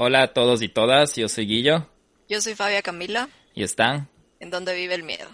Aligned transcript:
Hola 0.00 0.22
a 0.22 0.32
todos 0.32 0.62
y 0.62 0.68
todas, 0.68 1.16
yo 1.16 1.28
soy 1.28 1.48
Guillo. 1.48 1.88
Yo 2.28 2.40
soy 2.40 2.54
Fabia 2.54 2.82
Camila. 2.82 3.28
¿Y 3.52 3.64
están? 3.64 4.08
En 4.38 4.48
donde 4.48 4.72
vive 4.76 4.94
el 4.94 5.02
miedo. 5.02 5.28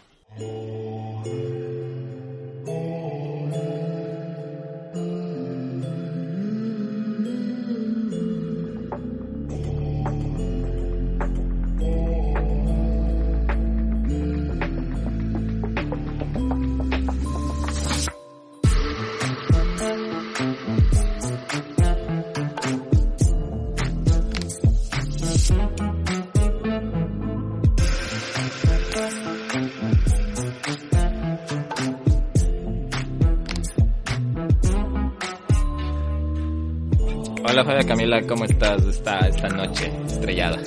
Hola 37.55 37.65
Fabia 37.67 37.87
Camila, 37.87 38.21
¿cómo 38.23 38.47
estás 38.47 38.85
esta, 38.85 39.29
esta 39.29 39.47
noche 39.47 39.89
estrellada? 40.09 40.59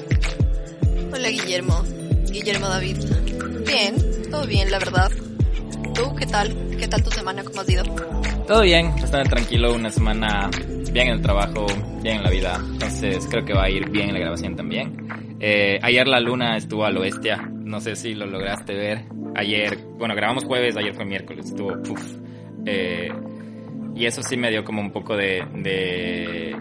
Hola 1.13 1.27
Guillermo, 1.27 1.83
Guillermo 2.31 2.69
David. 2.69 2.95
Bien, 3.65 3.95
todo 4.31 4.47
bien, 4.47 4.71
la 4.71 4.79
verdad. 4.79 5.11
¿Tú 5.93 6.15
qué 6.15 6.25
tal? 6.25 6.55
¿Qué 6.79 6.87
tal 6.87 7.03
tu 7.03 7.11
semana? 7.11 7.43
¿Cómo 7.43 7.59
has 7.59 7.69
ido? 7.69 7.83
Todo 8.47 8.61
bien, 8.61 8.95
bastante 9.01 9.27
tranquilo, 9.31 9.75
una 9.75 9.89
semana 9.89 10.49
bien 10.93 11.07
en 11.07 11.13
el 11.15 11.21
trabajo, 11.21 11.65
bien 12.01 12.19
en 12.19 12.23
la 12.23 12.29
vida, 12.29 12.55
entonces 12.55 13.27
creo 13.29 13.43
que 13.43 13.53
va 13.53 13.65
a 13.65 13.69
ir 13.69 13.89
bien 13.89 14.07
en 14.07 14.13
la 14.13 14.21
grabación 14.21 14.55
también. 14.55 15.09
Eh, 15.41 15.79
ayer 15.81 16.07
la 16.07 16.21
luna 16.21 16.55
estuvo 16.55 16.85
a 16.85 16.89
lo 16.89 17.01
bestia, 17.01 17.35
no 17.35 17.81
sé 17.81 17.97
si 17.97 18.13
lo 18.13 18.27
lograste 18.27 18.73
ver. 18.73 19.03
Ayer, 19.35 19.77
bueno, 19.97 20.15
grabamos 20.15 20.45
jueves, 20.45 20.77
ayer 20.77 20.95
fue 20.95 21.03
miércoles, 21.03 21.47
estuvo 21.47 21.83
puff. 21.83 22.01
Eh, 22.65 23.09
y 23.93 24.05
eso 24.05 24.21
sí 24.23 24.37
me 24.37 24.49
dio 24.49 24.63
como 24.63 24.79
un 24.79 24.91
poco 24.91 25.17
de, 25.17 25.43
de 25.53 26.55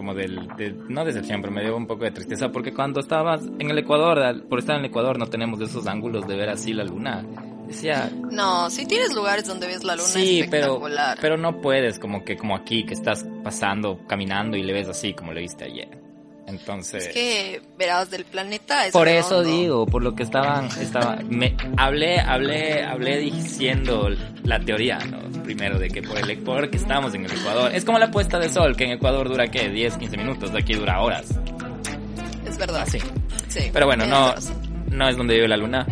como 0.00 0.14
del, 0.14 0.48
de, 0.56 0.74
no 0.88 1.04
decepción, 1.04 1.42
pero 1.42 1.52
me 1.52 1.60
dio 1.60 1.76
un 1.76 1.86
poco 1.86 2.04
de 2.04 2.10
tristeza 2.10 2.48
porque 2.48 2.72
cuando 2.72 3.00
estabas 3.00 3.42
en 3.58 3.68
el 3.68 3.76
Ecuador, 3.76 4.46
por 4.48 4.60
estar 4.60 4.76
en 4.76 4.80
el 4.86 4.90
Ecuador 4.90 5.18
no 5.18 5.26
tenemos 5.26 5.60
esos 5.60 5.86
ángulos 5.86 6.26
de 6.26 6.36
ver 6.36 6.48
así 6.48 6.72
la 6.72 6.84
luna. 6.84 7.22
Decía, 7.66 8.10
no, 8.30 8.70
si 8.70 8.86
tienes 8.86 9.14
lugares 9.14 9.44
donde 9.44 9.66
ves 9.66 9.84
la 9.84 9.96
luna 9.96 10.08
sí, 10.08 10.46
pero, 10.50 10.80
pero 11.20 11.36
no 11.36 11.60
puedes 11.60 11.98
como 11.98 12.24
que 12.24 12.38
como 12.38 12.56
aquí 12.56 12.86
que 12.86 12.94
estás 12.94 13.26
pasando, 13.44 14.00
caminando 14.06 14.56
y 14.56 14.62
le 14.62 14.72
ves 14.72 14.88
así 14.88 15.12
como 15.12 15.34
le 15.34 15.42
viste 15.42 15.66
ayer. 15.66 15.99
Entonces. 16.50 17.06
Es 17.06 17.14
que 17.14 17.62
verás 17.78 18.10
del 18.10 18.24
planeta 18.24 18.86
es 18.86 18.92
Por 18.92 19.08
eso 19.08 19.42
digo, 19.42 19.86
por 19.86 20.02
lo 20.02 20.14
que 20.14 20.24
estaban, 20.24 20.66
estaba, 20.80 21.18
me 21.28 21.56
hablé, 21.76 22.18
hablé, 22.20 22.84
hablé 22.84 23.18
diciendo 23.18 24.08
la 24.44 24.60
teoría, 24.60 24.98
¿no? 24.98 25.20
Primero 25.42 25.78
de 25.78 25.88
que 25.88 26.02
por 26.02 26.18
el 26.18 26.28
Ecuador 26.28 26.70
que 26.70 26.76
estamos 26.76 27.14
en 27.14 27.24
el 27.24 27.32
Ecuador, 27.32 27.74
es 27.74 27.84
como 27.84 27.98
la 27.98 28.10
puesta 28.10 28.38
de 28.38 28.48
sol, 28.48 28.76
que 28.76 28.84
en 28.84 28.92
Ecuador 28.92 29.28
dura 29.28 29.48
qué, 29.48 29.68
10, 29.68 29.96
15 29.96 30.16
minutos, 30.16 30.52
de 30.52 30.58
aquí 30.58 30.74
dura 30.74 31.00
horas. 31.00 31.26
Es 32.46 32.58
verdad. 32.58 32.86
Sí. 32.90 32.98
Sí. 33.48 33.70
Pero 33.72 33.86
bueno, 33.86 34.06
no, 34.06 34.34
no 34.90 35.08
es 35.08 35.16
donde 35.16 35.34
vive 35.34 35.48
la 35.48 35.56
luna. 35.56 35.86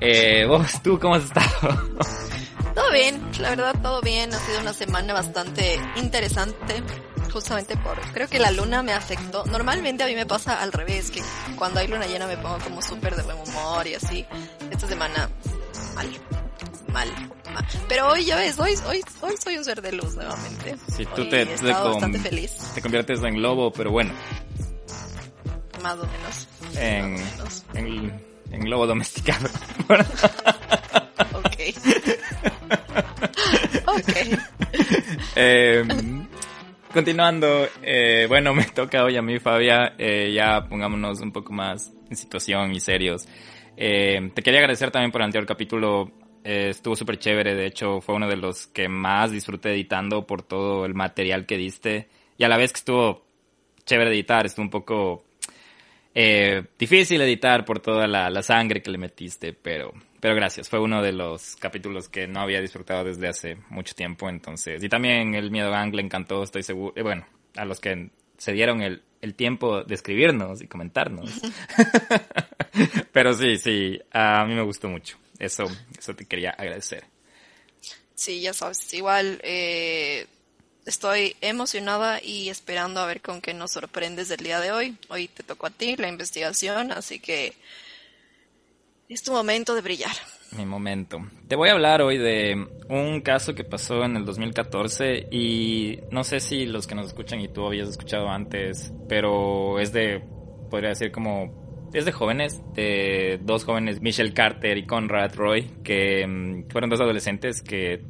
Eh, 0.00 0.46
vos, 0.46 0.82
tú, 0.82 0.98
¿cómo 0.98 1.16
has 1.16 1.24
estado? 1.24 1.48
Todo 2.74 2.92
bien, 2.92 3.20
la 3.40 3.50
verdad 3.50 3.74
todo 3.82 4.00
bien, 4.00 4.32
ha 4.32 4.38
sido 4.38 4.60
una 4.60 4.72
semana 4.72 5.12
bastante 5.12 5.80
interesante 5.96 6.82
justamente 7.30 7.76
por, 7.76 8.00
creo 8.12 8.28
que 8.28 8.38
la 8.38 8.50
luna 8.50 8.82
me 8.82 8.92
afectó. 8.92 9.44
Normalmente 9.46 10.02
a 10.04 10.06
mí 10.06 10.14
me 10.14 10.26
pasa 10.26 10.60
al 10.60 10.72
revés, 10.72 11.10
que 11.10 11.22
cuando 11.56 11.80
hay 11.80 11.88
luna 11.88 12.06
llena 12.06 12.26
me 12.26 12.36
pongo 12.36 12.58
como 12.58 12.82
súper 12.82 13.16
de 13.16 13.22
buen 13.22 13.38
humor 13.38 13.86
y 13.86 13.94
así. 13.94 14.26
Esta 14.70 14.86
semana, 14.86 15.28
mal, 15.94 16.08
mal, 16.92 17.08
mal. 17.52 17.66
Pero 17.88 18.08
hoy 18.08 18.24
ya 18.24 18.36
ves, 18.36 18.58
hoy, 18.58 18.74
hoy, 18.86 19.02
hoy 19.20 19.34
soy 19.42 19.58
un 19.58 19.64
ser 19.64 19.82
de 19.82 19.92
luz 19.92 20.14
nuevamente. 20.14 20.76
Sí, 20.96 21.06
tú 21.06 21.22
hoy 21.22 21.28
te, 21.30 21.42
he 21.42 21.46
te, 21.46 21.54
estado 21.54 21.90
bastante 21.90 22.18
feliz. 22.18 22.52
te 22.74 22.82
conviertes 22.82 23.22
en 23.22 23.42
lobo, 23.42 23.72
pero 23.72 23.90
bueno. 23.90 24.12
Más 25.82 25.94
o 25.94 26.06
menos. 26.06 26.48
En, 26.76 27.12
más 27.12 27.20
o 27.20 27.36
menos. 27.36 27.64
en, 27.74 28.24
en 28.52 28.70
lobo 28.70 28.86
domesticado. 28.86 29.48
ok. 31.32 31.56
ok. 33.86 34.38
Eh, 35.36 35.84
Continuando, 36.92 37.68
eh, 37.82 38.24
bueno, 38.28 38.54
me 38.54 38.64
toca 38.64 39.04
hoy 39.04 39.16
a 39.16 39.22
mí, 39.22 39.38
Fabia, 39.38 39.94
eh, 39.98 40.32
ya 40.32 40.66
pongámonos 40.66 41.20
un 41.20 41.32
poco 41.32 41.52
más 41.52 41.92
en 42.08 42.16
situación 42.16 42.72
y 42.72 42.80
serios. 42.80 43.28
Eh, 43.76 44.30
te 44.34 44.42
quería 44.42 44.60
agradecer 44.60 44.90
también 44.90 45.12
por 45.12 45.20
el 45.20 45.26
anterior 45.26 45.46
capítulo, 45.46 46.10
eh, 46.42 46.70
estuvo 46.70 46.96
súper 46.96 47.18
chévere, 47.18 47.54
de 47.54 47.66
hecho 47.66 48.00
fue 48.00 48.14
uno 48.14 48.26
de 48.26 48.36
los 48.36 48.66
que 48.68 48.88
más 48.88 49.30
disfruté 49.30 49.72
editando 49.72 50.26
por 50.26 50.42
todo 50.42 50.86
el 50.86 50.94
material 50.94 51.44
que 51.44 51.58
diste. 51.58 52.08
Y 52.38 52.44
a 52.44 52.48
la 52.48 52.56
vez 52.56 52.72
que 52.72 52.78
estuvo 52.78 53.26
chévere 53.84 54.10
editar, 54.10 54.46
estuvo 54.46 54.64
un 54.64 54.70
poco 54.70 55.24
eh, 56.14 56.64
difícil 56.78 57.20
editar 57.20 57.66
por 57.66 57.80
toda 57.80 58.06
la 58.06 58.42
sangre 58.42 58.80
que 58.82 58.90
le 58.90 58.98
metiste, 58.98 59.52
pero 59.52 59.92
pero 60.20 60.34
gracias, 60.34 60.68
fue 60.68 60.80
uno 60.80 61.02
de 61.02 61.12
los 61.12 61.56
capítulos 61.56 62.08
que 62.08 62.26
no 62.26 62.40
había 62.40 62.60
disfrutado 62.60 63.04
desde 63.04 63.28
hace 63.28 63.56
mucho 63.68 63.94
tiempo, 63.94 64.28
entonces. 64.28 64.82
Y 64.82 64.88
también 64.88 65.34
el 65.34 65.50
Miedo 65.50 65.70
Gang 65.70 65.94
le 65.94 66.02
encantó, 66.02 66.42
estoy 66.42 66.62
seguro. 66.62 66.92
Eh, 66.96 67.02
bueno, 67.02 67.26
a 67.56 67.64
los 67.64 67.80
que 67.80 68.10
se 68.36 68.52
dieron 68.52 68.82
el, 68.82 69.02
el 69.20 69.34
tiempo 69.34 69.82
de 69.82 69.94
escribirnos 69.94 70.60
y 70.60 70.66
comentarnos. 70.66 71.30
Pero 73.12 73.34
sí, 73.34 73.58
sí, 73.58 74.00
a 74.12 74.44
mí 74.44 74.54
me 74.54 74.62
gustó 74.62 74.88
mucho. 74.88 75.18
Eso, 75.38 75.64
eso 75.96 76.14
te 76.14 76.24
quería 76.24 76.50
agradecer. 76.50 77.04
Sí, 78.14 78.40
ya 78.40 78.52
sabes, 78.52 78.92
igual 78.94 79.40
eh, 79.44 80.26
estoy 80.84 81.36
emocionada 81.40 82.20
y 82.20 82.48
esperando 82.48 83.00
a 83.00 83.06
ver 83.06 83.20
con 83.20 83.40
qué 83.40 83.54
nos 83.54 83.72
sorprendes 83.72 84.30
el 84.30 84.38
día 84.38 84.58
de 84.58 84.72
hoy. 84.72 84.96
Hoy 85.08 85.28
te 85.28 85.44
tocó 85.44 85.66
a 85.66 85.70
ti 85.70 85.96
la 85.96 86.08
investigación, 86.08 86.90
así 86.90 87.20
que 87.20 87.54
es 89.08 89.22
tu 89.22 89.32
momento 89.32 89.74
de 89.74 89.80
brillar. 89.80 90.12
Mi 90.56 90.64
momento. 90.64 91.20
Te 91.46 91.56
voy 91.56 91.68
a 91.68 91.72
hablar 91.72 92.02
hoy 92.02 92.18
de 92.18 92.66
un 92.88 93.20
caso 93.20 93.54
que 93.54 93.64
pasó 93.64 94.04
en 94.04 94.16
el 94.16 94.24
2014 94.24 95.28
y 95.30 96.00
no 96.10 96.24
sé 96.24 96.40
si 96.40 96.66
los 96.66 96.86
que 96.86 96.94
nos 96.94 97.06
escuchan 97.06 97.40
y 97.40 97.48
tú 97.48 97.66
habías 97.66 97.88
escuchado 97.88 98.28
antes, 98.28 98.92
pero 99.08 99.78
es 99.78 99.92
de, 99.92 100.22
podría 100.70 100.90
decir 100.90 101.10
como, 101.10 101.90
es 101.92 102.04
de 102.04 102.12
jóvenes, 102.12 102.62
de 102.74 103.40
dos 103.42 103.64
jóvenes, 103.64 104.00
Michelle 104.00 104.32
Carter 104.32 104.76
y 104.78 104.86
Conrad 104.86 105.34
Roy, 105.34 105.70
que 105.82 106.24
um, 106.24 106.68
fueron 106.68 106.88
dos 106.88 107.00
adolescentes 107.00 107.62
que, 107.62 108.02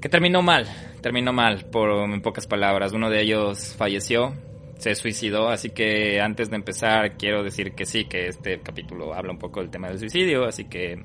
que 0.00 0.08
terminó 0.08 0.42
mal, 0.42 0.66
terminó 1.00 1.32
mal, 1.32 1.66
por 1.70 1.90
en 1.90 2.22
pocas 2.22 2.46
palabras. 2.46 2.92
Uno 2.92 3.08
de 3.08 3.22
ellos 3.22 3.74
falleció, 3.76 4.34
se 4.78 4.94
suicidó, 4.94 5.48
así 5.48 5.70
que 5.70 6.20
antes 6.20 6.50
de 6.50 6.56
empezar 6.56 7.16
quiero 7.16 7.42
decir 7.42 7.72
que 7.72 7.84
sí, 7.84 8.04
que 8.04 8.28
este 8.28 8.60
capítulo 8.60 9.12
habla 9.12 9.32
un 9.32 9.38
poco 9.38 9.60
del 9.60 9.70
tema 9.70 9.88
del 9.88 9.98
suicidio, 9.98 10.44
así 10.44 10.64
que 10.64 11.02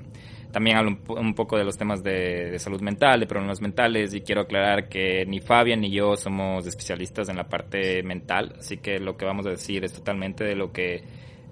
también 0.52 0.76
habla 0.76 0.96
un, 1.08 1.34
poco 1.34 1.58
de 1.58 1.64
los 1.64 1.76
temas 1.76 2.04
de, 2.04 2.50
de, 2.52 2.58
salud 2.60 2.80
mental, 2.80 3.18
de 3.18 3.26
problemas 3.26 3.60
mentales, 3.60 4.14
y 4.14 4.20
quiero 4.20 4.42
aclarar 4.42 4.88
que 4.88 5.26
ni 5.26 5.40
Fabián 5.40 5.80
ni 5.80 5.90
yo 5.90 6.14
somos 6.16 6.64
especialistas 6.64 7.28
en 7.28 7.36
la 7.36 7.48
parte 7.48 8.04
mental, 8.04 8.54
así 8.60 8.76
que 8.76 9.00
lo 9.00 9.16
que 9.16 9.24
vamos 9.24 9.46
a 9.46 9.50
decir 9.50 9.84
es 9.84 9.92
totalmente 9.92 10.44
de 10.44 10.54
lo 10.54 10.72
que 10.72 11.02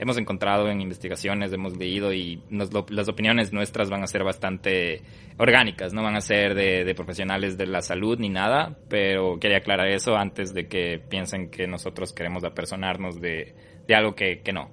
hemos 0.03 0.19
encontrado 0.19 0.69
en 0.69 0.81
investigaciones, 0.81 1.53
hemos 1.53 1.77
leído 1.77 2.13
y 2.13 2.43
nos 2.51 2.73
lo, 2.73 2.85
las 2.89 3.09
opiniones 3.09 3.53
nuestras 3.53 3.89
van 3.89 4.03
a 4.03 4.09
ser 4.09 4.25
bastante 4.25 5.01
orgánicas, 5.39 5.93
no 5.93 6.03
van 6.03 6.17
a 6.17 6.21
ser 6.21 6.55
de, 6.55 6.83
de, 6.83 6.95
profesionales 6.97 7.57
de 7.57 7.67
la 7.67 7.83
salud 7.83 8.19
ni 8.19 8.29
nada, 8.29 8.77
pero 8.89 9.39
quería 9.39 9.59
aclarar 9.59 9.87
eso 9.87 10.17
antes 10.17 10.53
de 10.53 10.67
que 10.67 10.99
piensen 10.99 11.51
que 11.51 11.69
nosotros 11.69 12.13
queremos 12.13 12.43
apersonarnos 12.43 13.21
de, 13.21 13.55
de 13.87 13.95
algo 13.95 14.17
que, 14.17 14.41
que 14.41 14.53
no. 14.53 14.71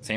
¿Sí? 0.00 0.14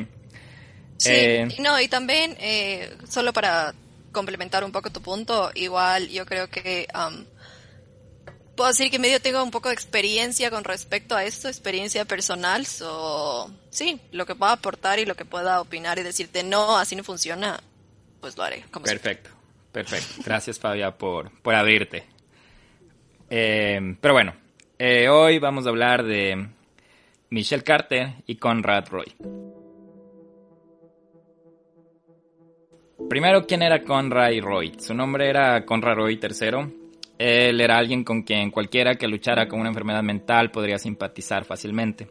Sí, 0.95 1.11
eh, 1.11 1.47
no, 1.59 1.81
y 1.81 1.89
también, 1.89 2.37
eh, 2.39 2.89
solo 3.09 3.33
para 3.33 3.73
complementar 4.13 4.63
un 4.63 4.71
poco 4.71 4.91
tu 4.91 5.01
punto, 5.01 5.51
igual 5.55 6.07
yo 6.07 6.25
creo 6.25 6.47
que 6.47 6.87
um, 6.95 7.25
puedo 8.55 8.69
decir 8.69 8.91
que 8.91 8.99
medio 8.99 9.19
tengo 9.21 9.43
un 9.43 9.51
poco 9.51 9.69
de 9.69 9.75
experiencia 9.75 10.49
con 10.51 10.63
respecto 10.63 11.15
a 11.15 11.23
esto, 11.23 11.47
experiencia 11.47 12.05
personal, 12.05 12.65
so, 12.65 13.51
sí, 13.69 13.99
lo 14.11 14.25
que 14.25 14.35
pueda 14.35 14.53
aportar 14.53 14.99
y 14.99 15.05
lo 15.05 15.15
que 15.15 15.25
pueda 15.25 15.61
opinar 15.61 15.99
y 15.99 16.03
decirte 16.03 16.43
no, 16.43 16.77
así 16.77 16.95
no 16.95 17.03
funciona, 17.03 17.59
pues 18.21 18.37
lo 18.37 18.43
haré. 18.43 18.63
Perfecto, 18.83 19.29
perfecto. 19.71 20.21
Gracias 20.23 20.59
Fabia 20.59 20.91
por, 20.91 21.31
por 21.41 21.55
abrirte. 21.55 22.03
Eh, 23.29 23.95
pero 23.99 24.13
bueno, 24.13 24.33
eh, 24.77 25.09
hoy 25.09 25.39
vamos 25.39 25.65
a 25.65 25.69
hablar 25.69 26.03
de 26.03 26.47
Michelle 27.29 27.63
Carter 27.63 28.15
y 28.27 28.35
Conrad 28.35 28.87
Roy. 28.89 29.15
Primero, 33.09 33.45
¿quién 33.45 33.63
era 33.63 33.83
Conrad 33.83 34.39
Roy? 34.39 34.73
Su 34.79 34.93
nombre 34.93 35.29
era 35.29 35.65
Conrad 35.65 35.95
Roy 35.95 36.19
III. 36.21 36.82
Él 37.23 37.61
era 37.61 37.77
alguien 37.77 38.03
con 38.03 38.23
quien 38.23 38.51
cualquiera 38.51 38.95
que 38.95 39.07
luchara 39.07 39.47
con 39.47 39.61
una 39.61 39.69
enfermedad 39.69 40.03
mental 40.03 40.51
podría 40.51 40.77
simpatizar 40.77 41.45
fácilmente. 41.45 42.09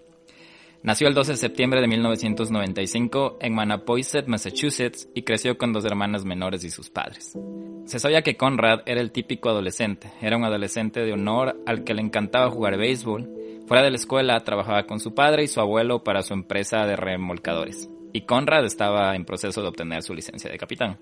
Nació 0.83 1.07
el 1.07 1.13
12 1.13 1.33
de 1.33 1.37
septiembre 1.37 1.83
de 1.83 1.87
1995 1.87 3.37
en 3.43 3.55
Manapoiset, 3.55 4.27
Massachusetts, 4.27 5.11
y 5.15 5.21
creció 5.21 5.59
con 5.59 5.75
dos 5.75 5.85
hermanas 5.85 6.25
menores 6.25 6.65
y 6.65 6.71
sus 6.71 6.89
padres. 6.89 7.37
Se 7.85 7.99
sabía 7.99 8.23
que 8.23 8.39
Conrad 8.39 8.81
era 8.87 9.03
el 9.03 9.13
típico 9.13 9.51
adolescente, 9.51 10.11
era 10.23 10.39
un 10.39 10.45
adolescente 10.45 11.01
de 11.01 11.13
honor 11.13 11.61
al 11.67 11.85
que 11.85 11.93
le 11.93 12.01
encantaba 12.01 12.51
jugar 12.51 12.79
béisbol. 12.79 13.29
Fuera 13.67 13.83
de 13.83 13.91
la 13.91 13.97
escuela 13.97 14.41
trabajaba 14.41 14.87
con 14.87 14.99
su 14.99 15.15
padre 15.15 15.45
y 15.45 15.49
su 15.49 15.61
abuelo 15.61 16.03
para 16.03 16.23
su 16.23 16.33
empresa 16.33 16.87
de 16.87 16.97
remolcadores, 16.97 17.91
y 18.15 18.23
Conrad 18.23 18.65
estaba 18.65 19.15
en 19.15 19.27
proceso 19.27 19.61
de 19.61 19.69
obtener 19.69 20.03
su 20.03 20.15
licencia 20.15 20.51
de 20.51 20.57
capitán. 20.57 20.99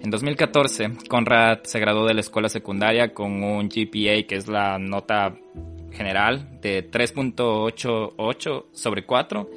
En 0.00 0.10
2014, 0.10 0.92
Conrad 1.08 1.64
se 1.64 1.80
graduó 1.80 2.06
de 2.06 2.14
la 2.14 2.20
escuela 2.20 2.48
secundaria 2.48 3.12
con 3.12 3.42
un 3.42 3.68
GPA, 3.68 4.26
que 4.26 4.36
es 4.36 4.48
la 4.48 4.78
nota 4.78 5.36
general 5.92 6.60
de 6.60 6.90
3.88 6.90 8.64
sobre 8.72 9.04
4 9.04 9.50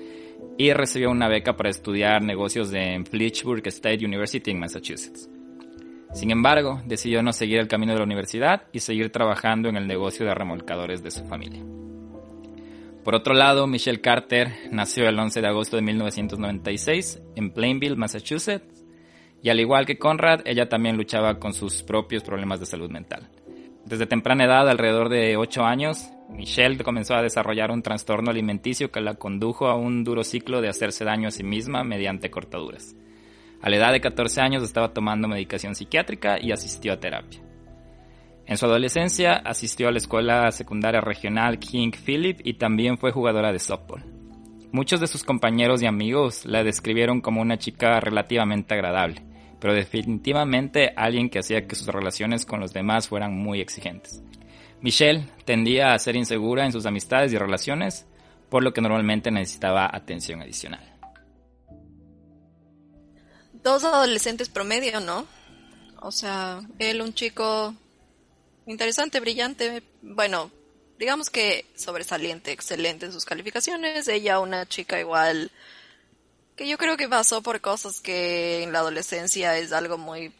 y 0.57 0.73
recibió 0.73 1.11
una 1.11 1.27
beca 1.27 1.55
para 1.55 1.69
estudiar 1.69 2.21
negocios 2.23 2.73
en 2.73 3.05
Fitchburg 3.05 3.65
State 3.67 4.05
University 4.05 4.51
en 4.51 4.59
Massachusetts. 4.59 5.29
Sin 6.13 6.31
embargo, 6.31 6.81
decidió 6.85 7.21
no 7.21 7.33
seguir 7.33 7.59
el 7.59 7.67
camino 7.67 7.93
de 7.93 7.99
la 7.99 8.05
universidad 8.05 8.63
y 8.71 8.79
seguir 8.79 9.11
trabajando 9.11 9.69
en 9.69 9.77
el 9.77 9.87
negocio 9.87 10.25
de 10.25 10.33
remolcadores 10.33 11.03
de 11.03 11.11
su 11.11 11.25
familia. 11.25 11.63
Por 13.03 13.15
otro 13.15 13.33
lado, 13.33 13.67
Michelle 13.67 14.01
Carter 14.01 14.51
nació 14.71 15.07
el 15.07 15.17
11 15.17 15.41
de 15.41 15.47
agosto 15.47 15.75
de 15.75 15.81
1996 15.83 17.21
en 17.35 17.51
Plainville, 17.51 17.95
Massachusetts, 17.95 18.76
y 19.41 19.49
al 19.49 19.59
igual 19.59 19.85
que 19.85 19.97
Conrad, 19.97 20.41
ella 20.45 20.67
también 20.67 20.97
luchaba 20.97 21.39
con 21.39 21.53
sus 21.53 21.83
propios 21.83 22.23
problemas 22.23 22.59
de 22.59 22.65
salud 22.65 22.89
mental. 22.89 23.29
Desde 23.85 24.05
temprana 24.05 24.45
edad, 24.45 24.67
alrededor 24.67 25.09
de 25.09 25.37
8 25.37 25.63
años, 25.63 26.09
Michelle 26.29 26.83
comenzó 26.83 27.15
a 27.15 27.21
desarrollar 27.21 27.71
un 27.71 27.81
trastorno 27.81 28.31
alimenticio 28.31 28.91
que 28.91 28.99
la 28.99 29.15
condujo 29.15 29.67
a 29.67 29.75
un 29.75 30.03
duro 30.03 30.23
ciclo 30.23 30.59
de 30.59 30.67
hacerse 30.67 31.05
daño 31.05 31.29
a 31.29 31.31
sí 31.31 31.43
misma 31.43 31.83
mediante 31.83 32.29
cortaduras. 32.29 32.95
A 33.61 33.69
la 33.69 33.77
edad 33.77 33.91
de 33.93 34.01
14 34.01 34.41
años 34.41 34.63
estaba 34.63 34.93
tomando 34.93 35.27
medicación 35.27 35.73
psiquiátrica 35.75 36.37
y 36.41 36.51
asistió 36.51 36.93
a 36.93 36.99
terapia. 36.99 37.41
En 38.45 38.57
su 38.57 38.65
adolescencia 38.65 39.35
asistió 39.35 39.87
a 39.87 39.91
la 39.91 39.97
escuela 39.97 40.51
secundaria 40.51 41.01
regional 41.01 41.59
King 41.59 41.91
Philip 41.91 42.39
y 42.43 42.55
también 42.55 42.97
fue 42.97 43.11
jugadora 43.11 43.51
de 43.51 43.59
softball. 43.59 44.16
Muchos 44.71 44.99
de 44.99 45.07
sus 45.07 45.23
compañeros 45.23 45.81
y 45.81 45.85
amigos 45.85 46.45
la 46.45 46.63
describieron 46.63 47.21
como 47.21 47.41
una 47.41 47.57
chica 47.57 47.99
relativamente 47.99 48.73
agradable, 48.73 49.23
pero 49.59 49.73
definitivamente 49.73 50.93
alguien 50.95 51.29
que 51.29 51.39
hacía 51.39 51.65
que 51.67 51.75
sus 51.75 51.87
relaciones 51.87 52.45
con 52.45 52.59
los 52.59 52.73
demás 52.73 53.07
fueran 53.07 53.35
muy 53.37 53.61
exigentes. 53.61 54.21
Michelle 54.81 55.25
tendía 55.45 55.93
a 55.93 55.99
ser 55.99 56.15
insegura 56.15 56.65
en 56.65 56.71
sus 56.71 56.85
amistades 56.85 57.31
y 57.31 57.37
relaciones, 57.37 58.05
por 58.49 58.63
lo 58.63 58.73
que 58.73 58.81
normalmente 58.81 59.31
necesitaba 59.31 59.89
atención 59.91 60.41
adicional. 60.41 60.83
Dos 63.63 63.83
adolescentes 63.83 64.49
promedio, 64.49 64.99
¿no? 64.99 65.25
O 66.01 66.11
sea, 66.11 66.61
él 66.77 67.01
un 67.01 67.13
chico 67.13 67.73
interesante, 68.65 69.19
brillante, 69.19 69.81
bueno, 70.01 70.51
digamos 70.97 71.29
que 71.29 71.65
sobresaliente, 71.75 72.51
excelente 72.51 73.05
en 73.05 73.11
sus 73.11 73.25
calificaciones, 73.25 74.07
ella 74.07 74.39
una 74.39 74.67
chica 74.67 74.99
igual 74.99 75.51
que 76.55 76.67
yo 76.67 76.77
creo 76.77 76.97
que 76.97 77.07
pasó 77.07 77.43
por 77.43 77.61
cosas 77.61 78.01
que 78.01 78.63
en 78.63 78.73
la 78.73 78.79
adolescencia 78.79 79.57
es 79.57 79.71
algo 79.71 79.97
muy 79.97 80.33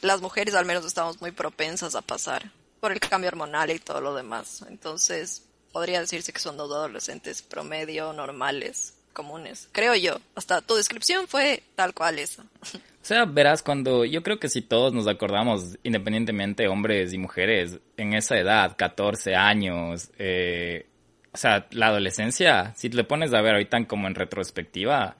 las 0.00 0.20
mujeres 0.20 0.54
al 0.54 0.64
menos 0.64 0.84
estamos 0.84 1.20
muy 1.20 1.30
propensas 1.30 1.94
a 1.94 2.02
pasar 2.02 2.50
por 2.80 2.92
el 2.92 3.00
cambio 3.00 3.28
hormonal 3.28 3.70
y 3.70 3.78
todo 3.78 4.00
lo 4.00 4.14
demás. 4.14 4.64
Entonces, 4.68 5.42
podría 5.72 6.00
decirse 6.00 6.32
que 6.32 6.40
son 6.40 6.56
dos 6.56 6.72
adolescentes 6.72 7.42
promedio, 7.42 8.12
normales, 8.12 8.94
comunes. 9.12 9.68
Creo 9.72 9.94
yo. 9.94 10.18
Hasta 10.34 10.62
tu 10.62 10.74
descripción 10.74 11.28
fue 11.28 11.62
tal 11.76 11.94
cual 11.94 12.18
eso. 12.18 12.42
O 13.02 13.04
sea, 13.04 13.24
verás, 13.24 13.62
cuando 13.62 14.04
yo 14.04 14.22
creo 14.22 14.38
que 14.38 14.48
si 14.48 14.60
todos 14.60 14.92
nos 14.92 15.08
acordamos, 15.08 15.78
independientemente 15.82 16.68
hombres 16.68 17.14
y 17.14 17.18
mujeres, 17.18 17.80
en 17.96 18.12
esa 18.12 18.38
edad, 18.38 18.76
14 18.76 19.34
años, 19.34 20.10
eh, 20.18 20.86
o 21.32 21.36
sea, 21.36 21.66
la 21.70 21.86
adolescencia, 21.86 22.74
si 22.76 22.90
te 22.90 23.04
pones 23.04 23.32
a 23.32 23.40
ver 23.40 23.54
ahorita 23.54 23.86
como 23.86 24.06
en 24.06 24.14
retrospectiva, 24.14 25.16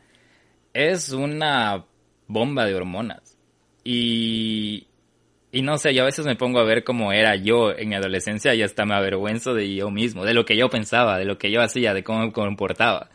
es 0.75 1.13
una 1.13 1.87
bomba 2.27 2.67
de 2.67 2.75
hormonas. 2.75 3.39
Y, 3.83 4.89
y 5.53 5.63
no 5.63 5.79
sé, 5.79 5.95
yo 5.95 6.03
a 6.03 6.07
veces 6.07 6.27
me 6.27 6.37
pongo 6.37 6.61
a 6.61 6.65
ver 6.65 6.85
cómo 6.85 7.13
era 7.13 7.35
yo 7.37 7.73
en 7.73 7.89
mi 7.89 7.95
adolescencia 7.95 8.55
y 8.55 8.63
hasta 8.63 8.85
me 8.85 8.95
avergüenzo 8.95 9.55
de 9.55 9.75
yo 9.75 9.91
mismo, 9.91 10.25
de 10.25 10.35
lo 10.35 10.45
que 10.45 10.57
yo 10.57 10.69
pensaba, 10.69 11.19
de 11.19 11.25
lo 11.25 11.39
que 11.39 11.51
yo 11.51 11.63
hacía, 11.63 11.95
de 11.95 12.05
cómo 12.05 12.27
me 12.27 12.33
comportaba. 12.33 13.09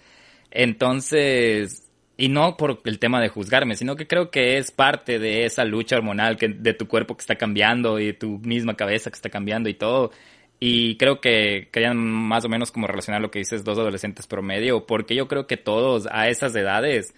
Entonces, 0.52 1.85
y 2.18 2.30
no 2.30 2.58
por 2.58 2.82
el 2.86 3.00
tema 3.00 3.22
de 3.22 3.30
juzgarme, 3.30 3.76
sino 3.76 3.96
que 3.96 4.08
creo 4.08 4.32
que 4.32 4.58
es 4.58 4.72
parte 4.72 5.20
de 5.20 5.46
esa 5.46 5.66
lucha 5.66 5.98
hormonal 5.98 6.38
que, 6.38 6.48
de 6.48 6.74
tu 6.74 6.88
cuerpo 6.88 7.16
que 7.16 7.22
está 7.22 7.36
cambiando 7.36 8.00
y 8.00 8.14
tu 8.14 8.40
misma 8.40 8.76
cabeza 8.76 9.10
que 9.10 9.16
está 9.16 9.30
cambiando 9.30 9.70
y 9.70 9.74
todo. 9.74 10.12
Y 10.60 10.96
creo 10.98 11.20
que 11.20 11.68
querían 11.72 11.98
más 11.98 12.46
o 12.46 12.50
menos 12.50 12.72
como 12.72 12.88
relacionar 12.88 13.22
lo 13.22 13.32
que 13.32 13.40
dices 13.40 13.64
dos 13.64 13.78
adolescentes 13.78 14.28
promedio, 14.28 14.86
porque 14.86 15.16
yo 15.16 15.28
creo 15.28 15.48
que 15.48 15.58
todos 15.58 16.08
a 16.10 16.30
esas 16.30 16.56
edades 16.56 17.14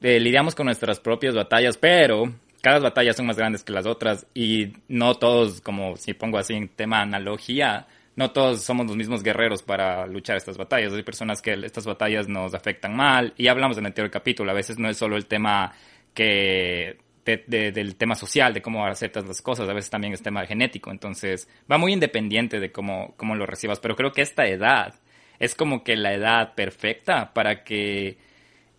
eh, 0.00 0.18
lidiamos 0.18 0.54
con 0.54 0.66
nuestras 0.66 0.98
propias 1.00 1.34
batallas, 1.34 1.76
pero 1.76 2.32
cada 2.62 2.78
batallas 2.78 3.16
son 3.16 3.26
más 3.26 3.36
grandes 3.36 3.62
que 3.62 3.72
las 3.72 3.86
otras 3.86 4.26
y 4.34 4.72
no 4.88 5.14
todos, 5.16 5.60
como 5.60 5.96
si 5.96 6.14
pongo 6.14 6.38
así 6.38 6.54
en 6.54 6.68
tema 6.68 7.02
analogía, 7.02 7.86
no 8.20 8.32
todos 8.32 8.60
somos 8.60 8.86
los 8.86 8.96
mismos 8.96 9.22
guerreros 9.22 9.62
para 9.62 10.06
luchar 10.06 10.36
estas 10.36 10.58
batallas. 10.58 10.92
Hay 10.92 11.02
personas 11.02 11.40
que 11.40 11.54
estas 11.64 11.86
batallas 11.86 12.28
nos 12.28 12.52
afectan 12.52 12.94
mal 12.94 13.32
y 13.38 13.48
hablamos 13.48 13.78
en 13.78 13.84
el 13.84 13.86
anterior 13.86 14.10
capítulo. 14.10 14.50
A 14.50 14.54
veces 14.54 14.78
no 14.78 14.90
es 14.90 14.98
solo 14.98 15.16
el 15.16 15.24
tema 15.24 15.72
que 16.12 16.98
del 17.24 17.96
tema 17.96 18.16
social, 18.16 18.52
de 18.52 18.60
cómo 18.60 18.84
aceptas 18.84 19.24
las 19.26 19.40
cosas, 19.40 19.68
a 19.68 19.72
veces 19.72 19.88
también 19.88 20.12
es 20.12 20.20
tema 20.20 20.44
genético. 20.44 20.90
Entonces 20.90 21.48
va 21.70 21.78
muy 21.78 21.94
independiente 21.94 22.60
de 22.60 22.70
cómo, 22.70 23.14
cómo 23.16 23.36
lo 23.36 23.46
recibas. 23.46 23.80
Pero 23.80 23.96
creo 23.96 24.12
que 24.12 24.20
esta 24.20 24.46
edad 24.46 24.96
es 25.38 25.54
como 25.54 25.82
que 25.82 25.96
la 25.96 26.12
edad 26.12 26.54
perfecta 26.54 27.32
para 27.32 27.64
que 27.64 28.18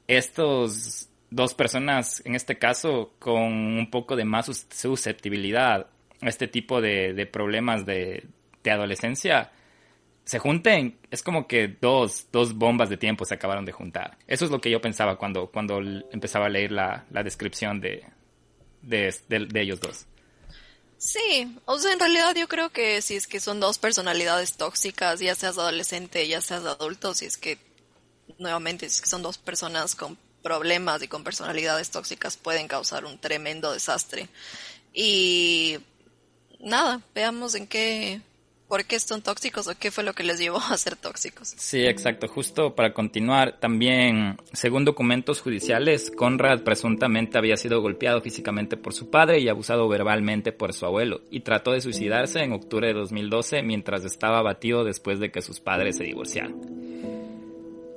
estos 0.08 1.10
dos 1.32 1.56
personas, 1.56 2.22
en 2.28 2.36
este 2.36 2.60
caso, 2.60 3.16
con 3.18 3.42
un 3.42 3.90
poco 3.90 4.16
de 4.16 4.26
más 4.26 4.46
susceptibilidad 4.70 5.88
a 6.22 6.30
este 6.30 6.48
tipo 6.48 6.80
de, 6.80 7.28
problemas 7.32 7.88
de, 7.88 8.24
adolescencia, 8.70 9.52
se 10.24 10.40
junten, 10.40 11.00
es 11.10 11.24
como 11.24 11.48
que 11.48 11.68
dos, 11.68 12.28
dos 12.32 12.54
bombas 12.54 12.90
de 12.90 12.98
tiempo 12.98 13.26
se 13.26 13.36
acabaron 13.36 13.66
de 13.66 13.72
juntar. 13.72 14.18
Eso 14.28 14.46
es 14.46 14.52
lo 14.52 14.62
que 14.62 14.70
yo 14.70 14.80
pensaba 14.82 15.18
cuando, 15.18 15.48
cuando 15.48 15.80
empezaba 16.12 16.46
a 16.46 16.50
leer 16.50 16.72
la, 16.72 17.06
descripción 17.10 17.82
de, 17.82 18.06
de, 18.82 19.14
de, 19.28 19.62
ellos 19.62 19.80
dos. 19.80 20.06
Sí, 20.98 21.58
o 21.66 21.80
sea, 21.80 21.94
en 21.94 22.00
realidad 22.00 22.36
yo 22.36 22.48
creo 22.48 22.70
que 22.70 23.02
si 23.02 23.16
es 23.16 23.26
que 23.26 23.40
son 23.40 23.60
dos 23.60 23.80
personalidades 23.80 24.58
tóxicas, 24.58 25.20
ya 25.20 25.34
seas 25.34 25.58
adolescente, 25.58 26.28
ya 26.28 26.42
seas 26.42 26.64
adulto, 26.66 27.16
si 27.16 27.26
es 27.26 27.38
que 27.38 27.58
nuevamente 28.38 28.88
si 28.88 28.98
es 28.98 29.02
que 29.02 29.08
son 29.08 29.24
dos 29.24 29.38
personas 29.38 29.96
con 29.96 30.18
problemas 30.42 31.02
y 31.02 31.08
con 31.08 31.24
personalidades 31.24 31.90
tóxicas 31.90 32.38
pueden 32.38 32.68
causar 32.68 33.06
un 33.06 33.18
tremendo 33.18 33.74
desastre. 33.74 34.30
Y 34.94 35.80
nada, 36.60 37.02
veamos 37.16 37.56
en 37.56 37.68
qué, 37.68 38.22
por 38.72 38.86
qué 38.86 39.02
son 39.02 39.22
tóxicos 39.22 39.68
o 39.68 39.74
qué 39.78 39.92
fue 39.92 40.06
lo 40.06 40.14
que 40.14 40.24
les 40.24 40.40
llevó 40.40 40.58
a 40.72 40.78
ser 40.78 40.96
tóxicos. 40.96 41.54
Sí, 41.58 41.86
exacto. 41.86 42.30
Justo 42.30 42.74
para 42.74 42.94
continuar, 42.94 43.60
también, 43.60 44.38
según 44.54 44.86
documentos 44.86 45.42
judiciales, 45.42 46.10
Conrad 46.10 46.62
presuntamente 46.62 47.38
había 47.38 47.58
sido 47.58 47.82
golpeado 47.82 48.22
físicamente 48.22 48.78
por 48.78 48.94
su 48.94 49.10
padre 49.10 49.42
y 49.42 49.50
abusado 49.50 49.90
verbalmente 49.90 50.54
por 50.54 50.72
su 50.72 50.86
abuelo, 50.86 51.20
y 51.30 51.42
trató 51.42 51.74
de 51.74 51.82
suicidarse 51.82 52.40
en 52.40 52.54
octubre 52.54 52.88
de 52.88 52.94
2012 52.94 53.62
mientras 53.62 54.06
estaba 54.06 54.40
abatido 54.40 54.86
después 54.86 55.20
de 55.20 55.32
que 55.32 55.42
sus 55.42 55.60
padres 55.60 55.98
se 55.98 56.06
divorciaron. 56.06 56.62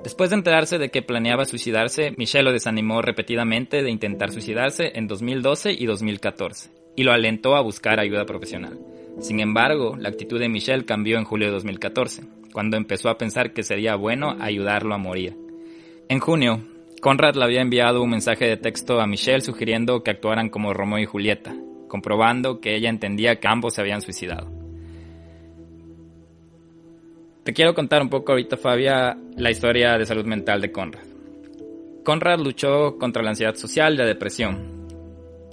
Después 0.03 0.31
de 0.31 0.37
enterarse 0.37 0.79
de 0.79 0.91
que 0.91 1.03
planeaba 1.03 1.45
suicidarse, 1.45 2.15
Michelle 2.17 2.47
lo 2.47 2.53
desanimó 2.53 3.01
repetidamente 3.01 3.85
de 3.85 3.91
intentar 3.93 4.33
suicidarse 4.33 4.91
en 4.97 5.07
2012 5.07 5.73
y 5.73 5.87
2014, 5.87 6.73
y 6.97 7.05
lo 7.05 7.13
alentó 7.13 7.55
a 7.55 7.61
buscar 7.61 8.01
ayuda 8.01 8.27
profesional. 8.27 8.77
Sin 9.21 9.41
embargo, 9.41 9.97
la 9.97 10.09
actitud 10.09 10.39
de 10.39 10.49
Michelle 10.49 10.85
cambió 10.85 11.19
en 11.19 11.25
julio 11.25 11.49
de 11.49 11.55
2014, 11.55 12.25
cuando 12.53 12.77
empezó 12.77 13.09
a 13.09 13.19
pensar 13.19 13.53
que 13.53 13.63
sería 13.63 13.97
bueno 13.97 14.37
ayudarlo 14.41 14.95
a 14.95 14.99
morir. 14.99 15.37
En 16.09 16.21
junio, 16.21 16.61
Conrad 17.01 17.35
le 17.37 17.45
había 17.45 17.61
enviado 17.61 18.03
un 18.03 18.11
mensaje 18.11 18.47
de 18.47 18.57
texto 18.57 19.01
a 19.01 19.07
Michelle 19.07 19.41
sugiriendo 19.41 20.03
que 20.03 20.11
actuaran 20.11 20.49
como 20.49 20.73
Romeo 20.73 20.99
y 20.99 21.07
Julieta, 21.07 21.55
comprobando 21.89 22.61
que 22.61 22.75
ella 22.75 22.89
entendía 22.89 23.41
que 23.41 23.49
ambos 23.49 23.75
se 23.75 23.81
habían 23.81 24.01
suicidado. 24.01 24.51
Te 27.45 27.53
quiero 27.53 27.75
contar 27.75 28.01
un 28.01 28.09
poco 28.09 28.33
ahorita, 28.33 28.57
Fabia, 28.57 29.19
la 29.37 29.51
historia 29.51 29.99
de 29.99 30.07
salud 30.07 30.25
mental 30.25 30.63
de 30.63 30.73
Conrad. 30.73 31.05
Conrad 32.03 32.39
luchó 32.41 32.97
contra 32.99 33.23
la 33.23 33.31
ansiedad 33.31 33.55
social 33.55 33.95
y 33.95 33.99
la 33.99 34.07
depresión, 34.07 34.74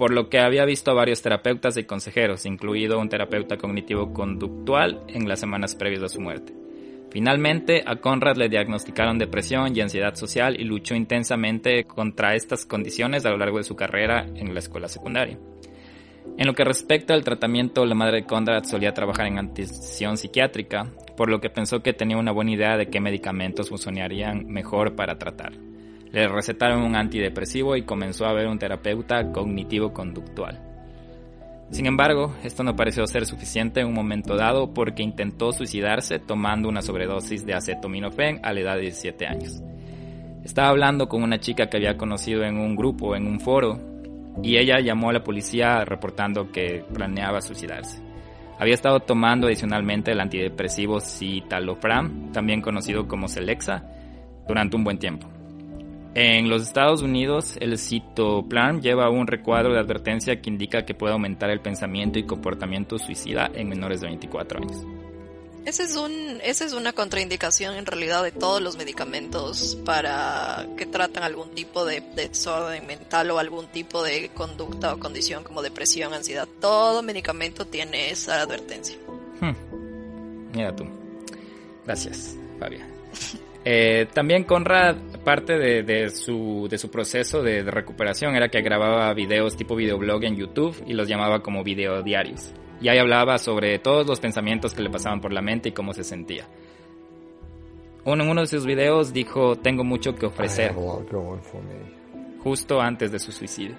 por 0.02 0.14
lo 0.14 0.30
que 0.30 0.40
había 0.40 0.66
visto 0.66 0.90
a 0.90 0.96
varios 0.96 1.22
terapeutas 1.22 1.78
y 1.78 1.84
consejeros, 1.84 2.48
incluido 2.48 2.98
un 2.98 3.08
terapeuta 3.08 3.58
cognitivo-conductual 3.58 5.04
en 5.08 5.30
las 5.30 5.40
semanas 5.40 5.76
previas 5.76 6.02
a 6.02 6.10
su 6.10 6.20
muerte. 6.20 6.56
Finalmente, 7.12 7.84
a 7.86 7.98
Conrad 7.98 8.36
le 8.36 8.50
diagnosticaron 8.50 9.20
depresión 9.20 9.78
y 9.78 9.80
ansiedad 9.80 10.16
social 10.16 10.60
y 10.60 10.64
luchó 10.64 10.96
intensamente 10.96 11.84
contra 11.84 12.34
estas 12.34 12.66
condiciones 12.66 13.28
a 13.28 13.30
lo 13.30 13.38
largo 13.38 13.60
de 13.60 13.64
su 13.64 13.76
carrera 13.76 14.26
en 14.34 14.56
la 14.56 14.60
escuela 14.60 14.88
secundaria. 14.88 15.38
En 16.36 16.48
lo 16.48 16.56
que 16.56 16.64
respecta 16.64 17.14
al 17.14 17.24
tratamiento, 17.24 17.86
la 17.86 17.94
madre 17.94 18.22
de 18.22 18.26
Conrad 18.26 18.64
solía 18.64 18.96
trabajar 18.96 19.28
en 19.28 19.38
atención 19.38 20.18
psiquiátrica, 20.18 20.88
por 21.16 21.30
lo 21.30 21.40
que 21.40 21.52
pensó 21.52 21.84
que 21.84 21.94
tenía 21.94 22.18
una 22.18 22.32
buena 22.32 22.54
idea 22.54 22.76
de 22.76 22.88
qué 22.88 23.00
medicamentos 23.00 23.70
funcionarían 23.70 24.48
mejor 24.48 24.96
para 24.96 25.20
tratar. 25.20 25.54
Le 26.12 26.28
recetaron 26.28 26.84
un 26.84 26.96
antidepresivo 26.96 27.76
y 27.76 27.84
comenzó 27.84 28.26
a 28.26 28.34
ver 28.34 28.48
un 28.48 28.60
terapeuta 28.60 29.32
cognitivo-conductual. 29.32 30.60
Sin 31.72 31.86
embargo, 31.86 32.36
esto 32.44 32.64
no 32.64 32.76
pareció 32.76 33.08
ser 33.08 33.26
suficiente 33.26 33.80
en 33.80 33.88
un 33.88 33.94
momento 33.94 34.36
dado 34.36 34.74
porque 34.74 35.04
intentó 35.04 35.54
suicidarse 35.54 36.20
tomando 36.20 36.68
una 36.68 36.82
sobredosis 36.82 37.46
de 37.46 37.54
acetaminofén 37.54 38.42
a 38.44 38.52
la 38.52 38.60
edad 38.60 38.76
de 38.76 38.82
17 38.82 39.26
años. 39.26 39.62
Estaba 40.44 40.68
hablando 40.68 41.08
con 41.08 41.24
una 41.24 41.40
chica 41.40 41.68
que 41.68 41.78
había 41.78 41.96
conocido 41.96 42.44
en 42.44 42.58
un 42.58 42.76
grupo, 42.76 43.16
en 43.16 43.26
un 43.26 43.40
foro, 43.40 43.80
y 44.44 44.58
ella 44.58 44.82
llamó 44.82 45.12
a 45.12 45.14
la 45.14 45.24
policía 45.24 45.86
reportando 45.86 46.52
que 46.52 46.84
planeaba 46.94 47.42
suicidarse. 47.42 48.02
Había 48.60 48.74
estado 48.74 49.00
tomando 49.00 49.48
adicionalmente 49.48 50.12
el 50.12 50.20
antidepresivo 50.20 51.00
citalopram, 51.00 52.34
también 52.34 52.62
conocido 52.62 53.08
como 53.08 53.30
Celexa, 53.30 53.86
durante 54.46 54.76
un 54.76 54.84
buen 54.84 55.00
tiempo. 55.00 55.28
En 56.14 56.50
los 56.50 56.64
Estados 56.64 57.02
Unidos, 57.02 57.56
el 57.62 57.78
citoplan 57.78 58.82
lleva 58.82 59.10
un 59.10 59.28
recuadro 59.28 59.74
de 59.74 59.80
advertencia 59.80 60.42
que 60.42 60.50
indica 60.50 60.84
que 60.84 60.94
puede 60.94 61.14
aumentar 61.14 61.50
el 61.50 61.62
pensamiento 61.62 62.20
y 62.20 62.24
comportamiento 62.24 63.00
suicida 63.00 63.50
en 63.54 63.70
menores 63.70 64.02
de 64.02 64.08
24 64.08 64.60
años. 64.60 64.86
Ese 65.64 65.84
es 65.84 65.96
un, 65.96 66.40
esa 66.44 66.66
es 66.66 66.74
una 66.74 66.92
contraindicación 66.92 67.76
en 67.76 67.86
realidad 67.86 68.24
de 68.24 68.32
todos 68.32 68.62
los 68.62 68.78
medicamentos 68.78 69.78
para 69.86 70.68
que 70.76 70.86
tratan 70.88 71.24
algún 71.24 71.52
tipo 71.52 71.86
de, 71.86 72.02
desorden 72.16 72.88
mental 72.88 73.30
o 73.32 73.40
algún 73.40 73.68
tipo 73.68 74.04
de 74.04 74.30
conducta 74.30 74.94
o 74.96 75.00
condición 75.00 75.44
como 75.44 75.62
depresión, 75.62 76.14
ansiedad. 76.14 76.48
Todo 76.60 77.04
medicamento 77.04 77.66
tiene 77.66 78.10
esa 78.10 78.42
advertencia. 78.42 78.98
Hmm. 79.40 79.54
Mira 80.52 80.76
tú. 80.76 80.86
Gracias, 81.86 82.36
Fabia. 82.60 82.86
Eh, 83.64 84.08
también 84.12 84.44
Conrad, 84.44 84.96
parte 85.24 85.58
de, 85.58 86.10
su, 86.10 86.68
de 86.70 86.78
su 86.80 86.90
proceso 86.90 87.44
de, 87.44 87.62
recuperación 87.64 88.36
era 88.36 88.50
que 88.50 88.62
grababa 88.62 89.14
videos 89.14 89.56
tipo 89.56 89.76
videoblog 89.76 90.24
en 90.24 90.36
YouTube 90.36 90.84
y 90.88 90.94
los 90.94 91.08
llamaba 91.08 91.42
como 91.42 91.64
videodiarios. 91.64 92.54
Y 92.82 92.90
ahí 92.90 92.98
hablaba 92.98 93.38
sobre 93.38 93.78
todos 93.78 94.08
los 94.08 94.20
pensamientos 94.20 94.74
que 94.74 94.82
le 94.82 94.90
pasaban 94.90 95.22
por 95.22 95.32
la 95.32 95.42
mente 95.42 95.70
y 95.70 95.72
cómo 95.74 95.94
se 95.94 96.04
sentía. 96.04 96.48
Uno, 98.04 98.24
en 98.24 98.30
uno 98.32 98.42
de 98.42 98.48
sus 98.48 98.66
videos 98.66 99.14
dijo, 99.14 99.56
tengo 99.58 99.84
mucho 99.84 100.16
que 100.16 100.26
ofrecer, 100.26 100.74
justo 102.40 102.82
antes 102.82 103.12
de 103.12 103.20
su 103.20 103.32
suicidio. 103.32 103.76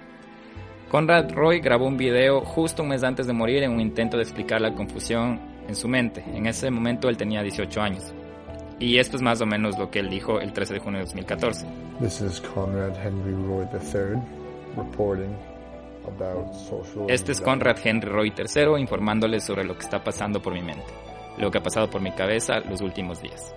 Conrad 0.89 1.33
Roy 1.33 1.59
grabó 1.59 1.87
un 1.87 1.97
video 1.97 2.39
justo 2.39 2.83
un 2.83 2.89
mes 2.89 3.03
antes 3.03 3.27
de 3.27 3.33
morir 3.33 3.63
en 3.63 3.71
un 3.71 3.81
intento 3.81 4.15
de 4.15 4.23
explicar 4.23 4.61
la 4.61 4.73
confusión 4.73 5.41
en 5.67 5.75
su 5.75 5.89
mente. 5.89 6.23
En 6.33 6.45
ese 6.45 6.71
momento 6.71 7.09
él 7.09 7.17
tenía 7.17 7.41
18 7.41 7.81
años. 7.81 8.13
Y 8.83 8.99
esto 8.99 9.15
es 9.15 9.21
más 9.21 9.39
o 9.39 9.45
menos 9.45 9.79
lo 9.79 9.89
que 9.89 9.99
él 9.99 10.09
dijo 10.09 10.41
el 10.41 10.51
13 10.51 10.73
de 10.73 10.79
junio 10.81 10.99
de 10.99 11.05
2014. 11.05 11.65
Este 17.07 17.31
es 17.31 17.39
Conrad 17.39 17.77
Henry 17.81 18.09
Roy 18.09 18.33
III 18.37 18.81
informándoles 18.81 19.45
sobre 19.45 19.63
lo 19.63 19.75
que 19.75 19.83
está 19.83 20.03
pasando 20.03 20.41
por 20.41 20.53
mi 20.53 20.61
mente, 20.61 20.83
lo 21.37 21.49
que 21.49 21.59
ha 21.59 21.63
pasado 21.63 21.89
por 21.89 22.01
mi 22.01 22.11
cabeza 22.11 22.59
los 22.59 22.81
últimos 22.81 23.21
días. 23.21 23.55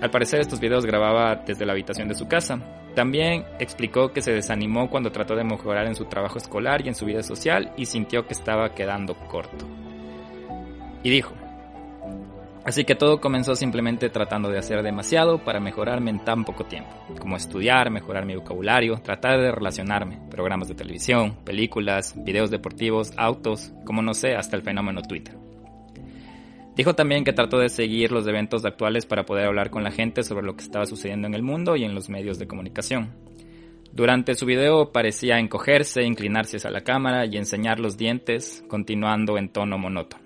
Al 0.00 0.10
parecer 0.10 0.40
estos 0.40 0.60
videos 0.60 0.86
grababa 0.86 1.36
desde 1.36 1.66
la 1.66 1.72
habitación 1.72 2.08
de 2.08 2.14
su 2.14 2.26
casa. 2.26 2.58
También 2.94 3.44
explicó 3.58 4.14
que 4.14 4.22
se 4.22 4.32
desanimó 4.32 4.88
cuando 4.88 5.12
trató 5.12 5.36
de 5.36 5.44
mejorar 5.44 5.86
en 5.86 5.94
su 5.94 6.06
trabajo 6.06 6.38
escolar 6.38 6.80
y 6.86 6.88
en 6.88 6.94
su 6.94 7.04
vida 7.04 7.22
social 7.22 7.74
y 7.76 7.84
sintió 7.84 8.26
que 8.26 8.32
estaba 8.32 8.74
quedando 8.74 9.14
corto. 9.14 9.66
Y 11.02 11.10
dijo, 11.10 11.34
Así 12.64 12.84
que 12.84 12.94
todo 12.94 13.20
comenzó 13.20 13.56
simplemente 13.56 14.08
tratando 14.08 14.48
de 14.48 14.58
hacer 14.58 14.82
demasiado 14.82 15.38
para 15.38 15.58
mejorarme 15.58 16.10
en 16.10 16.24
tan 16.24 16.44
poco 16.44 16.64
tiempo, 16.64 16.90
como 17.18 17.36
estudiar, 17.36 17.90
mejorar 17.90 18.24
mi 18.24 18.36
vocabulario, 18.36 18.98
tratar 19.02 19.40
de 19.40 19.50
relacionarme, 19.50 20.20
programas 20.30 20.68
de 20.68 20.76
televisión, 20.76 21.38
películas, 21.44 22.14
videos 22.16 22.50
deportivos, 22.50 23.12
autos, 23.16 23.72
como 23.84 24.00
no 24.00 24.14
sé, 24.14 24.36
hasta 24.36 24.56
el 24.56 24.62
fenómeno 24.62 25.02
Twitter. 25.02 25.36
Dijo 26.76 26.94
también 26.94 27.24
que 27.24 27.32
trató 27.32 27.58
de 27.58 27.68
seguir 27.68 28.12
los 28.12 28.26
eventos 28.28 28.64
actuales 28.64 29.06
para 29.06 29.24
poder 29.24 29.46
hablar 29.46 29.70
con 29.70 29.82
la 29.82 29.90
gente 29.90 30.22
sobre 30.22 30.46
lo 30.46 30.54
que 30.54 30.62
estaba 30.62 30.86
sucediendo 30.86 31.26
en 31.26 31.34
el 31.34 31.42
mundo 31.42 31.74
y 31.74 31.84
en 31.84 31.94
los 31.96 32.08
medios 32.08 32.38
de 32.38 32.46
comunicación. 32.46 33.10
Durante 33.92 34.34
su 34.36 34.46
video 34.46 34.92
parecía 34.92 35.38
encogerse, 35.38 36.04
inclinarse 36.04 36.58
hacia 36.58 36.70
la 36.70 36.80
cámara 36.82 37.26
y 37.26 37.36
enseñar 37.36 37.80
los 37.80 37.98
dientes, 37.98 38.64
continuando 38.68 39.36
en 39.36 39.50
tono 39.50 39.76
monótono 39.76 40.21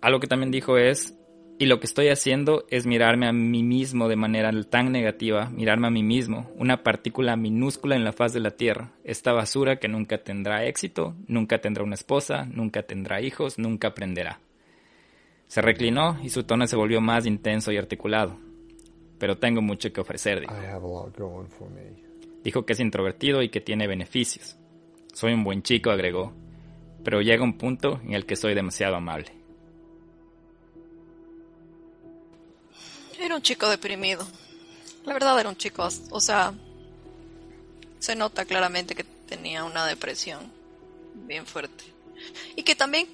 algo 0.00 0.20
que 0.20 0.26
también 0.26 0.50
dijo 0.50 0.78
es, 0.78 1.18
y 1.58 1.66
lo 1.66 1.80
que 1.80 1.86
estoy 1.86 2.08
haciendo 2.08 2.64
es 2.70 2.86
mirarme 2.86 3.26
a 3.26 3.32
mí 3.32 3.64
mismo 3.64 4.08
de 4.08 4.14
manera 4.14 4.52
tan 4.62 4.92
negativa, 4.92 5.50
mirarme 5.50 5.88
a 5.88 5.90
mí 5.90 6.04
mismo, 6.04 6.50
una 6.56 6.84
partícula 6.84 7.36
minúscula 7.36 7.96
en 7.96 8.04
la 8.04 8.12
faz 8.12 8.32
de 8.32 8.40
la 8.40 8.52
Tierra, 8.52 8.92
esta 9.02 9.32
basura 9.32 9.76
que 9.76 9.88
nunca 9.88 10.18
tendrá 10.18 10.64
éxito, 10.66 11.16
nunca 11.26 11.60
tendrá 11.60 11.82
una 11.82 11.96
esposa, 11.96 12.44
nunca 12.44 12.84
tendrá 12.84 13.20
hijos, 13.20 13.58
nunca 13.58 13.88
aprenderá. 13.88 14.40
Se 15.48 15.60
reclinó 15.60 16.18
y 16.22 16.28
su 16.28 16.44
tono 16.44 16.66
se 16.66 16.76
volvió 16.76 17.00
más 17.00 17.26
intenso 17.26 17.72
y 17.72 17.78
articulado. 17.78 18.38
Pero 19.18 19.38
tengo 19.38 19.62
mucho 19.62 19.92
que 19.92 20.00
ofrecer. 20.00 20.44
dijo 22.44 22.64
que 22.64 22.74
es 22.74 22.80
introvertido 22.80 23.42
y 23.42 23.48
que 23.48 23.60
tiene 23.60 23.88
beneficios. 23.88 24.56
Soy 25.12 25.32
un 25.32 25.42
buen 25.42 25.62
chico, 25.62 25.90
agregó, 25.90 26.34
pero 27.02 27.20
llega 27.20 27.42
un 27.42 27.58
punto 27.58 28.00
en 28.04 28.12
el 28.12 28.26
que 28.26 28.36
soy 28.36 28.54
demasiado 28.54 28.94
amable. 28.94 29.32
Era 33.18 33.34
un 33.34 33.42
chico 33.42 33.68
deprimido. 33.68 34.26
La 35.04 35.12
verdad 35.12 35.38
era 35.40 35.48
un 35.48 35.56
chico, 35.56 35.88
o 36.10 36.20
sea, 36.20 36.52
se 37.98 38.14
nota 38.14 38.44
claramente 38.44 38.94
que 38.94 39.04
tenía 39.04 39.64
una 39.64 39.86
depresión 39.86 40.52
bien 41.14 41.46
fuerte. 41.46 41.84
Y 42.56 42.62
que 42.62 42.74
también, 42.74 43.08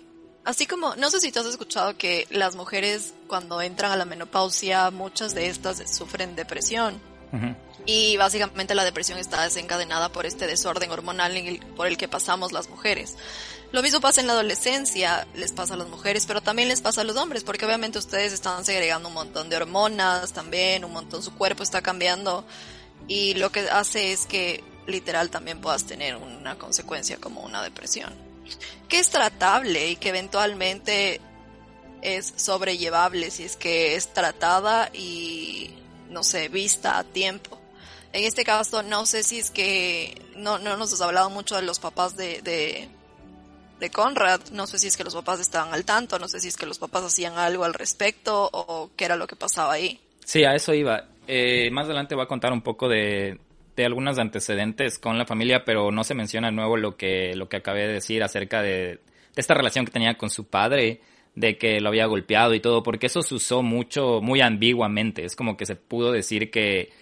así 0.44 0.66
como, 0.66 0.94
no 0.96 1.10
sé 1.10 1.20
si 1.20 1.32
tú 1.32 1.40
has 1.40 1.46
escuchado 1.46 1.96
que 1.96 2.26
las 2.30 2.56
mujeres 2.56 3.14
cuando 3.26 3.62
entran 3.62 3.92
a 3.92 3.96
la 3.96 4.04
menopausia, 4.04 4.90
muchas 4.90 5.34
de 5.34 5.46
estas 5.48 5.90
sufren 5.90 6.36
depresión. 6.36 7.00
Y 7.86 8.16
básicamente 8.16 8.74
la 8.74 8.84
depresión 8.84 9.18
está 9.18 9.42
desencadenada 9.42 10.10
por 10.10 10.24
este 10.24 10.46
desorden 10.46 10.90
hormonal 10.90 11.60
por 11.76 11.86
el 11.86 11.96
que 11.96 12.08
pasamos 12.08 12.52
las 12.52 12.68
mujeres. 12.68 13.16
Lo 13.74 13.82
mismo 13.82 14.00
pasa 14.00 14.20
en 14.20 14.28
la 14.28 14.34
adolescencia, 14.34 15.26
les 15.34 15.50
pasa 15.50 15.74
a 15.74 15.76
las 15.76 15.88
mujeres, 15.88 16.26
pero 16.26 16.40
también 16.40 16.68
les 16.68 16.80
pasa 16.80 17.00
a 17.00 17.04
los 17.04 17.16
hombres, 17.16 17.42
porque 17.42 17.66
obviamente 17.66 17.98
ustedes 17.98 18.32
están 18.32 18.64
segregando 18.64 19.08
un 19.08 19.14
montón 19.14 19.48
de 19.48 19.56
hormonas 19.56 20.32
también, 20.32 20.84
un 20.84 20.92
montón, 20.92 21.24
su 21.24 21.34
cuerpo 21.34 21.64
está 21.64 21.82
cambiando 21.82 22.44
y 23.08 23.34
lo 23.34 23.50
que 23.50 23.68
hace 23.68 24.12
es 24.12 24.26
que 24.26 24.62
literal 24.86 25.28
también 25.28 25.60
puedas 25.60 25.86
tener 25.86 26.14
una 26.14 26.56
consecuencia 26.56 27.16
como 27.16 27.40
una 27.40 27.64
depresión, 27.64 28.14
que 28.88 29.00
es 29.00 29.10
tratable 29.10 29.90
y 29.90 29.96
que 29.96 30.10
eventualmente 30.10 31.20
es 32.00 32.32
sobrellevable 32.36 33.32
si 33.32 33.42
es 33.42 33.56
que 33.56 33.96
es 33.96 34.14
tratada 34.14 34.88
y, 34.94 35.74
no 36.10 36.22
sé, 36.22 36.48
vista 36.48 36.96
a 36.96 37.02
tiempo. 37.02 37.58
En 38.12 38.22
este 38.22 38.44
caso, 38.44 38.84
no 38.84 39.04
sé 39.04 39.24
si 39.24 39.40
es 39.40 39.50
que 39.50 40.22
no, 40.36 40.60
no 40.60 40.76
nos 40.76 40.92
has 40.92 41.00
hablado 41.00 41.28
mucho 41.28 41.56
de 41.56 41.62
los 41.62 41.80
papás 41.80 42.14
de, 42.16 42.40
de 42.42 42.88
Conrad. 43.90 44.40
No 44.52 44.66
sé 44.66 44.78
si 44.78 44.86
es 44.86 44.96
que 44.96 45.04
los 45.04 45.14
papás 45.14 45.40
estaban 45.40 45.72
al 45.72 45.84
tanto, 45.84 46.18
no 46.18 46.28
sé 46.28 46.40
si 46.40 46.48
es 46.48 46.56
que 46.56 46.66
los 46.66 46.78
papás 46.78 47.04
hacían 47.04 47.38
algo 47.38 47.64
al 47.64 47.74
respecto 47.74 48.48
o 48.52 48.90
qué 48.96 49.04
era 49.04 49.16
lo 49.16 49.26
que 49.26 49.36
pasaba 49.36 49.72
ahí. 49.72 50.00
Sí, 50.24 50.44
a 50.44 50.54
eso 50.54 50.72
iba. 50.74 51.04
Eh, 51.26 51.70
más 51.70 51.86
adelante 51.86 52.14
voy 52.14 52.24
a 52.24 52.28
contar 52.28 52.52
un 52.52 52.62
poco 52.62 52.88
de, 52.88 53.38
de 53.76 53.84
algunos 53.84 54.18
antecedentes 54.18 54.98
con 54.98 55.18
la 55.18 55.26
familia, 55.26 55.64
pero 55.64 55.90
no 55.90 56.04
se 56.04 56.14
menciona 56.14 56.48
de 56.48 56.56
nuevo 56.56 56.76
lo 56.76 56.96
que, 56.96 57.34
lo 57.34 57.48
que 57.48 57.56
acabé 57.56 57.86
de 57.86 57.94
decir 57.94 58.22
acerca 58.22 58.62
de, 58.62 58.70
de 58.70 59.00
esta 59.36 59.54
relación 59.54 59.84
que 59.84 59.92
tenía 59.92 60.16
con 60.16 60.30
su 60.30 60.44
padre, 60.46 61.00
de 61.34 61.58
que 61.58 61.80
lo 61.80 61.88
había 61.88 62.06
golpeado 62.06 62.54
y 62.54 62.60
todo, 62.60 62.82
porque 62.82 63.06
eso 63.06 63.22
se 63.22 63.34
usó 63.34 63.62
mucho, 63.62 64.20
muy 64.20 64.40
ambiguamente. 64.40 65.24
Es 65.24 65.34
como 65.34 65.56
que 65.56 65.66
se 65.66 65.76
pudo 65.76 66.12
decir 66.12 66.50
que, 66.50 66.92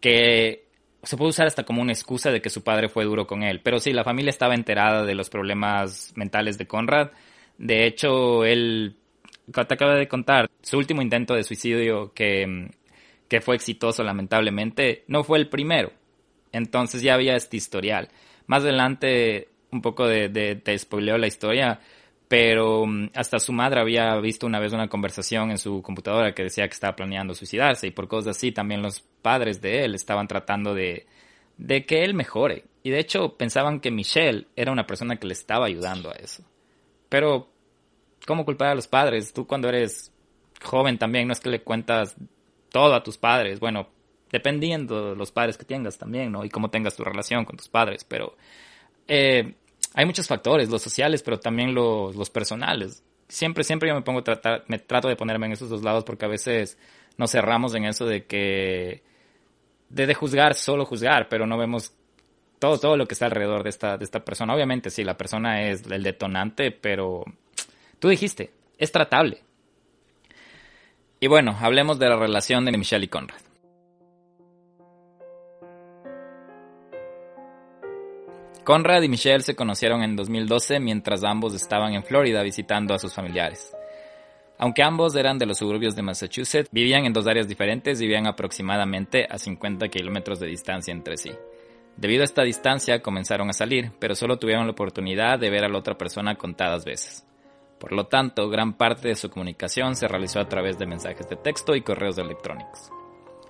que 0.00 0.65
se 1.06 1.16
puede 1.16 1.30
usar 1.30 1.46
hasta 1.46 1.64
como 1.64 1.82
una 1.82 1.92
excusa 1.92 2.30
de 2.30 2.42
que 2.42 2.50
su 2.50 2.64
padre 2.64 2.88
fue 2.88 3.04
duro 3.04 3.26
con 3.26 3.42
él. 3.42 3.60
Pero 3.62 3.78
sí, 3.78 3.92
la 3.92 4.04
familia 4.04 4.30
estaba 4.30 4.54
enterada 4.54 5.04
de 5.04 5.14
los 5.14 5.30
problemas 5.30 6.12
mentales 6.16 6.58
de 6.58 6.66
Conrad. 6.66 7.10
De 7.58 7.86
hecho, 7.86 8.44
él 8.44 8.96
te 9.52 9.74
acaba 9.74 9.94
de 9.94 10.08
contar, 10.08 10.50
su 10.62 10.76
último 10.76 11.02
intento 11.02 11.34
de 11.34 11.44
suicidio 11.44 12.12
que, 12.12 12.70
que 13.28 13.40
fue 13.40 13.54
exitoso 13.54 14.02
lamentablemente, 14.02 15.04
no 15.06 15.22
fue 15.22 15.38
el 15.38 15.48
primero. 15.48 15.92
Entonces 16.52 17.02
ya 17.02 17.14
había 17.14 17.36
este 17.36 17.56
historial. 17.56 18.08
Más 18.46 18.62
adelante, 18.64 19.48
un 19.70 19.82
poco 19.82 20.06
de, 20.06 20.28
de, 20.28 20.56
te 20.56 20.76
spoileo 20.76 21.18
la 21.18 21.28
historia, 21.28 21.80
pero 22.28 22.86
mm, 22.86 23.10
hasta 23.14 23.38
su 23.38 23.52
madre 23.52 23.80
había 23.80 24.16
visto 24.20 24.46
una 24.46 24.58
vez 24.58 24.72
una 24.72 24.88
conversación 24.88 25.50
en 25.50 25.58
su 25.58 25.82
computadora 25.82 26.34
que 26.34 26.44
decía 26.44 26.66
que 26.66 26.74
estaba 26.74 26.96
planeando 26.96 27.34
suicidarse 27.34 27.86
y 27.86 27.90
por 27.92 28.08
cosas 28.08 28.36
así 28.36 28.52
también 28.52 28.82
los 28.82 29.00
padres 29.00 29.60
de 29.60 29.84
él 29.84 29.94
estaban 29.94 30.26
tratando 30.26 30.74
de, 30.74 31.06
de 31.56 31.86
que 31.86 32.04
él 32.04 32.14
mejore. 32.14 32.64
Y 32.82 32.90
de 32.90 33.00
hecho 33.00 33.36
pensaban 33.36 33.80
que 33.80 33.90
Michelle 33.90 34.46
era 34.56 34.72
una 34.72 34.86
persona 34.86 35.16
que 35.16 35.26
le 35.26 35.32
estaba 35.32 35.66
ayudando 35.66 36.10
a 36.10 36.14
eso. 36.14 36.44
Pero, 37.08 37.48
¿cómo 38.26 38.44
culpar 38.44 38.68
a 38.68 38.74
los 38.74 38.88
padres? 38.88 39.32
Tú 39.32 39.46
cuando 39.46 39.68
eres 39.68 40.12
joven 40.62 40.98
también 40.98 41.26
no 41.26 41.32
es 41.32 41.40
que 41.40 41.50
le 41.50 41.62
cuentas 41.62 42.16
todo 42.70 42.94
a 42.94 43.02
tus 43.02 43.18
padres. 43.18 43.60
Bueno, 43.60 43.88
dependiendo 44.30 45.10
de 45.10 45.16
los 45.16 45.30
padres 45.30 45.56
que 45.56 45.64
tengas 45.64 45.98
también, 45.98 46.32
¿no? 46.32 46.44
Y 46.44 46.50
cómo 46.50 46.70
tengas 46.70 46.96
tu 46.96 47.04
relación 47.04 47.44
con 47.44 47.56
tus 47.56 47.68
padres, 47.68 48.04
pero... 48.04 48.36
Eh, 49.08 49.54
hay 49.96 50.04
muchos 50.04 50.28
factores, 50.28 50.68
los 50.68 50.82
sociales, 50.82 51.22
pero 51.22 51.40
también 51.40 51.74
los, 51.74 52.14
los 52.14 52.28
personales. 52.28 53.02
Siempre, 53.28 53.64
siempre 53.64 53.88
yo 53.88 53.94
me 53.94 54.02
pongo 54.02 54.22
tratar, 54.22 54.62
me 54.68 54.78
trato 54.78 55.08
de 55.08 55.16
ponerme 55.16 55.46
en 55.46 55.52
esos 55.52 55.70
dos 55.70 55.82
lados 55.82 56.04
porque 56.04 56.26
a 56.26 56.28
veces 56.28 56.78
nos 57.16 57.30
cerramos 57.32 57.74
en 57.74 57.86
eso 57.86 58.04
de 58.04 58.26
que, 58.26 59.02
de, 59.88 60.06
de 60.06 60.14
juzgar, 60.14 60.54
solo 60.54 60.84
juzgar, 60.84 61.30
pero 61.30 61.46
no 61.46 61.56
vemos 61.56 61.94
todo, 62.58 62.78
todo 62.78 62.98
lo 62.98 63.06
que 63.06 63.14
está 63.14 63.24
alrededor 63.24 63.62
de 63.62 63.70
esta, 63.70 63.96
de 63.96 64.04
esta 64.04 64.22
persona. 64.22 64.54
Obviamente, 64.54 64.90
sí, 64.90 65.02
la 65.02 65.16
persona 65.16 65.62
es 65.62 65.86
el 65.90 66.02
detonante, 66.02 66.72
pero 66.72 67.24
tú 67.98 68.10
dijiste, 68.10 68.50
es 68.76 68.92
tratable. 68.92 69.42
Y 71.20 71.26
bueno, 71.26 71.56
hablemos 71.58 71.98
de 71.98 72.10
la 72.10 72.16
relación 72.16 72.66
de 72.66 72.76
Michelle 72.76 73.06
y 73.06 73.08
Conrad. 73.08 73.45
Conrad 78.66 79.02
y 79.02 79.08
Michelle 79.08 79.42
se 79.42 79.54
conocieron 79.54 80.02
en 80.02 80.16
2012 80.16 80.80
mientras 80.80 81.22
ambos 81.22 81.54
estaban 81.54 81.94
en 81.94 82.02
Florida 82.02 82.42
visitando 82.42 82.94
a 82.94 82.98
sus 82.98 83.14
familiares. 83.14 83.72
Aunque 84.58 84.82
ambos 84.82 85.14
eran 85.14 85.38
de 85.38 85.46
los 85.46 85.58
suburbios 85.58 85.94
de 85.94 86.02
Massachusetts, 86.02 86.68
vivían 86.72 87.06
en 87.06 87.12
dos 87.12 87.28
áreas 87.28 87.46
diferentes 87.46 88.00
y 88.00 88.06
vivían 88.06 88.26
aproximadamente 88.26 89.24
a 89.30 89.38
50 89.38 89.86
kilómetros 89.86 90.40
de 90.40 90.48
distancia 90.48 90.90
entre 90.90 91.16
sí. 91.16 91.30
Debido 91.96 92.22
a 92.22 92.24
esta 92.24 92.42
distancia 92.42 93.02
comenzaron 93.02 93.48
a 93.50 93.52
salir, 93.52 93.92
pero 94.00 94.16
solo 94.16 94.36
tuvieron 94.36 94.66
la 94.66 94.72
oportunidad 94.72 95.38
de 95.38 95.48
ver 95.48 95.64
a 95.64 95.68
la 95.68 95.78
otra 95.78 95.96
persona 95.96 96.34
contadas 96.34 96.84
veces. 96.84 97.24
Por 97.78 97.92
lo 97.92 98.08
tanto, 98.08 98.48
gran 98.50 98.72
parte 98.72 99.06
de 99.06 99.14
su 99.14 99.30
comunicación 99.30 99.94
se 99.94 100.08
realizó 100.08 100.40
a 100.40 100.48
través 100.48 100.76
de 100.76 100.86
mensajes 100.86 101.28
de 101.28 101.36
texto 101.36 101.76
y 101.76 101.82
correos 101.82 102.18
electrónicos. 102.18 102.90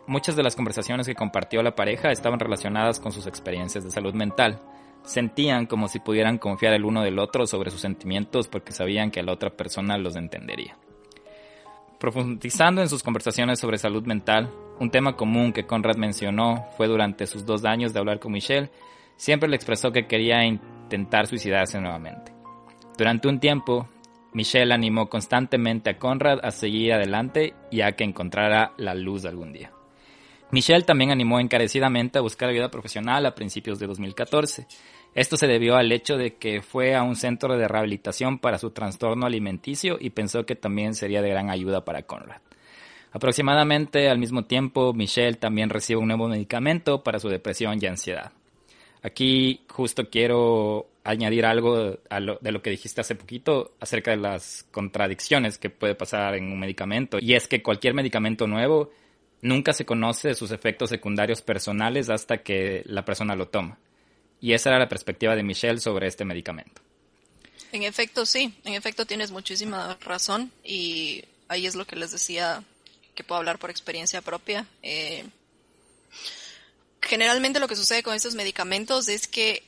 Muchas 0.06 0.36
de 0.36 0.42
las 0.42 0.54
conversaciones 0.54 1.06
que 1.06 1.14
compartió 1.14 1.62
la 1.62 1.74
pareja 1.74 2.10
estaban 2.10 2.38
relacionadas 2.38 3.00
con 3.00 3.12
sus 3.12 3.26
experiencias 3.26 3.82
de 3.82 3.90
salud 3.90 4.12
mental, 4.12 4.60
sentían 5.06 5.66
como 5.66 5.88
si 5.88 6.00
pudieran 6.00 6.36
confiar 6.36 6.74
el 6.74 6.84
uno 6.84 7.02
del 7.02 7.18
otro 7.18 7.46
sobre 7.46 7.70
sus 7.70 7.80
sentimientos 7.80 8.48
porque 8.48 8.72
sabían 8.72 9.10
que 9.10 9.22
la 9.22 9.32
otra 9.32 9.50
persona 9.50 9.96
los 9.96 10.16
entendería. 10.16 10.76
Profundizando 11.98 12.82
en 12.82 12.88
sus 12.90 13.02
conversaciones 13.02 13.58
sobre 13.58 13.78
salud 13.78 14.04
mental, 14.04 14.52
un 14.78 14.90
tema 14.90 15.16
común 15.16 15.52
que 15.52 15.66
Conrad 15.66 15.96
mencionó 15.96 16.66
fue 16.76 16.88
durante 16.88 17.26
sus 17.26 17.46
dos 17.46 17.64
años 17.64 17.94
de 17.94 18.00
hablar 18.00 18.18
con 18.18 18.32
Michelle, 18.32 18.70
siempre 19.16 19.48
le 19.48 19.56
expresó 19.56 19.92
que 19.92 20.06
quería 20.06 20.44
intentar 20.44 21.26
suicidarse 21.26 21.80
nuevamente. 21.80 22.32
Durante 22.98 23.28
un 23.28 23.40
tiempo, 23.40 23.88
Michelle 24.34 24.74
animó 24.74 25.08
constantemente 25.08 25.88
a 25.88 25.98
Conrad 25.98 26.40
a 26.42 26.50
seguir 26.50 26.92
adelante 26.92 27.54
y 27.70 27.80
a 27.80 27.92
que 27.92 28.04
encontrara 28.04 28.72
la 28.76 28.94
luz 28.94 29.24
algún 29.24 29.52
día. 29.52 29.72
Michelle 30.50 30.84
también 30.84 31.10
animó 31.10 31.40
encarecidamente 31.40 32.18
a 32.18 32.22
buscar 32.22 32.50
ayuda 32.50 32.70
profesional 32.70 33.26
a 33.26 33.34
principios 33.34 33.78
de 33.78 33.86
2014. 33.86 34.66
Esto 35.16 35.38
se 35.38 35.46
debió 35.46 35.76
al 35.76 35.90
hecho 35.92 36.18
de 36.18 36.34
que 36.34 36.60
fue 36.60 36.94
a 36.94 37.02
un 37.02 37.16
centro 37.16 37.56
de 37.56 37.66
rehabilitación 37.66 38.38
para 38.38 38.58
su 38.58 38.72
trastorno 38.72 39.24
alimenticio 39.24 39.96
y 39.98 40.10
pensó 40.10 40.44
que 40.44 40.56
también 40.56 40.94
sería 40.94 41.22
de 41.22 41.30
gran 41.30 41.48
ayuda 41.48 41.86
para 41.86 42.02
Conrad. 42.02 42.42
Aproximadamente 43.12 44.10
al 44.10 44.18
mismo 44.18 44.44
tiempo, 44.44 44.92
Michelle 44.92 45.38
también 45.38 45.70
recibe 45.70 46.00
un 46.00 46.08
nuevo 46.08 46.28
medicamento 46.28 47.02
para 47.02 47.18
su 47.18 47.30
depresión 47.30 47.78
y 47.80 47.86
ansiedad. 47.86 48.30
Aquí 49.02 49.62
justo 49.70 50.10
quiero 50.10 50.88
añadir 51.02 51.46
algo 51.46 51.98
de 52.02 52.52
lo 52.52 52.60
que 52.60 52.68
dijiste 52.68 53.00
hace 53.00 53.14
poquito 53.14 53.72
acerca 53.80 54.10
de 54.10 54.18
las 54.18 54.66
contradicciones 54.70 55.56
que 55.56 55.70
puede 55.70 55.94
pasar 55.94 56.34
en 56.34 56.52
un 56.52 56.60
medicamento. 56.60 57.16
Y 57.18 57.32
es 57.32 57.48
que 57.48 57.62
cualquier 57.62 57.94
medicamento 57.94 58.46
nuevo 58.46 58.90
nunca 59.40 59.72
se 59.72 59.86
conoce 59.86 60.34
sus 60.34 60.50
efectos 60.50 60.90
secundarios 60.90 61.40
personales 61.40 62.10
hasta 62.10 62.42
que 62.42 62.82
la 62.84 63.06
persona 63.06 63.34
lo 63.34 63.48
toma. 63.48 63.78
Y 64.40 64.52
esa 64.52 64.70
era 64.70 64.78
la 64.78 64.88
perspectiva 64.88 65.34
de 65.34 65.42
Michelle 65.42 65.80
sobre 65.80 66.06
este 66.06 66.24
medicamento. 66.24 66.82
En 67.72 67.82
efecto, 67.82 68.26
sí, 68.26 68.54
en 68.64 68.74
efecto 68.74 69.06
tienes 69.06 69.30
muchísima 69.30 69.98
razón 70.00 70.52
y 70.62 71.24
ahí 71.48 71.66
es 71.66 71.74
lo 71.74 71.86
que 71.86 71.96
les 71.96 72.12
decía 72.12 72.62
que 73.14 73.24
puedo 73.24 73.38
hablar 73.38 73.58
por 73.58 73.70
experiencia 73.70 74.22
propia. 74.22 74.66
Eh, 74.82 75.24
generalmente 77.00 77.60
lo 77.60 77.68
que 77.68 77.76
sucede 77.76 78.02
con 78.02 78.14
estos 78.14 78.34
medicamentos 78.34 79.08
es 79.08 79.26
que 79.26 79.62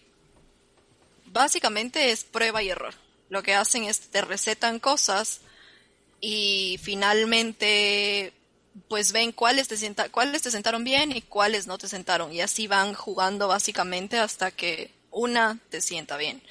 básicamente 1.27 2.11
es 2.11 2.25
prueba 2.25 2.63
y 2.63 2.71
error. 2.71 2.95
Lo 3.29 3.43
que 3.43 3.55
hacen 3.55 3.85
es 3.85 4.11
te 4.11 4.23
recetan 4.23 4.79
cosas 4.79 5.41
y 6.21 6.79
finalmente 6.83 8.33
pues 8.89 9.13
ven 9.13 9.33
cuáles 9.33 9.69
te, 9.69 9.77
cuáles 10.11 10.43
te 10.43 10.51
sentaron 10.51 10.85
bien 10.85 11.13
y 11.13 11.23
cuáles 11.23 11.67
no 11.67 11.79
te 11.79 11.89
sentaron. 11.89 12.33
Y 12.33 12.41
así 12.41 12.67
van 12.67 12.95
jugando 12.95 13.49
básicamente 13.49 14.19
hasta 14.19 14.51
que 14.51 14.93
una 15.11 15.59
te 15.71 15.81
sienta 15.81 16.17
bien. 16.17 16.43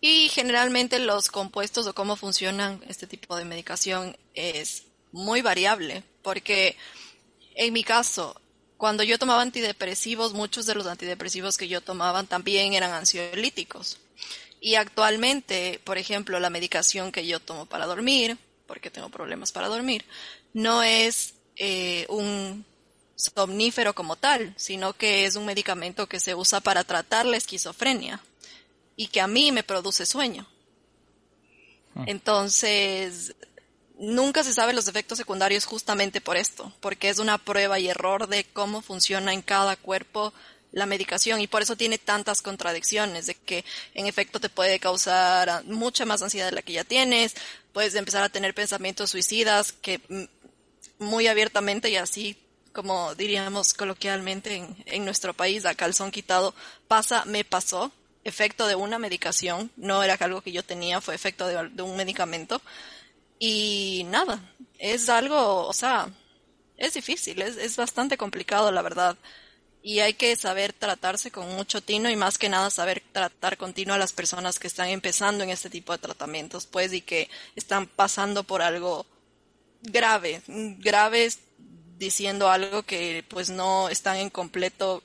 Y 0.00 0.28
generalmente 0.30 0.98
los 0.98 1.30
compuestos 1.30 1.86
o 1.86 1.94
cómo 1.94 2.16
funcionan 2.16 2.82
este 2.88 3.06
tipo 3.06 3.36
de 3.36 3.44
medicación 3.44 4.16
es 4.34 4.84
muy 5.12 5.42
variable, 5.42 6.02
porque 6.22 6.76
en 7.54 7.72
mi 7.72 7.84
caso, 7.84 8.40
cuando 8.76 9.04
yo 9.04 9.18
tomaba 9.18 9.42
antidepresivos, 9.42 10.32
muchos 10.32 10.66
de 10.66 10.74
los 10.74 10.86
antidepresivos 10.86 11.56
que 11.56 11.68
yo 11.68 11.80
tomaba 11.80 12.24
también 12.24 12.74
eran 12.74 12.90
ansiolíticos. 12.90 13.98
Y 14.60 14.74
actualmente, 14.76 15.80
por 15.84 15.98
ejemplo, 15.98 16.40
la 16.40 16.50
medicación 16.50 17.12
que 17.12 17.26
yo 17.26 17.40
tomo 17.40 17.66
para 17.66 17.86
dormir, 17.86 18.38
porque 18.66 18.90
tengo 18.90 19.08
problemas 19.08 19.52
para 19.52 19.68
dormir, 19.68 20.04
no 20.52 20.82
es 20.82 21.34
eh, 21.64 22.06
un 22.08 22.64
somnífero 23.14 23.94
como 23.94 24.16
tal, 24.16 24.52
sino 24.56 24.94
que 24.94 25.26
es 25.26 25.36
un 25.36 25.46
medicamento 25.46 26.08
que 26.08 26.18
se 26.18 26.34
usa 26.34 26.60
para 26.60 26.82
tratar 26.82 27.24
la 27.24 27.36
esquizofrenia 27.36 28.20
y 28.96 29.06
que 29.06 29.20
a 29.20 29.28
mí 29.28 29.52
me 29.52 29.62
produce 29.62 30.04
sueño. 30.04 30.48
Ah. 31.94 32.02
Entonces, 32.08 33.36
nunca 33.96 34.42
se 34.42 34.52
sabe 34.52 34.72
los 34.72 34.88
efectos 34.88 35.18
secundarios 35.18 35.64
justamente 35.64 36.20
por 36.20 36.36
esto, 36.36 36.72
porque 36.80 37.10
es 37.10 37.20
una 37.20 37.38
prueba 37.38 37.78
y 37.78 37.88
error 37.88 38.26
de 38.26 38.42
cómo 38.42 38.82
funciona 38.82 39.32
en 39.32 39.42
cada 39.42 39.76
cuerpo 39.76 40.34
la 40.72 40.86
medicación 40.86 41.40
y 41.40 41.46
por 41.46 41.62
eso 41.62 41.76
tiene 41.76 41.98
tantas 41.98 42.42
contradicciones 42.42 43.26
de 43.26 43.36
que 43.36 43.64
en 43.94 44.06
efecto 44.06 44.40
te 44.40 44.48
puede 44.48 44.80
causar 44.80 45.62
mucha 45.66 46.06
más 46.06 46.22
ansiedad 46.22 46.46
de 46.46 46.56
la 46.56 46.62
que 46.62 46.72
ya 46.72 46.82
tienes, 46.82 47.36
puedes 47.72 47.94
empezar 47.94 48.24
a 48.24 48.30
tener 48.30 48.52
pensamientos 48.52 49.10
suicidas 49.10 49.70
que 49.70 50.00
mm, 50.08 50.24
muy 51.02 51.26
abiertamente 51.26 51.90
y 51.90 51.96
así 51.96 52.38
como 52.72 53.14
diríamos 53.14 53.74
coloquialmente 53.74 54.66
en, 54.86 55.04
nuestro 55.04 55.34
país, 55.34 55.64
a 55.64 55.74
calzón 55.74 56.10
quitado, 56.10 56.54
pasa, 56.88 57.24
me 57.26 57.44
pasó, 57.44 57.92
efecto 58.24 58.66
de 58.66 58.74
una 58.74 58.98
medicación, 58.98 59.70
no 59.76 60.02
era 60.02 60.14
algo 60.14 60.40
que 60.42 60.52
yo 60.52 60.64
tenía, 60.64 61.00
fue 61.00 61.14
efecto 61.14 61.46
de, 61.46 61.82
un 61.82 61.96
medicamento. 61.96 62.60
Y 63.38 64.04
nada, 64.06 64.40
es 64.78 65.08
algo, 65.08 65.66
o 65.66 65.72
sea, 65.72 66.08
es 66.76 66.94
difícil, 66.94 67.42
es, 67.42 67.56
es 67.56 67.76
bastante 67.76 68.16
complicado, 68.16 68.70
la 68.72 68.82
verdad. 68.82 69.16
Y 69.82 69.98
hay 69.98 70.14
que 70.14 70.36
saber 70.36 70.72
tratarse 70.72 71.32
con 71.32 71.48
mucho 71.56 71.80
tino 71.80 72.08
y 72.08 72.14
más 72.14 72.38
que 72.38 72.48
nada 72.48 72.70
saber 72.70 73.02
tratar 73.12 73.56
continuo 73.56 73.96
a 73.96 73.98
las 73.98 74.12
personas 74.12 74.60
que 74.60 74.68
están 74.68 74.88
empezando 74.88 75.42
en 75.42 75.50
este 75.50 75.70
tipo 75.70 75.92
de 75.92 75.98
tratamientos, 75.98 76.66
pues, 76.66 76.92
y 76.92 77.00
que 77.00 77.28
están 77.56 77.88
pasando 77.88 78.44
por 78.44 78.62
algo 78.62 79.06
grave, 79.82 80.42
graves 80.78 81.40
diciendo 81.98 82.48
algo 82.50 82.82
que 82.82 83.24
pues 83.28 83.50
no 83.50 83.88
están 83.88 84.16
en 84.16 84.30
completo 84.30 85.02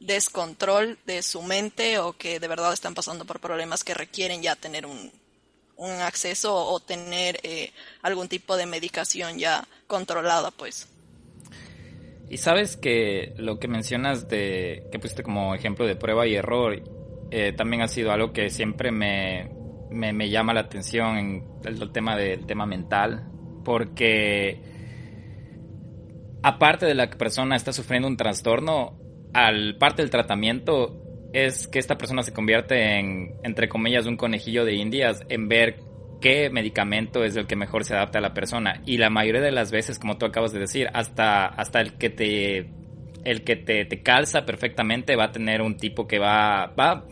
descontrol 0.00 0.98
de 1.06 1.22
su 1.22 1.42
mente 1.42 1.98
o 1.98 2.12
que 2.12 2.38
de 2.40 2.48
verdad 2.48 2.72
están 2.72 2.94
pasando 2.94 3.24
por 3.24 3.40
problemas 3.40 3.84
que 3.84 3.94
requieren 3.94 4.42
ya 4.42 4.56
tener 4.56 4.84
un, 4.84 5.10
un 5.76 5.90
acceso 5.90 6.54
o 6.54 6.80
tener 6.80 7.38
eh, 7.42 7.72
algún 8.02 8.28
tipo 8.28 8.56
de 8.56 8.66
medicación 8.66 9.38
ya 9.38 9.66
controlada 9.86 10.50
pues. 10.50 10.88
Y 12.28 12.38
sabes 12.38 12.76
que 12.76 13.34
lo 13.36 13.58
que 13.58 13.68
mencionas 13.68 14.28
de 14.28 14.88
que 14.90 14.98
pusiste 14.98 15.22
como 15.22 15.54
ejemplo 15.54 15.86
de 15.86 15.96
prueba 15.96 16.26
y 16.26 16.34
error 16.34 16.82
eh, 17.30 17.52
también 17.52 17.82
ha 17.82 17.88
sido 17.88 18.12
algo 18.12 18.32
que 18.32 18.50
siempre 18.50 18.90
me, 18.90 19.50
me, 19.90 20.12
me 20.12 20.28
llama 20.28 20.52
la 20.52 20.60
atención 20.60 21.16
en 21.18 21.44
el, 21.64 21.92
tema 21.92 22.16
del 22.16 22.46
tema 22.46 22.66
mental 22.66 23.30
porque 23.66 24.60
aparte 26.40 26.86
de 26.86 26.94
la 26.94 27.10
persona 27.10 27.56
está 27.56 27.72
sufriendo 27.72 28.06
un 28.06 28.16
trastorno, 28.16 28.96
al 29.34 29.76
parte 29.76 30.02
del 30.02 30.10
tratamiento 30.10 31.02
es 31.32 31.66
que 31.66 31.80
esta 31.80 31.98
persona 31.98 32.22
se 32.22 32.32
convierte 32.32 33.00
en, 33.00 33.34
entre 33.42 33.68
comillas, 33.68 34.06
un 34.06 34.16
conejillo 34.16 34.64
de 34.64 34.76
indias 34.76 35.26
en 35.28 35.48
ver 35.48 35.80
qué 36.20 36.48
medicamento 36.48 37.24
es 37.24 37.34
el 37.34 37.48
que 37.48 37.56
mejor 37.56 37.82
se 37.84 37.96
adapta 37.96 38.20
a 38.20 38.22
la 38.22 38.34
persona. 38.34 38.82
Y 38.86 38.98
la 38.98 39.10
mayoría 39.10 39.40
de 39.40 39.50
las 39.50 39.72
veces, 39.72 39.98
como 39.98 40.16
tú 40.16 40.26
acabas 40.26 40.52
de 40.52 40.60
decir, 40.60 40.86
hasta, 40.94 41.46
hasta 41.46 41.80
el 41.80 41.94
que 41.94 42.10
te 42.10 42.70
el 43.24 43.42
que 43.42 43.56
te, 43.56 43.84
te 43.84 44.02
calza 44.04 44.46
perfectamente 44.46 45.16
va 45.16 45.24
a 45.24 45.32
tener 45.32 45.60
un 45.60 45.76
tipo 45.76 46.06
que 46.06 46.20
va, 46.20 46.72
va, 46.78 47.04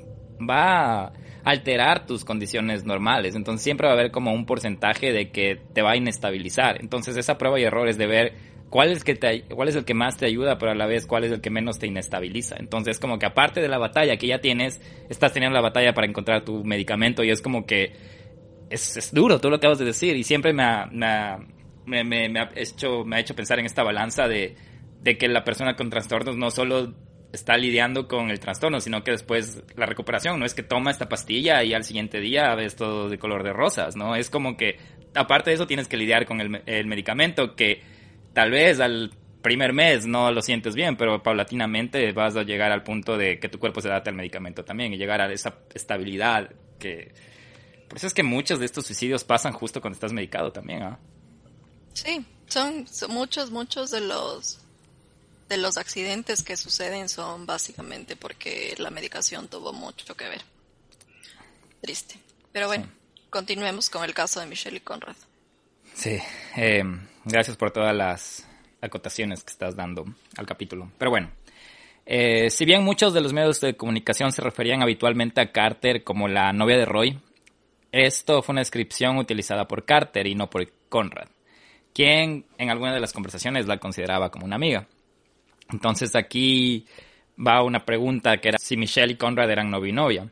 va 0.49 1.13
alterar 1.45 2.07
tus 2.07 2.25
condiciones 2.25 2.85
normales. 2.85 3.37
Entonces 3.37 3.63
siempre 3.63 3.87
va 3.87 3.93
a 3.93 3.97
haber 3.97 4.11
como 4.11 4.33
un 4.33 4.47
porcentaje 4.47 5.13
de 5.13 5.31
que 5.31 5.61
te 5.73 5.83
va 5.83 5.93
a 5.93 5.97
inestabilizar. 5.97 6.81
Entonces 6.81 7.17
esa 7.17 7.39
prueba 7.39 7.61
y 7.61 7.65
error 7.65 7.89
es 7.89 7.99
de 7.99 8.07
ver 8.07 8.33
cuál 8.71 8.91
es, 8.91 9.05
que 9.05 9.15
te, 9.15 9.43
cuál 9.43 9.69
es 9.69 9.77
el 9.77 9.85
que 9.85 9.95
más 9.95 10.17
te 10.17 10.27
ayuda, 10.27 10.59
pero 10.59 10.73
a 10.73 10.75
la 10.75 10.87
vez 10.87 11.07
cuál 11.07 11.25
es 11.25 11.33
el 11.33 11.41
que 11.41 11.51
menos 11.51 11.79
te 11.79 11.87
inestabiliza. 11.87 12.57
Entonces 12.59 12.99
como 12.99 13.19
que 13.19 13.27
aparte 13.27 13.61
de 13.61 13.69
la 13.69 13.79
batalla 13.79 14.17
que 14.17 14.27
ya 14.27 14.41
tienes, 14.41 14.81
estás 15.11 15.33
teniendo 15.33 15.55
la 15.55 15.61
batalla 15.61 15.93
para 15.93 16.07
encontrar 16.07 16.45
tu 16.45 16.65
medicamento 16.65 17.23
y 17.23 17.31
es 17.31 17.43
como 17.43 17.67
que 17.67 17.93
es, 18.71 19.13
duro, 19.13 19.39
tú 19.39 19.51
lo 19.51 19.57
acabas 19.57 19.79
de 19.79 19.85
decir, 19.85 20.17
y 20.17 20.25
siempre 20.25 20.53
me 20.55 20.65
ha, 20.65 21.39
hecho, 22.57 23.05
me 23.05 23.17
ha 23.17 23.21
hecho 23.21 23.37
pensar 23.37 23.59
en 23.61 23.67
esta 23.67 23.83
balanza 23.83 24.27
de 24.27 24.57
que 25.19 25.29
la 25.29 25.45
persona 25.45 25.77
con 25.77 25.91
trastornos 25.91 26.37
no 26.37 26.51
solo 26.51 26.95
está 27.35 27.57
lidiando 27.57 28.09
con 28.09 28.31
el 28.31 28.41
trastorno, 28.41 28.81
sino 28.81 29.03
que 29.03 29.11
después 29.11 29.63
la 29.77 29.87
recuperación, 29.87 30.39
no 30.39 30.47
es 30.47 30.55
que 30.55 30.63
toma 30.63 30.91
esta 30.91 31.09
pastilla 31.09 31.63
y 31.65 31.75
al 31.75 31.85
siguiente 31.85 32.21
día 32.21 32.55
ves 32.55 32.77
todo 32.77 33.09
de 33.09 33.19
color 33.19 33.43
de 33.43 33.53
rosas, 33.53 33.97
¿no? 33.97 34.15
Es 34.17 34.31
como 34.31 34.57
que, 34.57 34.79
aparte 35.15 35.51
de 35.51 35.55
eso, 35.55 35.67
tienes 35.67 35.89
que 35.89 35.97
lidiar 35.97 36.27
con 36.27 36.41
el, 36.41 36.87
medicamento 36.87 37.55
que 37.57 37.83
tal 38.33 38.51
vez 38.51 38.81
al 38.81 39.11
primer 39.43 39.73
mes 39.73 40.07
no 40.07 40.33
lo 40.33 40.41
sientes 40.43 40.75
bien, 40.75 40.97
pero 40.97 41.23
paulatinamente 41.23 42.13
vas 42.13 42.37
a 42.37 42.43
llegar 42.43 42.73
al 42.73 42.83
punto 42.83 43.19
de 43.19 43.39
que 43.39 43.49
tu 43.49 43.59
cuerpo 43.59 43.81
se 43.81 43.89
adapte 43.89 44.11
al 44.11 44.17
medicamento 44.17 44.65
también 44.65 44.93
y 44.93 44.97
llegar 44.97 45.21
a 45.21 45.31
esa 45.31 45.59
estabilidad 45.75 46.51
que 46.79 47.13
por 47.89 47.99
eso 47.99 48.07
es 48.07 48.15
que 48.15 48.23
muchos 48.23 48.59
de 48.59 48.65
estos 48.67 48.87
suicidios 48.87 49.23
pasan 49.23 49.53
justo 49.53 49.81
cuando 49.81 49.95
estás 49.95 50.13
medicado 50.13 50.51
también, 50.51 50.83
¿ah? 50.83 50.99
Sí, 51.93 52.25
son, 52.49 52.87
muchos, 53.09 53.51
muchos 53.51 53.91
de 53.91 54.01
los 54.01 54.64
de 55.55 55.63
los 55.63 55.77
accidentes 55.77 56.43
que 56.43 56.57
suceden 56.57 57.09
son 57.09 57.47
básicamente 57.47 58.17
porque 58.17 58.75
la 58.79 58.91
medicación 58.91 59.47
tuvo 59.47 59.73
mucho 59.73 60.17
que 60.17 60.29
ver. 60.29 60.43
Triste. 61.81 62.17
Pero 62.51 62.67
bueno, 62.67 62.89
continuemos 63.31 63.89
con 63.89 64.03
el 64.05 64.13
caso 64.15 64.41
de 64.41 64.47
Michelle 64.47 64.79
y 64.79 64.81
Conrad. 64.81 65.15
Sí, 65.95 66.19
eh, 66.57 66.83
gracias 67.25 67.57
por 67.57 67.71
todas 67.71 67.95
las 67.95 68.49
acotaciones 68.81 69.45
que 69.45 69.53
estás 69.53 69.77
dando 69.77 70.05
al 70.37 70.45
capítulo. 70.45 70.91
Pero 70.99 71.13
bueno, 71.13 71.31
eh, 72.05 72.51
si 72.51 72.65
bien 72.65 72.83
muchos 72.83 73.15
de 73.15 73.21
los 73.21 73.33
medios 73.33 73.61
de 73.61 73.77
comunicación 73.77 74.33
se 74.33 74.43
referían 74.43 74.83
habitualmente 74.83 75.41
a 75.41 75.53
Carter 75.53 76.03
como 76.03 76.27
la 76.27 76.53
novia 76.53 76.79
de 76.79 76.85
Roy, 76.85 77.21
esto 77.93 78.43
fue 78.43 78.55
una 78.55 78.63
descripción 78.63 79.19
utilizada 79.19 79.69
por 79.69 79.85
Carter 79.85 80.27
y 80.27 80.35
no 80.35 80.51
por 80.51 80.69
Conrad, 80.89 81.29
quien 81.95 82.45
en 82.59 82.71
alguna 82.71 82.93
de 82.93 82.99
las 82.99 83.13
conversaciones 83.13 83.67
la 83.67 83.79
consideraba 83.79 84.33
como 84.33 84.47
una 84.47 84.57
amiga. 84.57 84.89
Entonces 85.73 86.15
aquí 86.15 86.87
va 87.39 87.63
una 87.63 87.85
pregunta 87.85 88.37
que 88.39 88.49
era 88.49 88.59
si 88.59 88.77
Michelle 88.77 89.13
y 89.13 89.17
Conrad 89.17 89.51
eran 89.51 89.71
novio 89.71 89.91
y 89.91 89.95
novia. 89.95 90.31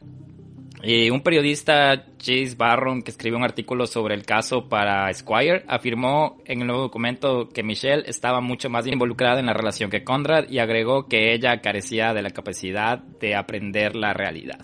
Y 0.84 1.10
un 1.10 1.20
periodista, 1.20 2.06
Chase 2.18 2.56
Barron, 2.56 3.02
que 3.02 3.12
escribió 3.12 3.38
un 3.38 3.44
artículo 3.44 3.86
sobre 3.86 4.16
el 4.16 4.24
caso 4.24 4.68
para 4.68 5.08
Esquire, 5.10 5.64
afirmó 5.68 6.38
en 6.44 6.60
el 6.60 6.66
nuevo 6.66 6.82
documento 6.82 7.48
que 7.48 7.62
Michelle 7.62 8.02
estaba 8.06 8.40
mucho 8.40 8.68
más 8.68 8.88
involucrada 8.88 9.38
en 9.38 9.46
la 9.46 9.52
relación 9.52 9.90
que 9.90 10.02
Conrad 10.02 10.48
y 10.48 10.58
agregó 10.58 11.06
que 11.06 11.34
ella 11.34 11.60
carecía 11.60 12.12
de 12.14 12.22
la 12.22 12.30
capacidad 12.30 12.98
de 12.98 13.36
aprender 13.36 13.94
la 13.94 14.12
realidad. 14.12 14.58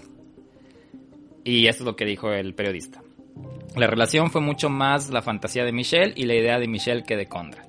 Y 1.44 1.68
esto 1.68 1.84
es 1.84 1.86
lo 1.86 1.94
que 1.94 2.04
dijo 2.04 2.32
el 2.32 2.52
periodista. 2.52 3.00
La 3.76 3.86
relación 3.86 4.32
fue 4.32 4.40
mucho 4.40 4.68
más 4.68 5.10
la 5.10 5.22
fantasía 5.22 5.64
de 5.64 5.72
Michelle 5.72 6.14
y 6.16 6.24
la 6.24 6.34
idea 6.34 6.58
de 6.58 6.66
Michelle 6.66 7.04
que 7.04 7.16
de 7.16 7.28
Conrad. 7.28 7.67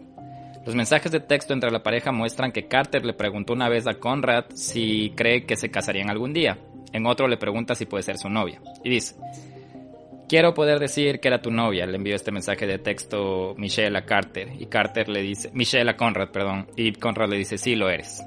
Los 0.66 0.76
mensajes 0.76 1.12
de 1.12 1.20
texto 1.20 1.54
entre 1.54 1.72
la 1.72 1.84
pareja 1.84 2.12
muestran 2.12 2.52
que 2.52 2.68
Carter 2.68 3.06
le 3.06 3.14
preguntó 3.14 3.54
una 3.54 3.70
vez 3.70 3.88
a 3.88 3.96
Conrad 3.96 4.46
si 4.54 5.14
cree 5.16 5.46
que 5.46 5.56
se 5.56 5.72
casarían 5.72 6.10
algún 6.10 6.34
día. 6.34 6.58
En 6.92 7.06
otro 7.06 7.28
le 7.28 7.38
pregunta 7.38 7.76
si 7.76 7.86
puede 7.86 8.04
ser 8.04 8.18
su 8.18 8.30
novia. 8.30 8.62
Y 8.84 8.90
dice, 8.90 9.16
quiero 10.28 10.54
poder 10.54 10.80
decir 10.80 11.20
que 11.20 11.28
era 11.28 11.42
tu 11.42 11.52
novia. 11.52 11.86
Le 11.86 11.98
envió 11.98 12.16
este 12.16 12.32
mensaje 12.32 12.68
de 12.68 12.78
texto 12.80 13.56
Michelle 13.58 13.98
a 13.98 14.06
Carter. 14.06 14.50
Y 14.60 14.66
Carter 14.68 15.10
le 15.10 15.22
dice, 15.22 15.50
Michelle 15.54 15.90
a 15.90 15.98
Conrad, 15.98 16.30
perdón. 16.30 16.68
Y 16.76 16.92
Conrad 16.94 17.30
le 17.30 17.38
dice, 17.38 17.58
sí, 17.58 17.76
lo 17.76 17.90
eres. 17.90 18.24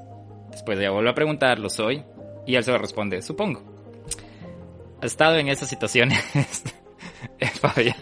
Después 0.51 0.79
ella 0.79 0.91
vuelve 0.91 1.11
a 1.11 1.15
preguntar, 1.15 1.59
¿lo 1.59 1.69
soy? 1.69 2.03
Y 2.45 2.55
él 2.55 2.63
se 2.63 2.77
responde, 2.77 3.21
supongo 3.21 3.73
estado 5.05 5.37
en 5.37 5.49
esas 5.49 5.69
situaciones, 5.69 6.23
Fabián? 7.59 7.95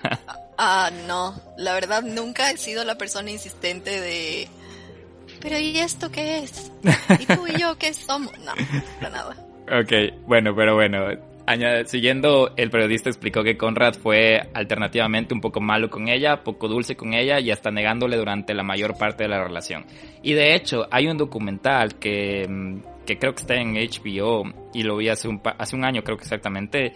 Ah, 0.63 0.91
no. 1.07 1.33
La 1.57 1.73
verdad, 1.73 2.03
nunca 2.03 2.51
he 2.51 2.57
sido 2.57 2.83
la 2.85 2.95
persona 2.95 3.31
insistente 3.31 3.99
de. 3.99 4.47
Pero 5.41 5.57
¿y 5.57 5.75
esto 5.79 6.11
qué 6.11 6.37
es? 6.37 6.71
¿Y 7.19 7.25
tú 7.25 7.47
y 7.47 7.59
yo 7.59 7.79
qué 7.79 7.95
somos? 7.95 8.31
No, 8.45 8.51
para 8.99 9.09
nada. 9.09 9.35
Ok, 9.71 10.21
bueno, 10.27 10.55
pero 10.55 10.75
bueno. 10.75 11.07
siguiendo, 11.85 12.53
el 12.57 12.69
periodista 12.69 13.09
explicó 13.09 13.43
que 13.43 13.57
Conrad 13.57 13.95
fue 13.95 14.51
alternativamente 14.53 15.33
un 15.33 15.41
poco 15.41 15.61
malo 15.61 15.89
con 15.89 16.07
ella, 16.09 16.43
poco 16.43 16.67
dulce 16.67 16.95
con 16.95 17.15
ella 17.15 17.39
y 17.39 17.49
hasta 17.49 17.71
negándole 17.71 18.17
durante 18.17 18.53
la 18.53 18.61
mayor 18.61 18.95
parte 18.99 19.23
de 19.23 19.29
la 19.29 19.43
relación. 19.43 19.87
Y 20.21 20.33
de 20.33 20.53
hecho, 20.53 20.87
hay 20.91 21.07
un 21.07 21.17
documental 21.17 21.95
que 21.97 22.45
mm, 22.47 22.81
que 23.05 23.17
creo 23.17 23.33
que 23.33 23.41
está 23.41 23.55
en 23.55 23.73
HBO 23.73 24.43
y 24.73 24.83
lo 24.83 24.97
vi 24.97 25.09
hace 25.09 25.27
un, 25.27 25.41
hace 25.57 25.75
un 25.75 25.85
año 25.85 26.03
creo 26.03 26.17
que 26.17 26.23
exactamente. 26.23 26.93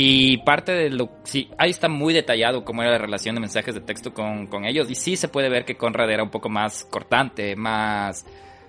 Y 0.00 0.36
parte 0.44 0.70
de 0.70 0.90
lo... 0.90 1.10
Sí, 1.24 1.50
ahí 1.58 1.70
está 1.70 1.88
muy 1.88 2.14
detallado 2.14 2.64
cómo 2.64 2.82
era 2.82 2.92
la 2.92 2.98
relación 2.98 3.34
de 3.34 3.40
mensajes 3.40 3.74
de 3.74 3.80
texto 3.80 4.14
con, 4.14 4.46
con 4.46 4.64
ellos. 4.64 4.88
Y 4.88 4.94
sí 4.94 5.16
se 5.16 5.26
puede 5.26 5.48
ver 5.48 5.64
que 5.64 5.76
Conrad 5.76 6.08
era 6.08 6.22
un 6.22 6.30
poco 6.30 6.48
más 6.48 6.84
cortante, 6.84 7.56
más... 7.56 8.24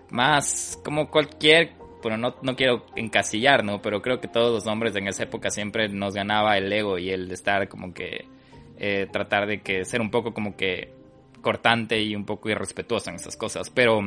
Más 0.09 0.81
como 0.83 1.11
cualquier... 1.11 1.73
Bueno, 2.01 2.17
no, 2.17 2.35
no 2.41 2.55
quiero 2.55 2.83
encasillar, 2.95 3.63
¿no? 3.63 3.79
Pero 3.79 4.01
creo 4.01 4.19
que 4.19 4.27
todos 4.27 4.51
los 4.51 4.65
hombres 4.65 4.95
en 4.95 5.07
esa 5.07 5.21
época 5.21 5.51
siempre 5.51 5.87
nos 5.87 6.15
ganaba 6.15 6.57
el 6.57 6.73
ego 6.73 6.97
y 6.97 7.11
el 7.11 7.31
estar 7.31 7.69
como 7.69 7.93
que... 7.93 8.25
Eh, 8.79 9.05
tratar 9.11 9.45
de 9.45 9.61
que 9.61 9.85
ser 9.85 10.01
un 10.01 10.09
poco 10.09 10.33
como 10.33 10.57
que 10.57 10.95
cortante 11.43 12.01
y 12.01 12.15
un 12.15 12.25
poco 12.25 12.49
irrespetuoso 12.49 13.11
en 13.11 13.17
esas 13.17 13.37
cosas. 13.37 13.69
Pero 13.69 14.01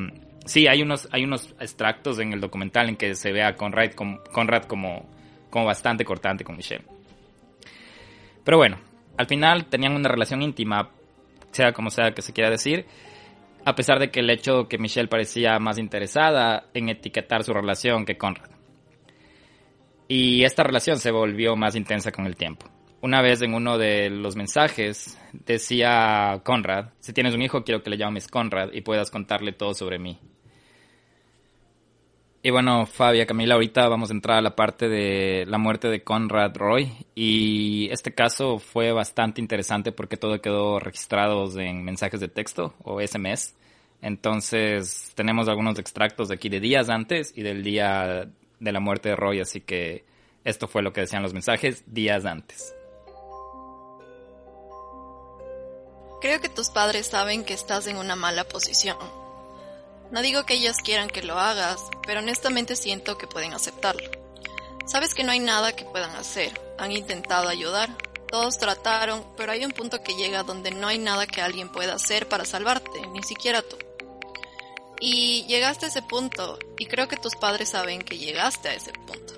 sí, 0.44 0.66
hay 0.66 0.82
unos, 0.82 1.08
hay 1.12 1.22
unos 1.22 1.54
extractos 1.60 2.18
en 2.18 2.32
el 2.32 2.40
documental 2.40 2.88
en 2.88 2.96
que 2.96 3.14
se 3.14 3.30
ve 3.30 3.44
a 3.44 3.54
Conrad, 3.54 3.92
Conrad 3.92 4.64
como, 4.64 5.08
como 5.50 5.66
bastante 5.66 6.04
cortante 6.04 6.42
con 6.42 6.56
Michelle. 6.56 6.82
Pero 8.44 8.56
bueno, 8.56 8.78
al 9.16 9.26
final 9.26 9.66
tenían 9.66 9.94
una 9.94 10.08
relación 10.08 10.42
íntima, 10.42 10.90
sea 11.50 11.72
como 11.72 11.90
sea 11.90 12.12
que 12.12 12.22
se 12.22 12.32
quiera 12.32 12.50
decir, 12.50 12.86
a 13.64 13.74
pesar 13.74 13.98
de 13.98 14.10
que 14.10 14.20
el 14.20 14.30
hecho 14.30 14.68
que 14.68 14.78
Michelle 14.78 15.08
parecía 15.08 15.58
más 15.58 15.78
interesada 15.78 16.68
en 16.74 16.88
etiquetar 16.88 17.44
su 17.44 17.52
relación 17.52 18.04
que 18.04 18.18
Conrad. 18.18 18.50
Y 20.08 20.44
esta 20.44 20.62
relación 20.62 20.98
se 20.98 21.10
volvió 21.10 21.56
más 21.56 21.76
intensa 21.76 22.10
con 22.10 22.26
el 22.26 22.36
tiempo. 22.36 22.66
Una 23.00 23.22
vez 23.22 23.42
en 23.42 23.54
uno 23.54 23.78
de 23.78 24.10
los 24.10 24.36
mensajes 24.36 25.18
decía 25.32 26.40
Conrad, 26.44 26.90
si 27.00 27.12
tienes 27.12 27.34
un 27.34 27.42
hijo 27.42 27.64
quiero 27.64 27.82
que 27.82 27.90
le 27.90 27.96
llames 27.96 28.28
Conrad 28.28 28.72
y 28.72 28.82
puedas 28.82 29.10
contarle 29.10 29.52
todo 29.52 29.74
sobre 29.74 29.98
mí. 29.98 30.18
Y 32.44 32.50
bueno, 32.50 32.86
Fabia, 32.86 33.24
Camila, 33.24 33.54
ahorita 33.54 33.86
vamos 33.86 34.10
a 34.10 34.14
entrar 34.14 34.38
a 34.38 34.42
la 34.42 34.56
parte 34.56 34.88
de 34.88 35.44
la 35.46 35.58
muerte 35.58 35.86
de 35.86 36.02
Conrad 36.02 36.56
Roy. 36.56 36.92
Y 37.14 37.88
este 37.92 38.12
caso 38.12 38.58
fue 38.58 38.90
bastante 38.90 39.40
interesante 39.40 39.92
porque 39.92 40.16
todo 40.16 40.40
quedó 40.40 40.80
registrado 40.80 41.48
en 41.60 41.84
mensajes 41.84 42.18
de 42.18 42.26
texto 42.26 42.74
o 42.82 43.00
SMS. 43.00 43.54
Entonces 44.00 45.12
tenemos 45.14 45.46
algunos 45.46 45.78
extractos 45.78 46.28
de 46.28 46.34
aquí 46.34 46.48
de 46.48 46.58
días 46.58 46.88
antes 46.88 47.32
y 47.36 47.42
del 47.42 47.62
día 47.62 48.28
de 48.58 48.72
la 48.72 48.80
muerte 48.80 49.10
de 49.10 49.16
Roy. 49.16 49.38
Así 49.38 49.60
que 49.60 50.04
esto 50.42 50.66
fue 50.66 50.82
lo 50.82 50.92
que 50.92 51.02
decían 51.02 51.22
los 51.22 51.32
mensajes 51.32 51.84
días 51.86 52.24
antes. 52.24 52.74
Creo 56.20 56.40
que 56.40 56.48
tus 56.48 56.70
padres 56.70 57.06
saben 57.06 57.44
que 57.44 57.54
estás 57.54 57.86
en 57.86 57.98
una 57.98 58.16
mala 58.16 58.42
posición. 58.42 59.21
No 60.12 60.20
digo 60.20 60.44
que 60.44 60.54
ellas 60.54 60.76
quieran 60.84 61.08
que 61.08 61.22
lo 61.22 61.38
hagas, 61.38 61.80
pero 62.06 62.20
honestamente 62.20 62.76
siento 62.76 63.16
que 63.16 63.26
pueden 63.26 63.54
aceptarlo. 63.54 64.10
Sabes 64.86 65.14
que 65.14 65.24
no 65.24 65.32
hay 65.32 65.38
nada 65.38 65.74
que 65.74 65.86
puedan 65.86 66.14
hacer. 66.16 66.52
Han 66.78 66.92
intentado 66.92 67.48
ayudar. 67.48 67.88
Todos 68.28 68.58
trataron, 68.58 69.24
pero 69.38 69.52
hay 69.52 69.64
un 69.64 69.72
punto 69.72 70.02
que 70.02 70.14
llega 70.14 70.42
donde 70.42 70.70
no 70.70 70.86
hay 70.86 70.98
nada 70.98 71.26
que 71.26 71.40
alguien 71.40 71.70
pueda 71.70 71.94
hacer 71.94 72.28
para 72.28 72.44
salvarte, 72.44 73.06
ni 73.08 73.22
siquiera 73.22 73.62
tú. 73.62 73.78
Y 75.00 75.46
llegaste 75.46 75.86
a 75.86 75.88
ese 75.88 76.02
punto, 76.02 76.58
y 76.78 76.86
creo 76.86 77.08
que 77.08 77.16
tus 77.16 77.34
padres 77.34 77.70
saben 77.70 78.02
que 78.02 78.18
llegaste 78.18 78.68
a 78.68 78.74
ese 78.74 78.92
punto. 78.92 79.34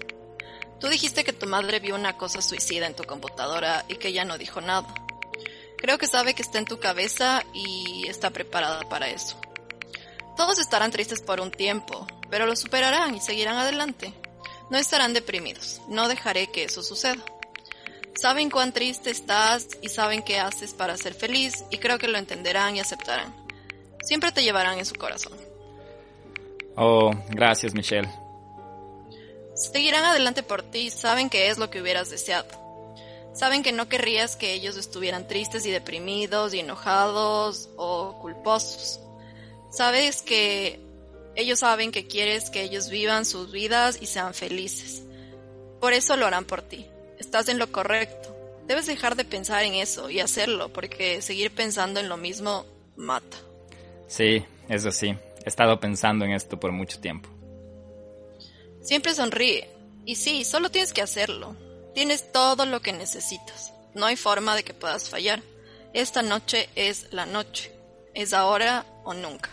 Tú 0.81 0.89
dijiste 0.89 1.23
que 1.23 1.33
tu 1.33 1.47
madre 1.47 1.79
vio 1.79 1.95
una 1.95 2.17
cosa 2.17 2.43
suicida 2.43 2.87
en 2.87 2.97
tu 2.97 3.05
computadora 3.05 3.85
y 3.89 3.95
que 3.95 4.09
ella 4.09 4.25
no 4.25 4.39
dijo 4.39 4.61
nada. 4.61 4.93
Creo 5.79 5.99
que 5.99 6.09
sabe 6.09 6.35
que 6.35 6.43
está 6.43 6.59
en 6.59 6.65
tu 6.65 6.81
cabeza 6.81 7.45
y 7.53 8.07
está 8.09 8.31
preparada 8.31 8.89
para 8.89 9.09
eso. 9.09 9.37
Todos 10.37 10.59
estarán 10.59 10.91
tristes 10.91 11.21
por 11.21 11.41
un 11.41 11.51
tiempo, 11.51 12.07
pero 12.31 12.47
lo 12.47 12.57
superarán 12.57 13.15
y 13.15 13.21
seguirán 13.21 13.57
adelante. 13.57 14.13
No 14.71 14.79
estarán 14.79 15.13
deprimidos. 15.13 15.81
No 15.89 16.09
dejaré 16.09 16.49
que 16.49 16.65
eso 16.65 16.83
suceda. 16.83 17.23
Saben 18.17 18.51
cuán 18.51 18.73
triste 18.73 19.11
estás 19.11 19.69
y 19.83 19.89
saben 19.89 20.23
qué 20.23 20.39
haces 20.39 20.73
para 20.73 20.97
ser 20.97 21.15
feliz 21.15 21.65
y 21.71 21.79
creo 21.79 21.99
que 21.99 22.09
lo 22.09 22.19
entenderán 22.19 22.77
y 22.77 22.81
aceptarán. 22.81 23.35
Siempre 24.03 24.33
te 24.33 24.43
llevarán 24.43 24.79
en 24.79 24.87
su 24.87 24.95
corazón. 24.95 25.33
Oh, 26.77 27.13
gracias 27.31 27.75
Michelle. 27.75 28.09
Seguirán 29.55 30.05
adelante 30.05 30.43
por 30.43 30.63
ti, 30.63 30.91
saben 30.91 31.31
que 31.31 31.49
es 31.49 31.59
lo 31.59 31.71
que 31.71 31.81
hubieras 31.81 32.11
deseado. 32.11 32.49
Saben 33.35 33.63
que 33.63 33.73
no 33.73 33.89
querrías 33.89 34.37
que 34.37 34.53
ellos 34.53 34.77
estuvieran 34.77 35.27
tristes 35.27 35.67
y 35.67 35.71
deprimidos 35.71 36.55
y 36.55 36.61
enojados 36.61 37.69
o 37.77 38.19
culposos. 38.21 39.01
Sabes 39.75 40.23
que 40.23 40.79
ellos 41.35 41.59
saben 41.59 41.91
que 41.91 42.07
quieres 42.07 42.49
que 42.49 42.63
ellos 42.63 42.91
vivan 42.91 43.25
sus 43.25 43.51
vidas 43.51 43.99
y 44.01 44.07
sean 44.07 44.33
felices. 44.33 45.03
Por 45.81 45.93
eso 45.93 46.17
lo 46.17 46.27
harán 46.27 46.45
por 46.45 46.63
ti. 46.63 46.87
Estás 47.19 47.49
en 47.49 47.59
lo 47.59 47.73
correcto. 47.73 48.33
Debes 48.69 48.87
dejar 48.87 49.17
de 49.17 49.25
pensar 49.25 49.65
en 49.65 49.75
eso 49.75 50.11
y 50.11 50.21
hacerlo, 50.21 50.73
porque 50.73 51.21
seguir 51.23 51.51
pensando 51.51 51.99
en 51.99 52.09
lo 52.09 52.17
mismo 52.17 52.65
mata. 52.95 53.37
Sí, 54.07 54.45
eso 54.69 54.93
sí. 54.93 55.09
He 55.45 55.49
estado 55.49 55.81
pensando 55.81 56.25
en 56.25 56.31
esto 56.31 56.61
por 56.61 56.71
mucho 56.71 57.01
tiempo. 57.01 57.29
Siempre 58.81 59.13
sonríe. 59.13 59.69
Y 60.05 60.15
sí, 60.15 60.45
solo 60.45 60.71
tienes 60.71 60.93
que 60.93 61.03
hacerlo. 61.03 61.57
Tienes 61.95 62.31
todo 62.31 62.65
lo 62.65 62.81
que 62.81 62.93
necesitas. 62.93 63.73
No 63.93 64.07
hay 64.07 64.15
forma 64.15 64.55
de 64.55 64.63
que 64.63 64.73
puedas 64.73 65.11
fallar. 65.11 65.43
Esta 65.93 66.23
noche 66.23 66.69
es 66.77 67.13
la 67.13 67.27
noche. 67.27 67.73
Es 68.15 68.33
ahora 68.33 68.87
o 69.03 69.15
nunca. 69.15 69.51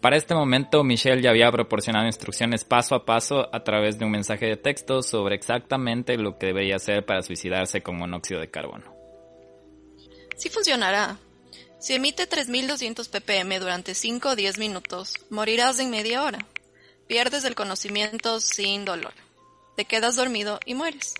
Para 0.00 0.16
este 0.16 0.34
momento, 0.34 0.84
Michelle 0.84 1.22
ya 1.22 1.30
había 1.30 1.50
proporcionado 1.50 2.06
instrucciones 2.06 2.64
paso 2.64 2.94
a 2.94 3.04
paso 3.04 3.48
a 3.52 3.64
través 3.64 3.98
de 3.98 4.04
un 4.04 4.10
mensaje 4.10 4.46
de 4.46 4.56
texto 4.56 5.02
sobre 5.02 5.34
exactamente 5.34 6.16
lo 6.16 6.38
que 6.38 6.46
debería 6.46 6.76
hacer 6.76 7.04
para 7.04 7.22
suicidarse 7.22 7.82
con 7.82 7.96
monóxido 7.96 8.40
de 8.40 8.50
carbono. 8.50 8.94
Sí 10.36 10.48
funcionará. 10.50 11.18
Si 11.80 11.94
emite 11.94 12.26
3200 12.26 13.08
ppm 13.08 13.58
durante 13.58 13.94
5 13.94 14.30
o 14.30 14.36
10 14.36 14.58
minutos, 14.58 15.14
morirás 15.30 15.78
en 15.80 15.90
media 15.90 16.22
hora. 16.22 16.46
Pierdes 17.06 17.44
el 17.44 17.54
conocimiento 17.54 18.40
sin 18.40 18.84
dolor. 18.84 19.14
Te 19.76 19.84
quedas 19.84 20.16
dormido 20.16 20.58
y 20.66 20.74
mueres. 20.74 21.14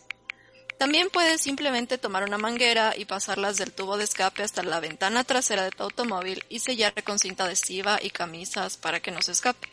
También 0.79 1.09
puedes 1.11 1.41
simplemente 1.41 1.97
tomar 1.97 2.25
una 2.25 2.37
manguera 2.37 2.95
y 2.97 3.07
pasarlas 3.07 3.57
del 3.57 3.73
tubo 3.73 3.97
de 3.97 4.05
escape 4.05 4.43
hasta 4.43 4.63
la 4.63 4.79
ventana 4.81 5.25
trasera 5.25 5.65
de 5.65 5.71
tu 5.71 5.83
automóvil 5.83 6.45
y 6.51 6.59
sellar 6.59 6.93
con 7.03 7.19
cinta 7.19 7.45
adhesiva 7.45 7.99
y 8.03 8.11
camisas 8.11 8.77
para 8.77 9.01
que 9.01 9.11
no 9.11 9.23
se 9.23 9.33
escape. 9.33 9.69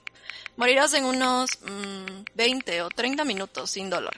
Morirás 0.55 0.93
en 0.93 1.03
unos 1.05 1.59
20 2.35 2.81
mm, 2.81 2.85
o 2.85 2.89
30 2.89 3.25
minutos 3.25 3.69
sin 3.69 3.89
dolor. 3.89 4.15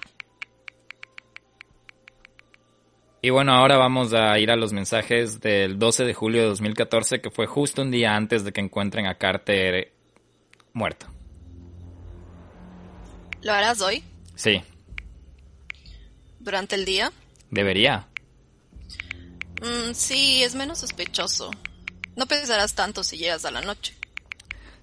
Y 3.22 3.32
bueno, 3.32 3.54
ahora 3.54 3.78
vamos 3.78 4.14
a 4.14 4.38
ir 4.38 4.52
a 4.52 4.56
los 4.56 4.72
mensajes 4.72 5.40
del 5.40 5.80
12 5.80 6.04
de 6.04 6.14
julio 6.14 6.42
de 6.42 6.48
2014, 6.50 7.22
que 7.22 7.32
fue 7.32 7.48
justo 7.48 7.82
un 7.82 7.90
día 7.90 8.16
antes 8.16 8.44
de 8.44 8.52
que 8.52 8.62
encuentren 8.62 9.08
a 9.08 9.16
Carter 9.16 9.92
muerto. 10.74 11.08
¿Lo 13.42 13.52
harás 13.52 13.82
hoy? 13.82 14.04
Sí. 14.36 14.62
¿Durante 16.46 16.76
el 16.76 16.86
día? 16.86 17.12
Debería. 17.50 18.08
Mm, 19.62 19.94
sí, 19.94 20.44
es 20.44 20.54
menos 20.54 20.78
sospechoso. 20.78 21.50
No 22.16 22.28
pensarás 22.28 22.76
tanto 22.76 23.04
si 23.04 23.18
llegas 23.18 23.46
a 23.46 23.52
la 23.52 23.62
noche. 23.62 23.96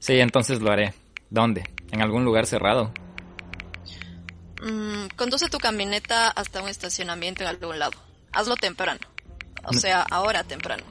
Sí, 0.00 0.18
entonces 0.18 0.60
lo 0.60 0.72
haré. 0.72 0.92
¿Dónde? 1.30 1.62
¿En 1.92 2.02
algún 2.02 2.24
lugar 2.24 2.46
cerrado? 2.46 2.92
Mm, 4.60 5.06
conduce 5.14 5.48
tu 5.48 5.58
camioneta 5.58 6.30
hasta 6.30 6.60
un 6.60 6.68
estacionamiento 6.68 7.44
en 7.44 7.50
algún 7.50 7.78
lado. 7.78 7.96
Hazlo 8.32 8.56
temprano. 8.56 9.00
O 9.64 9.72
sea, 9.72 10.02
ahora 10.02 10.42
temprano. 10.42 10.82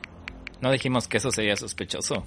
¿No 0.61 0.71
dijimos 0.71 1.09
que 1.09 1.17
eso 1.17 1.31
sería 1.31 1.57
sospechoso? 1.57 2.25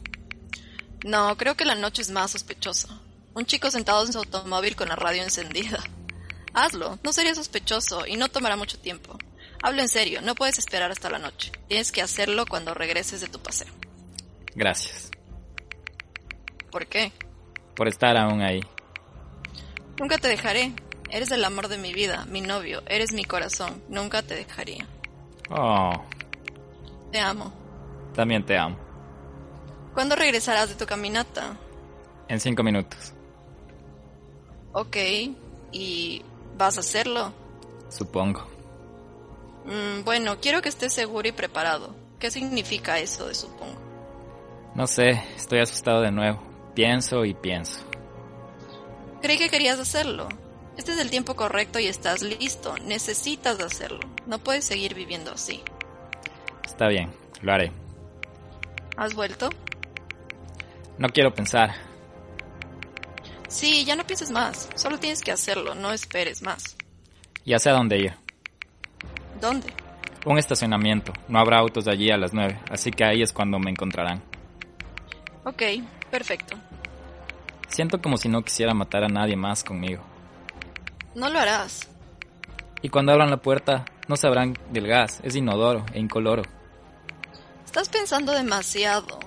No, 1.03 1.35
creo 1.39 1.57
que 1.57 1.65
la 1.65 1.77
noche 1.77 2.03
es 2.03 2.11
más 2.11 2.33
sospechosa. 2.33 2.91
Un 3.33 3.47
chico 3.47 3.71
sentado 3.71 4.05
en 4.05 4.13
su 4.13 4.19
automóvil 4.19 4.77
con 4.77 4.91
la 4.91 4.97
radio 4.97 5.23
encendida. 5.23 5.83
Hazlo, 6.55 6.99
no 7.03 7.12
sería 7.12 7.35
sospechoso 7.35 8.07
y 8.07 8.17
no 8.17 8.29
tomará 8.29 8.57
mucho 8.57 8.79
tiempo. 8.79 9.19
Hablo 9.62 9.83
en 9.83 9.88
serio, 9.88 10.21
no 10.23 10.35
puedes 10.35 10.59
esperar 10.59 10.90
hasta 10.90 11.11
la 11.11 11.19
noche. 11.19 11.51
Tienes 11.69 11.90
que 11.90 12.01
hacerlo 12.01 12.47
cuando 12.47 12.75
regreses 12.75 13.21
de 13.21 13.29
tu 13.29 13.40
paseo. 13.40 13.69
Gracias. 14.55 15.11
¿Por 16.71 16.87
qué? 16.87 17.12
Por 17.75 17.88
estar 17.88 18.17
aún 18.17 18.40
ahí. 18.43 18.61
Nunca 19.99 20.19
te 20.19 20.29
dejaré. 20.29 20.73
Eres 21.11 21.31
el 21.31 21.45
amor 21.45 21.69
de 21.69 21.79
mi 21.79 21.93
vida, 21.93 22.25
mi 22.27 22.40
novio, 22.40 22.83
eres 22.87 23.12
mi 23.12 23.25
corazón. 23.25 23.83
Nunca 23.88 24.23
te 24.23 24.35
dejaría. 24.35 24.87
Oh. 25.51 25.93
Te 27.12 27.21
amo. 27.21 27.53
También 28.14 28.45
te 28.45 28.57
amo. 28.57 28.77
¿Cuándo 29.93 30.17
regresarás 30.17 30.69
de 30.69 30.75
tu 30.75 30.87
caminata? 30.87 31.57
En 32.29 32.40
cinco 32.40 32.62
minutos. 32.62 33.12
Ok. 34.73 34.97
¿Y 35.71 36.25
vas 36.57 36.77
a 36.77 36.81
hacerlo? 36.81 37.33
Supongo. 37.88 38.47
Mm, 39.64 40.05
bueno, 40.05 40.38
quiero 40.40 40.62
que 40.62 40.69
estés 40.69 40.93
seguro 40.93 41.29
y 41.29 41.33
preparado. 41.33 41.95
¿Qué 42.19 42.31
significa 42.31 42.99
eso 42.99 43.29
de 43.29 43.35
supongo? 43.35 43.81
No 44.75 44.87
sé, 44.87 45.23
estoy 45.37 45.61
asustado 45.61 46.01
de 46.01 46.11
nuevo. 46.11 46.43
Pienso 46.75 47.25
y 47.25 47.35
pienso. 47.35 47.81
Creí 49.23 49.38
que 49.38 49.49
querías 49.49 49.79
hacerlo. 49.79 50.29
Este 50.77 50.93
es 50.93 50.99
el 50.99 51.11
tiempo 51.11 51.37
correcto 51.37 51.79
y 51.79 51.87
estás 51.87 52.23
listo. 52.23 52.75
Necesitas 52.85 53.61
hacerlo. 53.61 54.01
No 54.27 54.38
puedes 54.38 54.64
seguir 54.64 54.95
viviendo 54.95 55.33
así. 55.33 55.62
Está 56.64 56.88
bien, 56.88 57.12
lo 57.40 57.53
haré. 57.53 57.73
¿Has 58.97 59.14
vuelto? 59.14 59.51
No 60.99 61.09
quiero 61.09 61.33
pensar. 61.33 61.75
Sí, 63.55 63.85
ya 63.85 63.95
no 63.95 64.05
pienses 64.05 64.33
más. 64.33 64.69
Solo 64.75 64.99
tienes 64.99 65.21
que 65.23 65.31
hacerlo, 65.31 65.77
no 65.77 65.93
esperes 65.93 66.43
más. 66.43 66.77
Ya 67.47 67.61
sé 67.61 67.71
a 67.71 67.75
dónde 67.75 67.99
ir. 67.99 68.12
¿Dónde? 69.40 69.73
Un 70.27 70.38
estacionamiento. 70.38 71.12
No 71.29 71.38
habrá 71.38 71.59
autos 71.59 71.85
de 71.85 71.93
allí 71.93 72.11
a 72.11 72.17
las 72.17 72.35
nueve, 72.35 72.59
así 72.69 72.90
que 72.90 73.05
ahí 73.05 73.23
es 73.23 73.33
cuando 73.33 73.61
me 73.61 73.71
encontrarán. 73.71 74.25
Ok, 75.45 75.62
perfecto. 76.11 76.57
Siento 77.69 78.03
como 78.03 78.17
si 78.17 78.29
no 78.29 78.43
quisiera 78.43 78.75
matar 78.75 79.05
a 79.05 79.09
nadie 79.09 79.37
más 79.37 79.62
conmigo. 79.62 80.03
No 81.14 81.31
lo 81.31 81.38
harás. 81.38 81.88
Y 82.83 82.88
cuando 82.88 83.12
abran 83.12 83.31
la 83.31 83.37
puerta, 83.37 83.85
no 84.09 84.17
sabrán 84.17 84.59
del 84.73 84.88
gas. 84.88 85.21
Es 85.23 85.37
inodoro 85.37 85.87
e 85.93 86.01
incoloro. 86.01 86.43
Estás 87.64 87.88
pensando 87.88 88.33
demasiado. 88.33 89.21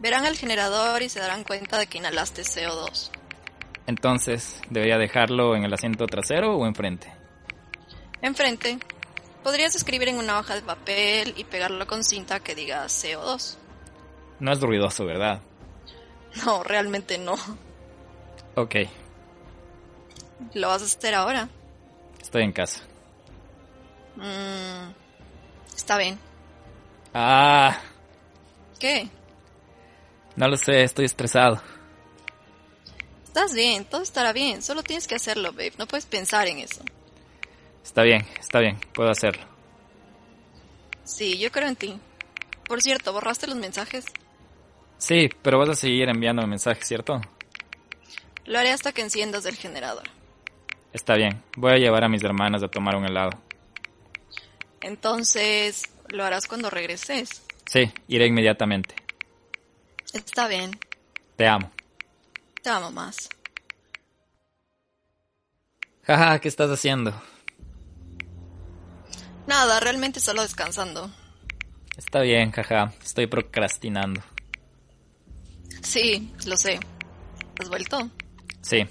Verán 0.00 0.26
el 0.26 0.36
generador 0.36 1.00
y 1.02 1.08
se 1.08 1.20
darán 1.20 1.44
cuenta 1.44 1.78
de 1.78 1.86
que 1.86 1.98
inhalaste 1.98 2.42
CO2. 2.42 3.21
Entonces, 3.92 4.58
¿debería 4.70 4.96
dejarlo 4.96 5.54
en 5.54 5.64
el 5.64 5.74
asiento 5.74 6.06
trasero 6.06 6.56
o 6.56 6.66
enfrente? 6.66 7.12
Enfrente. 8.22 8.78
Podrías 9.42 9.74
escribir 9.74 10.08
en 10.08 10.16
una 10.16 10.38
hoja 10.38 10.54
de 10.54 10.62
papel 10.62 11.34
y 11.36 11.44
pegarlo 11.44 11.86
con 11.86 12.02
cinta 12.02 12.40
que 12.40 12.54
diga 12.54 12.86
CO2. 12.86 13.58
No 14.40 14.50
es 14.50 14.60
ruidoso, 14.62 15.04
¿verdad? 15.04 15.42
No, 16.42 16.62
realmente 16.64 17.18
no. 17.18 17.34
Ok. 18.54 18.76
¿Lo 20.54 20.68
vas 20.68 20.80
a 20.80 20.86
hacer 20.86 21.14
ahora? 21.14 21.50
Estoy 22.18 22.44
en 22.44 22.52
casa. 22.52 22.80
Mm, 24.16 24.90
está 25.76 25.98
bien. 25.98 26.18
Ah. 27.12 27.78
¿Qué? 28.80 29.10
No 30.36 30.48
lo 30.48 30.56
sé, 30.56 30.82
estoy 30.82 31.04
estresado. 31.04 31.60
Estás 33.32 33.54
bien, 33.54 33.86
todo 33.86 34.02
estará 34.02 34.34
bien. 34.34 34.60
Solo 34.60 34.82
tienes 34.82 35.06
que 35.06 35.14
hacerlo, 35.14 35.52
babe. 35.52 35.72
No 35.78 35.86
puedes 35.86 36.04
pensar 36.04 36.46
en 36.48 36.58
eso. 36.58 36.82
Está 37.82 38.02
bien, 38.02 38.26
está 38.38 38.60
bien. 38.60 38.78
Puedo 38.92 39.08
hacerlo. 39.08 39.42
Sí, 41.04 41.38
yo 41.38 41.50
creo 41.50 41.66
en 41.66 41.76
ti. 41.76 41.98
Por 42.68 42.82
cierto, 42.82 43.10
¿borraste 43.14 43.46
los 43.46 43.56
mensajes? 43.56 44.04
Sí, 44.98 45.30
pero 45.40 45.58
vas 45.58 45.70
a 45.70 45.74
seguir 45.74 46.10
enviando 46.10 46.46
mensajes, 46.46 46.86
¿cierto? 46.86 47.22
Lo 48.44 48.58
haré 48.58 48.70
hasta 48.70 48.92
que 48.92 49.00
enciendas 49.00 49.46
el 49.46 49.56
generador. 49.56 50.04
Está 50.92 51.14
bien. 51.14 51.42
Voy 51.56 51.72
a 51.72 51.78
llevar 51.78 52.04
a 52.04 52.10
mis 52.10 52.22
hermanas 52.22 52.62
a 52.62 52.68
tomar 52.68 52.96
un 52.96 53.06
helado. 53.06 53.30
Entonces, 54.82 55.84
¿lo 56.08 56.22
harás 56.22 56.46
cuando 56.46 56.68
regreses? 56.68 57.46
Sí, 57.64 57.90
iré 58.08 58.26
inmediatamente. 58.26 58.94
Está 60.12 60.48
bien. 60.48 60.78
Te 61.36 61.46
amo. 61.46 61.70
Te 62.62 62.70
amo 62.70 62.92
más. 62.92 63.28
Jaja, 66.04 66.38
¿qué 66.40 66.48
estás 66.48 66.70
haciendo? 66.70 67.12
Nada, 69.46 69.80
realmente 69.80 70.20
solo 70.20 70.42
descansando. 70.42 71.10
Está 71.96 72.20
bien, 72.20 72.52
jaja. 72.52 72.92
Estoy 73.02 73.26
procrastinando. 73.26 74.22
Sí, 75.82 76.32
lo 76.46 76.56
sé. 76.56 76.78
¿Has 77.60 77.68
vuelto? 77.68 78.08
Sí. 78.60 78.86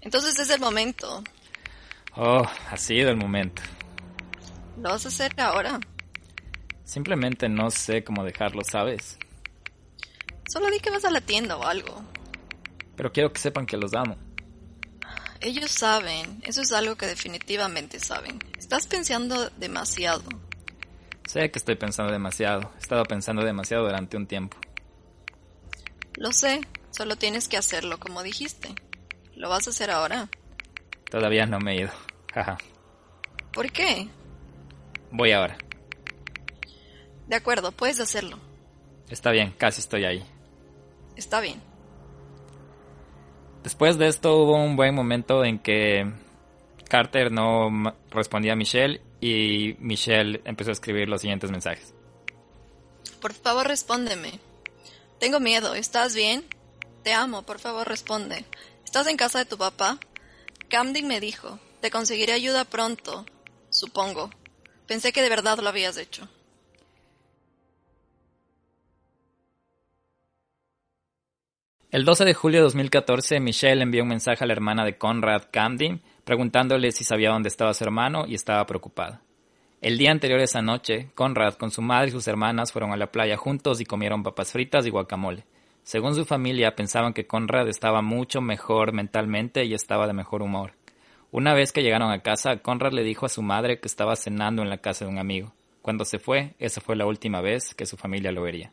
Entonces 0.00 0.38
es 0.38 0.50
el 0.50 0.60
momento. 0.60 1.22
Oh, 2.16 2.44
ha 2.70 2.76
sido 2.76 3.10
el 3.10 3.16
momento. 3.16 3.62
¿Lo 4.78 4.90
vas 4.90 5.04
a 5.04 5.08
hacer 5.08 5.40
ahora? 5.40 5.78
Simplemente 6.84 7.48
no 7.48 7.70
sé 7.70 8.02
cómo 8.02 8.24
dejarlo, 8.24 8.62
¿sabes? 8.64 9.18
Solo 10.48 10.70
di 10.70 10.78
que 10.80 10.90
vas 10.90 11.04
a 11.04 11.10
la 11.10 11.20
tienda 11.20 11.56
o 11.56 11.64
algo. 11.64 12.04
Pero 12.96 13.12
quiero 13.12 13.32
que 13.32 13.40
sepan 13.40 13.66
que 13.66 13.76
los 13.76 13.94
amo. 13.94 14.16
Ellos 15.40 15.70
saben, 15.70 16.40
eso 16.44 16.62
es 16.62 16.72
algo 16.72 16.96
que 16.96 17.06
definitivamente 17.06 18.00
saben. 18.00 18.38
Estás 18.58 18.86
pensando 18.86 19.50
demasiado. 19.50 20.24
Sé 21.26 21.50
que 21.50 21.58
estoy 21.58 21.74
pensando 21.74 22.12
demasiado. 22.12 22.72
He 22.76 22.78
estado 22.78 23.04
pensando 23.04 23.44
demasiado 23.44 23.84
durante 23.84 24.16
un 24.16 24.26
tiempo. 24.26 24.56
Lo 26.14 26.32
sé, 26.32 26.60
solo 26.90 27.16
tienes 27.16 27.48
que 27.48 27.58
hacerlo 27.58 27.98
como 27.98 28.22
dijiste. 28.22 28.74
¿Lo 29.34 29.50
vas 29.50 29.66
a 29.66 29.70
hacer 29.70 29.90
ahora? 29.90 30.28
Todavía 31.10 31.44
no 31.46 31.58
me 31.58 31.72
he 31.72 31.80
ido. 31.82 31.90
Jaja. 32.32 32.56
¿Por 33.52 33.70
qué? 33.70 34.08
Voy 35.10 35.32
ahora. 35.32 35.58
De 37.26 37.36
acuerdo, 37.36 37.72
puedes 37.72 38.00
hacerlo. 38.00 38.38
Está 39.10 39.30
bien, 39.30 39.52
casi 39.58 39.80
estoy 39.80 40.04
ahí. 40.04 40.24
Está 41.16 41.40
bien. 41.40 41.60
Después 43.66 43.98
de 43.98 44.06
esto 44.06 44.36
hubo 44.36 44.54
un 44.54 44.76
buen 44.76 44.94
momento 44.94 45.44
en 45.44 45.58
que 45.58 46.08
Carter 46.88 47.32
no 47.32 47.96
respondía 48.12 48.52
a 48.52 48.56
Michelle 48.56 49.02
y 49.20 49.74
Michelle 49.80 50.40
empezó 50.44 50.70
a 50.70 50.72
escribir 50.72 51.08
los 51.08 51.20
siguientes 51.20 51.50
mensajes. 51.50 51.92
Por 53.20 53.34
favor, 53.34 53.66
respóndeme. 53.66 54.38
Tengo 55.18 55.40
miedo, 55.40 55.74
¿estás 55.74 56.14
bien? 56.14 56.44
Te 57.02 57.12
amo, 57.12 57.42
por 57.42 57.58
favor, 57.58 57.88
responde. 57.88 58.44
¿Estás 58.84 59.08
en 59.08 59.16
casa 59.16 59.40
de 59.40 59.46
tu 59.46 59.58
papá? 59.58 59.98
Camden 60.68 61.08
me 61.08 61.18
dijo, 61.18 61.58
te 61.80 61.90
conseguiré 61.90 62.34
ayuda 62.34 62.66
pronto, 62.66 63.26
supongo. 63.70 64.30
Pensé 64.86 65.12
que 65.12 65.22
de 65.22 65.28
verdad 65.28 65.58
lo 65.58 65.68
habías 65.68 65.96
hecho. 65.96 66.28
El 71.92 72.04
12 72.04 72.24
de 72.24 72.34
julio 72.34 72.58
de 72.58 72.64
2014, 72.64 73.38
Michelle 73.38 73.80
envió 73.80 74.02
un 74.02 74.08
mensaje 74.08 74.42
a 74.42 74.46
la 74.48 74.52
hermana 74.52 74.84
de 74.84 74.98
Conrad, 74.98 75.44
Camden, 75.52 76.02
preguntándole 76.24 76.90
si 76.90 77.04
sabía 77.04 77.30
dónde 77.30 77.48
estaba 77.48 77.74
su 77.74 77.84
hermano 77.84 78.24
y 78.26 78.34
estaba 78.34 78.66
preocupada. 78.66 79.22
El 79.80 79.96
día 79.96 80.10
anterior 80.10 80.40
a 80.40 80.44
esa 80.44 80.62
noche, 80.62 81.10
Conrad 81.14 81.54
con 81.54 81.70
su 81.70 81.82
madre 81.82 82.08
y 82.08 82.10
sus 82.10 82.26
hermanas 82.26 82.72
fueron 82.72 82.92
a 82.92 82.96
la 82.96 83.12
playa 83.12 83.36
juntos 83.36 83.80
y 83.80 83.84
comieron 83.84 84.24
papas 84.24 84.50
fritas 84.50 84.84
y 84.84 84.90
guacamole. 84.90 85.44
Según 85.84 86.16
su 86.16 86.24
familia, 86.24 86.74
pensaban 86.74 87.12
que 87.12 87.28
Conrad 87.28 87.68
estaba 87.68 88.02
mucho 88.02 88.40
mejor 88.40 88.92
mentalmente 88.92 89.64
y 89.64 89.72
estaba 89.72 90.08
de 90.08 90.12
mejor 90.12 90.42
humor. 90.42 90.72
Una 91.30 91.54
vez 91.54 91.70
que 91.70 91.84
llegaron 91.84 92.10
a 92.10 92.20
casa, 92.20 92.56
Conrad 92.56 92.94
le 92.94 93.04
dijo 93.04 93.26
a 93.26 93.28
su 93.28 93.42
madre 93.42 93.78
que 93.78 93.86
estaba 93.86 94.16
cenando 94.16 94.62
en 94.62 94.70
la 94.70 94.78
casa 94.78 95.04
de 95.04 95.12
un 95.12 95.18
amigo. 95.18 95.52
Cuando 95.82 96.04
se 96.04 96.18
fue, 96.18 96.56
esa 96.58 96.80
fue 96.80 96.96
la 96.96 97.06
última 97.06 97.40
vez 97.40 97.76
que 97.76 97.86
su 97.86 97.96
familia 97.96 98.32
lo 98.32 98.42
vería. 98.42 98.72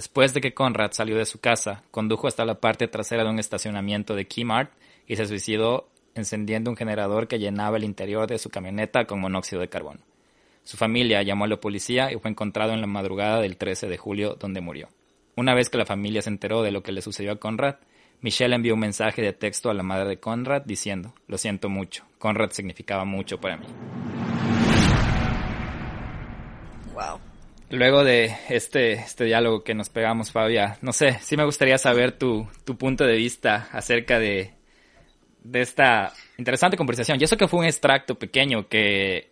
Después 0.00 0.32
de 0.32 0.40
que 0.40 0.54
Conrad 0.54 0.92
salió 0.92 1.18
de 1.18 1.26
su 1.26 1.40
casa, 1.40 1.82
condujo 1.90 2.26
hasta 2.26 2.46
la 2.46 2.58
parte 2.58 2.88
trasera 2.88 3.22
de 3.22 3.28
un 3.28 3.38
estacionamiento 3.38 4.14
de 4.14 4.26
Kmart 4.26 4.72
y 5.06 5.16
se 5.16 5.26
suicidó 5.26 5.90
encendiendo 6.14 6.70
un 6.70 6.76
generador 6.78 7.28
que 7.28 7.38
llenaba 7.38 7.76
el 7.76 7.84
interior 7.84 8.26
de 8.26 8.38
su 8.38 8.48
camioneta 8.48 9.04
con 9.04 9.20
monóxido 9.20 9.60
de 9.60 9.68
carbono. 9.68 10.00
Su 10.64 10.78
familia 10.78 11.22
llamó 11.22 11.44
a 11.44 11.48
la 11.48 11.60
policía 11.60 12.10
y 12.10 12.18
fue 12.18 12.30
encontrado 12.30 12.72
en 12.72 12.80
la 12.80 12.86
madrugada 12.86 13.42
del 13.42 13.58
13 13.58 13.88
de 13.88 13.98
julio 13.98 14.38
donde 14.40 14.62
murió. 14.62 14.88
Una 15.36 15.52
vez 15.52 15.68
que 15.68 15.76
la 15.76 15.84
familia 15.84 16.22
se 16.22 16.30
enteró 16.30 16.62
de 16.62 16.70
lo 16.72 16.82
que 16.82 16.92
le 16.92 17.02
sucedió 17.02 17.32
a 17.32 17.36
Conrad, 17.36 17.76
Michelle 18.22 18.54
envió 18.54 18.72
un 18.72 18.80
mensaje 18.80 19.20
de 19.20 19.34
texto 19.34 19.68
a 19.68 19.74
la 19.74 19.82
madre 19.82 20.08
de 20.08 20.18
Conrad 20.18 20.62
diciendo, 20.62 21.12
lo 21.26 21.36
siento 21.36 21.68
mucho, 21.68 22.06
Conrad 22.18 22.52
significaba 22.52 23.04
mucho 23.04 23.38
para 23.38 23.58
mí. 23.58 23.66
Wow. 26.94 27.29
Luego 27.70 28.04
de 28.04 28.36
este, 28.48 28.92
este 28.94 29.24
diálogo 29.24 29.62
que 29.62 29.74
nos 29.74 29.88
pegamos, 29.88 30.32
Fabia, 30.32 30.78
no 30.82 30.92
sé, 30.92 31.18
sí 31.20 31.36
me 31.36 31.44
gustaría 31.44 31.78
saber 31.78 32.12
tu, 32.12 32.48
tu 32.64 32.76
punto 32.76 33.04
de 33.04 33.16
vista 33.16 33.68
acerca 33.72 34.18
de, 34.18 34.54
de 35.42 35.60
esta 35.60 36.12
interesante 36.36 36.76
conversación. 36.76 37.18
Y 37.20 37.24
eso 37.24 37.36
que 37.36 37.48
fue 37.48 37.60
un 37.60 37.66
extracto 37.66 38.16
pequeño 38.16 38.68
que... 38.68 39.30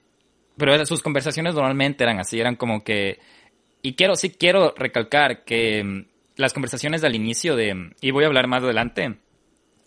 Pero 0.57 0.85
sus 0.87 1.03
conversaciones 1.03 1.55
normalmente 1.55 2.03
eran 2.03 2.18
así, 2.18 2.40
eran 2.40 2.57
como 2.57 2.83
que 2.83 3.18
y 3.83 3.94
quiero, 3.94 4.16
sí 4.16 4.31
quiero 4.31 4.74
recalcar 4.77 5.44
que 5.44 5.83
mm, 5.85 6.07
las 6.37 6.53
conversaciones 6.53 7.05
al 7.05 7.14
inicio 7.14 7.57
de, 7.57 7.92
y 8.01 8.11
voy 8.11 8.24
a 8.24 8.27
hablar 8.27 8.46
más 8.46 8.62
adelante, 8.62 9.18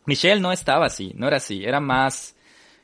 Michelle 0.05 0.41
no 0.41 0.51
estaba 0.51 0.85
así, 0.85 1.13
no 1.15 1.27
era 1.27 1.37
así, 1.37 1.63
era 1.63 1.79
más, 1.79 2.35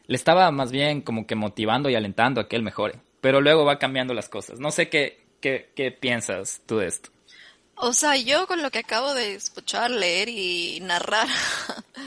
le 0.05 0.15
estaba 0.15 0.51
más 0.51 0.71
bien 0.71 1.01
como 1.01 1.25
que 1.25 1.35
motivando 1.35 1.89
y 1.89 1.95
alentando 1.95 2.41
a 2.41 2.47
que 2.47 2.55
él 2.55 2.63
mejore, 2.63 2.99
pero 3.21 3.41
luego 3.41 3.65
va 3.65 3.79
cambiando 3.79 4.13
las 4.13 4.29
cosas. 4.29 4.59
No 4.59 4.71
sé 4.71 4.89
qué, 4.89 5.26
qué, 5.41 5.69
qué 5.75 5.91
piensas 5.91 6.61
tú 6.65 6.77
de 6.77 6.87
esto. 6.87 7.09
O 7.75 7.93
sea, 7.93 8.15
yo 8.15 8.47
con 8.47 8.61
lo 8.63 8.71
que 8.71 8.79
acabo 8.79 9.13
de 9.13 9.35
escuchar, 9.35 9.91
leer 9.91 10.29
y 10.29 10.79
narrar, 10.81 11.27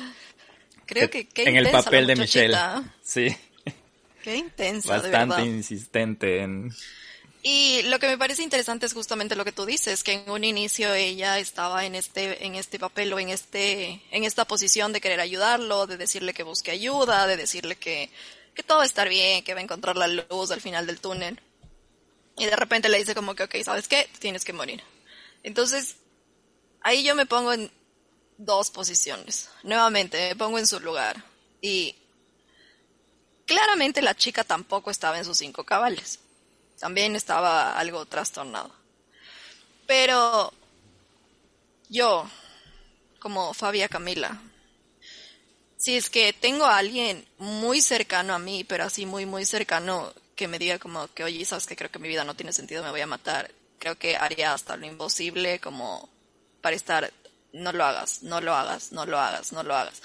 creo 0.86 1.08
que 1.10 1.28
qué 1.28 1.44
En 1.44 1.56
el 1.56 1.70
papel 1.70 2.06
de 2.06 2.16
Michelle, 2.16 2.56
sí. 3.02 3.36
Qué 4.22 4.36
intensa, 4.36 4.98
Bastante 4.98 5.42
insistente 5.42 6.42
en 6.42 6.72
y 7.42 7.82
lo 7.84 7.98
que 7.98 8.06
me 8.06 8.18
parece 8.18 8.42
interesante 8.42 8.84
es 8.84 8.92
justamente 8.92 9.34
lo 9.34 9.46
que 9.46 9.52
tú 9.52 9.64
dices, 9.64 10.04
que 10.04 10.12
en 10.12 10.30
un 10.30 10.44
inicio 10.44 10.92
ella 10.92 11.38
estaba 11.38 11.86
en 11.86 11.94
este, 11.94 12.44
en 12.44 12.54
este 12.54 12.78
papel 12.78 13.12
o 13.14 13.18
en 13.18 13.30
este, 13.30 14.02
en 14.10 14.24
esta 14.24 14.44
posición 14.44 14.92
de 14.92 15.00
querer 15.00 15.20
ayudarlo, 15.20 15.86
de 15.86 15.96
decirle 15.96 16.34
que 16.34 16.42
busque 16.42 16.70
ayuda, 16.70 17.26
de 17.26 17.38
decirle 17.38 17.76
que, 17.76 18.10
que 18.54 18.62
todo 18.62 18.78
va 18.78 18.84
a 18.84 18.86
estar 18.86 19.08
bien, 19.08 19.42
que 19.42 19.54
va 19.54 19.60
a 19.60 19.62
encontrar 19.62 19.96
la 19.96 20.08
luz 20.08 20.50
al 20.50 20.60
final 20.60 20.86
del 20.86 21.00
túnel. 21.00 21.40
Y 22.40 22.46
de 22.46 22.56
repente 22.56 22.88
le 22.88 22.98
dice 22.98 23.14
como 23.14 23.36
que, 23.36 23.44
ok, 23.44 23.54
¿sabes 23.64 23.86
qué? 23.86 24.08
Tienes 24.18 24.44
que 24.44 24.52
morir. 24.52 24.82
Entonces, 25.44 25.96
ahí 26.80 27.04
yo 27.04 27.14
me 27.14 27.26
pongo 27.26 27.52
en 27.52 27.70
dos 28.38 28.70
posiciones. 28.70 29.48
Nuevamente, 29.62 30.30
me 30.30 30.36
pongo 30.36 30.58
en 30.58 30.66
su 30.66 30.80
lugar. 30.80 31.22
Y 31.60 31.94
claramente 33.46 34.02
la 34.02 34.16
chica 34.16 34.42
tampoco 34.42 34.90
estaba 34.90 35.18
en 35.18 35.24
sus 35.24 35.38
cinco 35.38 35.62
cabales 35.64 36.18
también 36.80 37.14
estaba 37.14 37.78
algo 37.78 38.06
trastornado. 38.06 38.74
Pero 39.86 40.52
yo, 41.88 42.28
como 43.20 43.52
Fabia 43.52 43.88
Camila, 43.88 44.40
si 45.76 45.96
es 45.96 46.08
que 46.08 46.32
tengo 46.32 46.64
a 46.64 46.78
alguien 46.78 47.26
muy 47.38 47.82
cercano 47.82 48.34
a 48.34 48.38
mí, 48.38 48.64
pero 48.64 48.84
así 48.84 49.04
muy, 49.04 49.26
muy 49.26 49.44
cercano, 49.44 50.12
que 50.40 50.48
me 50.48 50.58
diga 50.58 50.78
como 50.78 51.06
que, 51.08 51.22
oye, 51.22 51.44
sabes 51.44 51.66
que 51.66 51.76
creo 51.76 51.90
que 51.90 51.98
mi 51.98 52.08
vida 52.08 52.24
no 52.24 52.34
tiene 52.34 52.54
sentido, 52.54 52.82
me 52.82 52.90
voy 52.90 53.02
a 53.02 53.06
matar, 53.06 53.50
creo 53.78 53.98
que 53.98 54.16
haría 54.16 54.54
hasta 54.54 54.74
lo 54.74 54.86
imposible 54.86 55.60
como 55.60 56.08
para 56.62 56.74
estar, 56.74 57.12
no 57.52 57.72
lo 57.72 57.84
hagas, 57.84 58.22
no 58.22 58.40
lo 58.40 58.54
hagas, 58.54 58.90
no 58.90 59.04
lo 59.04 59.18
hagas, 59.18 59.52
no 59.52 59.62
lo 59.62 59.76
hagas. 59.76 60.00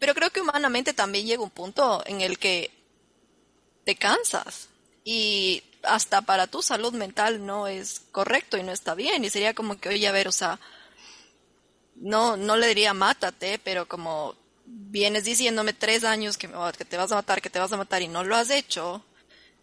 Pero 0.00 0.12
creo 0.12 0.30
que 0.30 0.40
humanamente 0.40 0.92
también 0.92 1.24
llega 1.24 1.40
un 1.40 1.50
punto 1.50 2.02
en 2.04 2.20
el 2.20 2.36
que 2.36 2.72
te 3.84 3.94
cansas 3.94 4.70
y 5.04 5.62
hasta 5.84 6.22
para 6.22 6.48
tu 6.48 6.62
salud 6.62 6.92
mental 6.92 7.46
no 7.46 7.68
es 7.68 8.00
correcto 8.10 8.56
y 8.56 8.64
no 8.64 8.72
está 8.72 8.96
bien. 8.96 9.24
Y 9.24 9.30
sería 9.30 9.54
como 9.54 9.78
que, 9.78 9.90
oye, 9.90 10.08
a 10.08 10.12
ver, 10.12 10.26
o 10.26 10.32
sea, 10.32 10.58
no, 11.94 12.36
no 12.36 12.56
le 12.56 12.66
diría 12.66 12.92
mátate, 12.92 13.60
pero 13.60 13.86
como 13.86 14.34
vienes 14.64 15.22
diciéndome 15.22 15.74
tres 15.74 16.02
años 16.02 16.36
que, 16.36 16.50
que 16.76 16.84
te 16.84 16.96
vas 16.96 17.12
a 17.12 17.14
matar, 17.14 17.40
que 17.40 17.50
te 17.50 17.60
vas 17.60 17.72
a 17.72 17.76
matar 17.76 18.02
y 18.02 18.08
no 18.08 18.24
lo 18.24 18.34
has 18.34 18.50
hecho, 18.50 19.04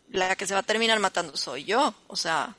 la 0.10 0.36
que 0.36 0.48
se 0.48 0.54
va 0.54 0.62
a 0.62 0.63
terminar 0.63 1.00
matando 1.00 1.36
soy 1.38 1.63
yo. 1.63 1.94
O 2.08 2.16
sea, 2.16 2.56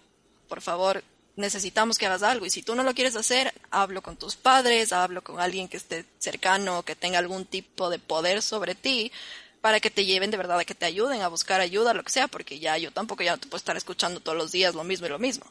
por 0.49 0.61
favor, 0.61 1.03
necesitamos 1.37 1.99
que 1.99 2.07
hagas 2.07 2.23
algo. 2.23 2.47
Y 2.47 2.51
si 2.51 2.63
tú 2.63 2.75
no 2.75 2.83
lo 2.83 2.95
quieres 2.95 3.17
hacer, 3.17 3.53
hablo 3.71 4.03
con 4.03 4.17
tus 4.17 4.37
padres, 4.37 4.93
hablo 4.93 5.23
con 5.23 5.41
alguien 5.41 5.69
que 5.69 5.77
esté 5.77 6.05
cercano, 6.19 6.83
que 6.83 6.97
tenga 6.97 7.19
algún 7.19 7.45
tipo 7.45 7.91
de 7.91 7.99
poder 7.99 8.43
sobre 8.43 8.75
ti, 8.75 9.13
para 9.61 9.81
que 9.81 9.91
te 9.91 10.05
lleven 10.05 10.31
de 10.31 10.37
verdad, 10.37 10.59
a 10.59 10.65
que 10.65 10.75
te 10.75 10.85
ayuden 10.85 11.23
a 11.23 11.29
buscar 11.29 11.61
ayuda, 11.61 11.95
lo 11.95 12.05
que 12.05 12.13
sea, 12.13 12.29
porque 12.29 12.59
ya 12.59 12.77
yo 12.77 12.93
tampoco 12.93 13.23
ya 13.23 13.33
no 13.33 13.39
te 13.39 13.49
puedo 13.49 13.57
estar 13.57 13.77
escuchando 13.77 14.21
todos 14.21 14.37
los 14.37 14.53
días 14.53 14.75
lo 14.75 14.85
mismo 14.85 15.07
y 15.07 15.11
lo 15.11 15.19
mismo. 15.19 15.47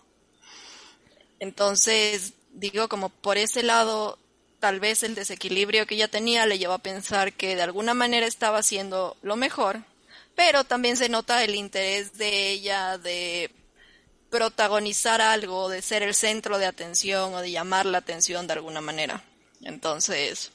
Entonces, 1.40 2.34
digo, 2.54 2.88
como 2.88 3.10
por 3.10 3.38
ese 3.38 3.64
lado, 3.64 4.20
tal 4.60 4.80
vez 4.80 5.04
el 5.04 5.16
desequilibrio 5.16 5.88
que 5.88 5.96
ella 5.96 6.08
tenía 6.08 6.46
le 6.46 6.60
llevó 6.60 6.74
a 6.74 6.78
pensar 6.78 7.34
que 7.34 7.56
de 7.56 7.64
alguna 7.64 7.94
manera 7.94 8.28
estaba 8.28 8.60
haciendo 8.60 9.18
lo 9.22 9.36
mejor, 9.36 9.84
pero 10.36 10.64
también 10.64 10.98
se 10.98 11.10
nota 11.10 11.44
el 11.44 11.56
interés 11.56 12.18
de 12.18 12.52
ella 12.52 12.98
de 12.98 13.52
protagonizar 14.30 15.22
algo, 15.22 15.70
de 15.70 15.82
ser 15.82 16.02
el 16.02 16.16
centro 16.16 16.58
de 16.58 16.66
atención 16.66 17.36
o 17.36 17.42
de 17.42 17.52
llamar 17.52 17.86
la 17.86 18.00
atención 18.00 18.48
de 18.48 18.54
alguna 18.54 18.82
manera. 18.82 19.24
Entonces, 19.62 20.52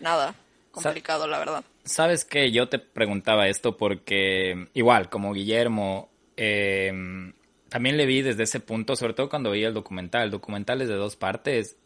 nada, 0.00 0.34
complicado 0.72 1.26
la 1.28 1.38
verdad. 1.38 1.64
Sabes 1.84 2.24
que 2.24 2.50
yo 2.50 2.68
te 2.68 2.78
preguntaba 2.78 3.48
esto 3.48 3.76
porque 3.76 4.68
igual, 4.74 5.08
como 5.08 5.32
Guillermo, 5.32 6.10
em, 6.36 7.32
también 7.68 7.96
le 7.96 8.06
vi 8.06 8.22
desde 8.22 8.42
ese 8.42 8.60
punto, 8.60 8.96
sobre 8.96 9.14
todo 9.14 9.28
cuando 9.28 9.50
veía 9.50 9.68
el 9.68 9.74
documental. 9.74 10.24
El 10.24 10.30
documental 10.32 10.82
es 10.82 10.88
de 10.88 10.96
dos 10.96 11.14
partes 11.14 11.76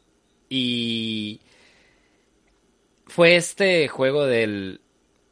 y 0.49 1.41
fue 3.07 3.37
este 3.37 3.89
juego 3.89 4.25
del 4.25 4.81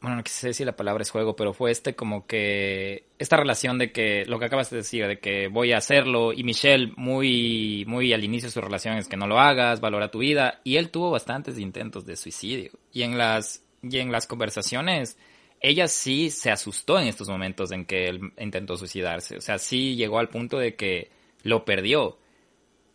bueno, 0.02 0.16
no 0.16 0.24
quise 0.24 0.48
decir 0.48 0.66
la 0.66 0.74
palabra 0.74 1.02
es 1.02 1.10
juego, 1.10 1.36
pero 1.36 1.54
fue 1.54 1.70
este 1.70 1.94
como 1.94 2.26
que, 2.26 3.06
esta 3.20 3.36
relación 3.36 3.78
de 3.78 3.92
que, 3.92 4.24
lo 4.26 4.40
que 4.40 4.46
acabas 4.46 4.68
de 4.68 4.78
decir, 4.78 5.06
de 5.06 5.20
que 5.20 5.46
voy 5.46 5.72
a 5.72 5.76
hacerlo, 5.76 6.32
y 6.32 6.42
Michelle 6.42 6.92
muy, 6.96 7.84
muy 7.86 8.12
al 8.12 8.24
inicio 8.24 8.48
de 8.48 8.52
su 8.52 8.60
relación 8.60 8.96
es 8.96 9.06
que 9.06 9.16
no 9.16 9.28
lo 9.28 9.38
hagas, 9.38 9.80
valora 9.80 10.10
tu 10.10 10.18
vida, 10.18 10.60
y 10.64 10.76
él 10.76 10.90
tuvo 10.90 11.12
bastantes 11.12 11.56
intentos 11.56 12.04
de 12.04 12.16
suicidio, 12.16 12.72
y 12.92 13.02
en 13.02 13.16
las, 13.16 13.64
y 13.80 13.98
en 13.98 14.10
las 14.10 14.26
conversaciones, 14.26 15.16
ella 15.60 15.86
sí 15.86 16.30
se 16.30 16.50
asustó 16.50 16.98
en 16.98 17.06
estos 17.06 17.28
momentos 17.28 17.70
en 17.70 17.84
que 17.84 18.08
él 18.08 18.32
intentó 18.38 18.76
suicidarse, 18.76 19.36
o 19.36 19.40
sea, 19.40 19.58
sí 19.58 19.94
llegó 19.94 20.18
al 20.18 20.28
punto 20.28 20.58
de 20.58 20.74
que 20.74 21.10
lo 21.44 21.64
perdió, 21.64 22.18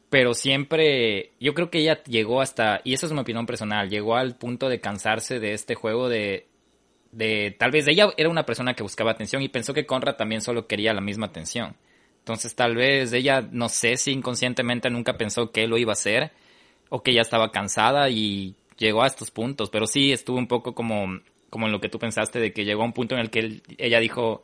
pero 0.09 0.33
siempre, 0.33 1.31
yo 1.39 1.53
creo 1.53 1.69
que 1.69 1.79
ella 1.79 2.03
llegó 2.03 2.41
hasta, 2.41 2.81
y 2.83 2.93
eso 2.93 3.05
es 3.05 3.13
mi 3.13 3.19
opinión 3.19 3.45
personal, 3.45 3.89
llegó 3.89 4.17
al 4.17 4.35
punto 4.35 4.67
de 4.67 4.81
cansarse 4.81 5.39
de 5.39 5.53
este 5.53 5.75
juego 5.75 6.09
de 6.09 6.47
de 7.17 7.55
tal 7.57 7.71
vez 7.71 7.87
ella 7.87 8.13
era 8.15 8.29
una 8.29 8.45
persona 8.45 8.75
que 8.75 8.83
buscaba 8.83 9.09
atención 9.09 9.41
y 9.41 9.49
pensó 9.49 9.73
que 9.73 9.87
Conrad 9.87 10.17
también 10.17 10.41
solo 10.41 10.67
quería 10.67 10.93
la 10.93 11.01
misma 11.01 11.25
atención. 11.25 11.75
Entonces 12.19 12.53
tal 12.53 12.75
vez 12.75 13.11
ella, 13.11 13.41
no 13.41 13.69
sé 13.69 13.97
si 13.97 14.11
inconscientemente 14.11 14.91
nunca 14.91 15.17
pensó 15.17 15.51
que 15.51 15.63
él 15.63 15.71
lo 15.71 15.79
iba 15.79 15.93
a 15.93 15.93
hacer 15.93 16.31
o 16.89 17.01
que 17.01 17.09
ella 17.09 17.21
estaba 17.21 17.51
cansada 17.51 18.07
y 18.11 18.53
llegó 18.77 19.01
a 19.01 19.07
estos 19.07 19.31
puntos, 19.31 19.71
pero 19.71 19.87
sí 19.87 20.11
estuvo 20.11 20.37
un 20.37 20.47
poco 20.47 20.75
como, 20.75 21.19
como 21.49 21.65
en 21.65 21.71
lo 21.71 21.81
que 21.81 21.89
tú 21.89 21.97
pensaste 21.97 22.39
de 22.39 22.53
que 22.53 22.65
llegó 22.65 22.83
a 22.83 22.85
un 22.85 22.93
punto 22.93 23.15
en 23.15 23.21
el 23.21 23.31
que 23.31 23.63
ella 23.79 23.99
dijo, 23.99 24.43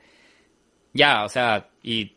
ya, 0.94 1.26
o 1.26 1.30
sea, 1.30 1.70
y 1.84 2.16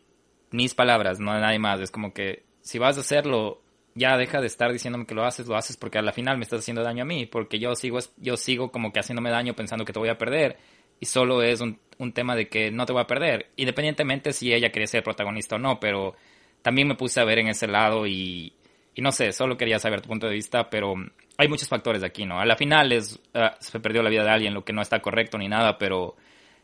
mis 0.49 0.73
palabras, 0.73 1.19
no 1.19 1.39
nadie 1.39 1.59
más, 1.59 1.81
es 1.81 1.91
como 1.91 2.15
que 2.15 2.45
si 2.61 2.79
vas 2.79 2.97
a 2.97 3.01
hacerlo, 3.01 3.61
ya 3.97 4.15
deja 4.15 4.39
de 4.39 4.47
estar 4.47 4.71
diciéndome 4.71 5.05
que 5.05 5.15
lo 5.15 5.25
haces, 5.25 5.47
lo 5.47 5.57
haces 5.57 5.75
porque 5.75 5.97
a 5.97 6.01
la 6.01 6.13
final 6.13 6.37
me 6.37 6.43
estás 6.43 6.59
haciendo 6.59 6.83
daño 6.83 7.03
a 7.03 7.05
mí, 7.05 7.25
porque 7.25 7.59
yo 7.59 7.75
sigo, 7.75 7.99
yo 8.17 8.37
sigo 8.37 8.71
como 8.71 8.93
que 8.93 8.99
haciéndome 8.99 9.31
daño 9.31 9.55
pensando 9.55 9.85
que 9.85 9.93
te 9.93 9.99
voy 9.99 10.09
a 10.09 10.17
perder 10.17 10.57
y 10.99 11.05
solo 11.05 11.41
es 11.41 11.61
un, 11.61 11.79
un 11.97 12.13
tema 12.13 12.35
de 12.35 12.47
que 12.47 12.71
no 12.71 12.85
te 12.85 12.93
voy 12.93 13.01
a 13.01 13.07
perder, 13.07 13.47
independientemente 13.55 14.33
si 14.33 14.53
ella 14.53 14.71
quería 14.71 14.87
ser 14.87 15.03
protagonista 15.03 15.55
o 15.55 15.59
no, 15.59 15.79
pero 15.79 16.15
también 16.61 16.87
me 16.87 16.95
puse 16.95 17.19
a 17.19 17.25
ver 17.25 17.39
en 17.39 17.47
ese 17.47 17.67
lado 17.67 18.05
y, 18.05 18.53
no 18.97 19.11
sé, 19.11 19.31
solo 19.31 19.57
quería 19.57 19.79
saber 19.79 20.01
tu 20.01 20.09
punto 20.09 20.27
de 20.27 20.33
vista, 20.33 20.69
pero 20.69 20.95
hay 21.37 21.47
muchos 21.47 21.69
factores 21.69 22.03
aquí, 22.03 22.25
¿no? 22.25 22.39
A 22.39 22.45
la 22.45 22.55
final 22.55 22.91
es, 22.91 23.19
uh, 23.33 23.55
se 23.59 23.79
perdió 23.79 24.01
la 24.01 24.09
vida 24.09 24.23
de 24.23 24.31
alguien, 24.31 24.53
lo 24.53 24.65
que 24.65 24.73
no 24.73 24.81
está 24.81 24.99
correcto 24.99 25.37
ni 25.37 25.47
nada, 25.47 25.77
pero 25.77 26.15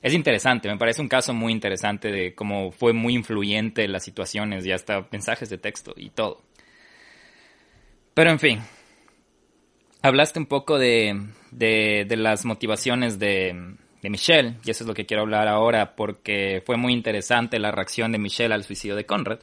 es 0.02 0.14
interesante, 0.14 0.68
me 0.68 0.78
parece 0.78 1.02
un 1.02 1.08
caso 1.08 1.34
muy 1.34 1.52
interesante 1.54 2.12
de 2.12 2.36
cómo 2.36 2.72
fue 2.72 2.92
muy 2.92 3.14
influyente 3.14 3.88
las 3.88 4.04
situaciones 4.04 4.66
y 4.66 4.72
hasta 4.72 5.08
mensajes 5.12 5.50
de 5.50 5.58
texto 5.58 5.94
y 5.96 6.10
todo. 6.10 6.42
Pero 8.14 8.30
en 8.30 8.40
fin, 8.40 8.60
hablaste 10.04 10.38
un 10.38 10.46
poco 10.46 10.78
de, 10.78 11.20
de, 11.52 12.16
las 12.16 12.46
motivaciones 12.46 13.18
de, 13.18 13.76
de, 14.02 14.10
Michelle, 14.10 14.56
y 14.64 14.70
eso 14.70 14.84
es 14.84 14.88
lo 14.88 14.94
que 14.94 15.06
quiero 15.06 15.24
hablar 15.24 15.48
ahora 15.48 15.96
porque 15.96 16.62
fue 16.64 16.78
muy 16.78 16.94
interesante 16.94 17.58
la 17.58 17.72
reacción 17.72 18.12
de 18.12 18.20
Michelle 18.20 18.54
al 18.54 18.64
suicidio 18.64 18.96
de 18.96 19.06
Conrad. 19.06 19.40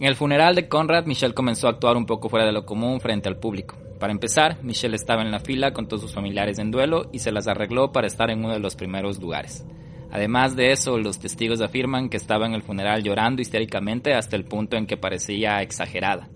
En 0.00 0.06
el 0.06 0.16
funeral 0.16 0.54
de 0.54 0.66
Conrad, 0.66 1.04
Michelle 1.04 1.34
comenzó 1.34 1.68
a 1.68 1.72
actuar 1.72 1.96
un 1.96 2.06
poco 2.06 2.28
fuera 2.28 2.46
de 2.46 2.52
lo 2.52 2.64
común 2.64 3.00
frente 3.00 3.28
al 3.28 3.36
público. 3.36 3.76
Para 4.00 4.12
empezar, 4.12 4.56
Michelle 4.64 4.96
estaba 4.96 5.20
en 5.22 5.30
la 5.30 5.40
fila 5.40 5.72
con 5.72 5.86
todos 5.86 6.00
sus 6.00 6.14
familiares 6.14 6.58
en 6.58 6.70
duelo 6.70 7.10
y 7.12 7.18
se 7.18 7.30
las 7.30 7.46
arregló 7.46 7.92
para 7.92 8.06
estar 8.06 8.30
en 8.30 8.42
uno 8.42 8.54
de 8.54 8.60
los 8.60 8.74
primeros 8.74 9.20
lugares. 9.20 9.64
Además 10.10 10.56
de 10.56 10.72
eso, 10.72 10.98
los 10.98 11.20
testigos 11.20 11.60
afirman 11.60 12.08
que 12.08 12.16
estaba 12.16 12.46
en 12.46 12.54
el 12.54 12.62
funeral 12.62 13.04
llorando 13.04 13.42
histéricamente 13.42 14.14
hasta 14.14 14.36
el 14.36 14.46
punto 14.46 14.76
en 14.76 14.86
que 14.86 14.96
parecía 14.96 15.60
exagerada. 15.60 16.28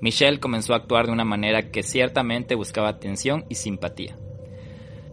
Michelle 0.00 0.40
comenzó 0.40 0.72
a 0.72 0.76
actuar 0.76 1.06
de 1.06 1.12
una 1.12 1.24
manera 1.24 1.70
que 1.70 1.82
ciertamente 1.82 2.54
buscaba 2.54 2.88
atención 2.88 3.44
y 3.48 3.56
simpatía. 3.56 4.16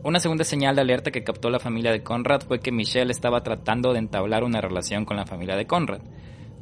Una 0.04 0.20
segunda 0.20 0.46
señal 0.46 0.76
de 0.76 0.82
alerta 0.82 1.12
que 1.12 1.24
captó 1.24 1.50
la 1.50 1.60
familia 1.60 1.92
de 1.92 2.04
Conrad 2.04 2.42
fue 2.42 2.60
que 2.60 2.72
Michelle 2.72 3.12
estaba 3.12 3.44
tratando 3.44 3.92
de 3.92 4.00
entablar 4.00 4.44
una 4.44 4.62
relación 4.62 5.04
con 5.04 5.18
la 5.18 5.26
familia 5.26 5.58
de 5.58 5.68
Conrad. 5.68 6.02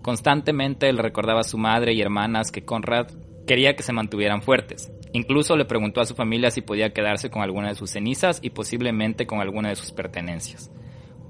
Constantemente 0.02 0.90
él 0.90 0.98
recordaba 0.98 1.42
a 1.42 1.44
su 1.44 1.58
madre 1.58 1.94
y 1.94 2.02
hermanas 2.02 2.52
que 2.52 2.66
Conrad 2.66 3.08
quería 3.46 3.76
que 3.76 3.84
se 3.84 3.94
mantuvieran 3.94 4.42
fuertes. 4.42 4.92
Incluso 5.14 5.56
le 5.56 5.66
preguntó 5.66 6.02
a 6.02 6.06
su 6.06 6.16
familia 6.16 6.50
si 6.50 6.62
podía 6.62 6.94
quedarse 6.94 7.30
con 7.30 7.44
alguna 7.44 7.70
de 7.70 7.76
sus 7.76 7.92
cenizas 7.92 8.40
y 8.42 8.50
posiblemente 8.50 9.28
con 9.28 9.40
alguna 9.40 9.70
de 9.70 9.76
sus 9.76 9.92
pertenencias. 9.92 10.72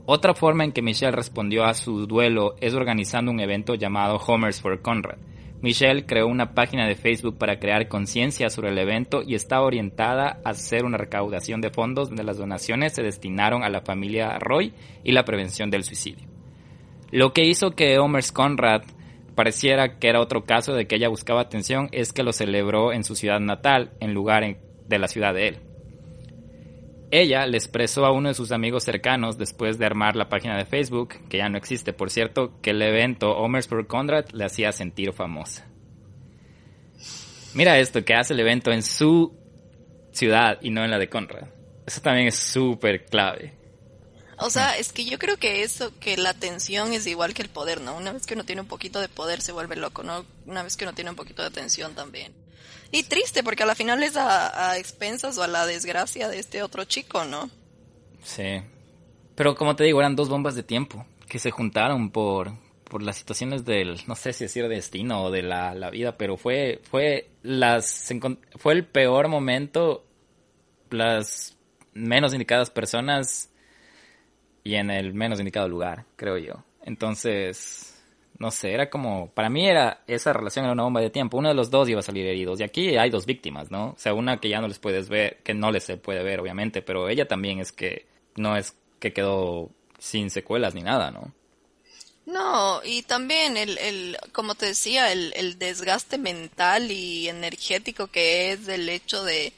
Otra 0.06 0.34
forma 0.34 0.64
en 0.64 0.72
que 0.72 0.82
Michelle 0.82 1.12
respondió 1.12 1.66
a 1.66 1.74
su 1.74 2.06
duelo 2.06 2.56
es 2.62 2.74
organizando 2.74 3.32
un 3.32 3.40
evento 3.40 3.76
llamado 3.76 4.18
Homers 4.18 4.62
for 4.62 4.82
Conrad, 4.82 5.18
Michelle 5.62 6.06
creó 6.06 6.28
una 6.28 6.54
página 6.54 6.88
de 6.88 6.96
Facebook 6.96 7.38
para 7.38 7.60
crear 7.60 7.88
conciencia 7.88 8.50
sobre 8.50 8.70
el 8.70 8.78
evento 8.78 9.24
y 9.26 9.36
está 9.36 9.62
orientada 9.62 10.40
a 10.44 10.50
hacer 10.50 10.86
una 10.86 10.98
recaudación 10.98 11.62
de 11.62 11.70
fondos 11.70 12.10
donde 12.10 12.24
las 12.24 12.38
donaciones 12.38 12.94
se 12.94 13.04
destinaron 13.04 13.64
a 13.64 13.70
la 13.70 13.82
familia 13.82 14.38
Roy 14.40 14.74
y 15.04 15.12
la 15.12 15.26
prevención 15.26 15.70
del 15.70 15.84
suicidio. 15.84 16.28
Lo 17.12 17.34
que 17.34 17.46
hizo 17.46 17.72
que 17.72 17.98
Omers 17.98 18.32
Conrad 18.32 18.84
pareciera 19.36 20.00
que 20.00 20.10
era 20.10 20.22
otro 20.22 20.46
caso 20.46 20.74
de 20.74 20.88
que 20.88 20.96
ella 20.96 21.10
buscaba 21.10 21.42
atención 21.42 21.90
es 21.92 22.14
que 22.14 22.24
lo 22.24 22.34
celebró 22.34 22.94
en 22.94 23.04
su 23.04 23.16
ciudad 23.16 23.40
natal 23.40 23.92
en 24.00 24.14
lugar 24.14 24.58
de 24.88 25.00
la 25.00 25.08
ciudad 25.08 25.34
de 25.34 25.50
él. 25.50 25.60
Ella 27.12 27.46
le 27.46 27.58
expresó 27.58 28.06
a 28.06 28.12
uno 28.12 28.30
de 28.30 28.36
sus 28.36 28.52
amigos 28.52 28.84
cercanos 28.84 29.38
después 29.38 29.78
de 29.78 29.86
armar 29.86 30.16
la 30.16 30.30
página 30.30 30.58
de 30.58 30.66
Facebook, 30.66 31.16
que 31.30 31.38
ya 31.38 31.50
no 31.50 31.58
existe 31.58 31.94
por 31.94 32.10
cierto, 32.10 32.60
que 32.62 32.72
el 32.72 32.82
evento 32.82 33.38
Homersburg 33.38 33.88
Conrad 33.88 34.30
le 34.32 34.46
hacía 34.46 34.72
sentir 34.72 35.14
famosa. 35.14 35.66
Mira 37.54 37.78
esto, 37.80 38.04
que 38.04 38.16
hace 38.16 38.34
el 38.34 38.40
evento 38.42 38.72
en 38.72 38.84
su 38.84 39.34
ciudad 40.12 40.58
y 40.62 40.72
no 40.72 40.84
en 40.84 40.92
la 40.92 41.00
de 41.00 41.10
Conrad. 41.10 41.48
Eso 41.86 42.02
también 42.02 42.28
es 42.28 42.36
súper 42.36 43.06
clave. 43.06 43.54
O 44.38 44.50
sea, 44.50 44.78
es 44.78 44.92
que 44.92 45.06
yo 45.06 45.18
creo 45.18 45.38
que 45.38 45.64
eso, 45.64 45.98
que 46.00 46.18
la 46.18 46.32
atención 46.32 46.92
es 46.92 47.08
igual 47.08 47.34
que 47.34 47.42
el 47.42 47.50
poder, 47.50 47.80
¿no? 47.80 47.96
Una 47.96 48.12
vez 48.12 48.26
que 48.26 48.34
uno 48.34 48.44
tiene 48.44 48.62
un 48.62 48.68
poquito 48.68 49.00
de 49.00 49.08
poder 49.08 49.42
se 49.42 49.54
vuelve 49.54 49.78
loco, 49.78 50.04
¿no? 50.04 50.26
Una 50.46 50.64
vez 50.64 50.76
que 50.76 50.84
uno 50.84 50.94
tiene 50.94 51.12
un 51.12 51.16
poquito 51.16 51.42
de 51.42 51.48
atención 51.48 51.96
también. 51.96 52.34
Y 52.92 53.04
triste, 53.04 53.44
porque 53.44 53.64
a 53.64 53.66
la 53.66 53.76
final 53.76 54.04
es 54.04 54.16
a, 54.18 54.78
expensas 54.78 55.38
o 55.38 55.44
a 55.44 55.48
la 55.48 55.66
desgracia 55.66 56.30
de 56.30 56.40
este 56.40 56.64
otro 56.64 56.86
chico, 56.86 57.26
¿no? 57.26 57.50
Sí. 58.24 58.62
Pero 59.36 59.56
como 59.56 59.76
te 59.76 59.84
digo, 59.84 60.00
eran 60.00 60.16
dos 60.16 60.30
bombas 60.30 60.56
de 60.56 60.64
tiempo 60.64 61.06
que 61.28 61.40
se 61.40 61.52
juntaron 61.52 62.12
por, 62.12 62.54
por 62.86 63.02
las 63.02 63.18
situaciones 63.18 63.66
del, 63.66 64.00
no 64.08 64.16
sé 64.16 64.34
si 64.34 64.46
decir 64.46 64.68
destino 64.68 65.24
o 65.24 65.32
de 65.32 65.42
la, 65.42 65.76
la 65.76 65.90
vida, 65.90 66.18
pero 66.18 66.38
fue, 66.38 66.82
fue 66.90 67.30
las, 67.44 68.14
fue 68.56 68.74
el 68.74 68.86
peor 68.86 69.28
momento, 69.28 70.06
las 70.90 71.58
menos 71.94 72.34
indicadas 72.34 72.70
personas 72.70 73.50
y 74.64 74.76
en 74.76 74.90
el 74.90 75.14
menos 75.14 75.40
indicado 75.40 75.68
lugar, 75.68 76.06
creo 76.16 76.38
yo. 76.38 76.64
Entonces, 76.84 77.95
no 78.38 78.52
sé, 78.52 78.74
era 78.74 78.90
como, 78.90 79.30
para 79.32 79.50
mí 79.50 79.68
era, 79.68 80.04
esa 80.08 80.34
relación 80.34 80.66
era 80.66 80.74
una 80.74 80.84
bomba 80.84 81.02
de 81.02 81.10
tiempo, 81.10 81.38
uno 81.38 81.50
de 81.50 81.56
los 81.56 81.70
dos 81.70 81.88
iba 81.88 82.00
a 82.00 82.04
salir 82.04 82.26
heridos, 82.26 82.60
y 82.60 82.64
aquí 82.64 82.98
hay 82.98 83.10
dos 83.10 83.26
víctimas, 83.26 83.72
¿no? 83.72 83.90
O 83.90 83.96
sea, 83.98 84.14
una 84.14 84.40
que 84.40 84.50
ya 84.50 84.62
no 84.62 84.68
les 84.68 84.80
puedes 84.80 85.10
ver, 85.10 85.38
que 85.44 85.54
no 85.54 85.72
les 85.72 85.84
se 85.84 85.98
puede 85.98 86.24
ver, 86.24 86.40
obviamente, 86.40 86.82
pero 86.82 87.08
ella 87.10 87.28
también 87.28 87.60
es 87.60 87.72
que, 87.72 88.06
no 88.36 88.58
es 88.58 88.76
que 89.00 89.14
quedó 89.14 89.70
sin 90.00 90.30
secuelas 90.30 90.76
ni 90.76 90.82
nada, 90.82 91.12
¿no? 91.12 91.34
No, 92.26 92.82
y 92.84 93.04
también 93.04 93.56
el, 93.56 93.78
el 93.78 94.18
como 94.32 94.56
te 94.56 94.66
decía, 94.66 95.12
el, 95.12 95.32
el 95.36 95.60
desgaste 95.60 96.18
mental 96.18 96.92
y 96.92 97.30
energético 97.30 98.08
que 98.08 98.52
es 98.52 98.66
del 98.66 98.90
hecho 98.90 99.24
de 99.24 99.54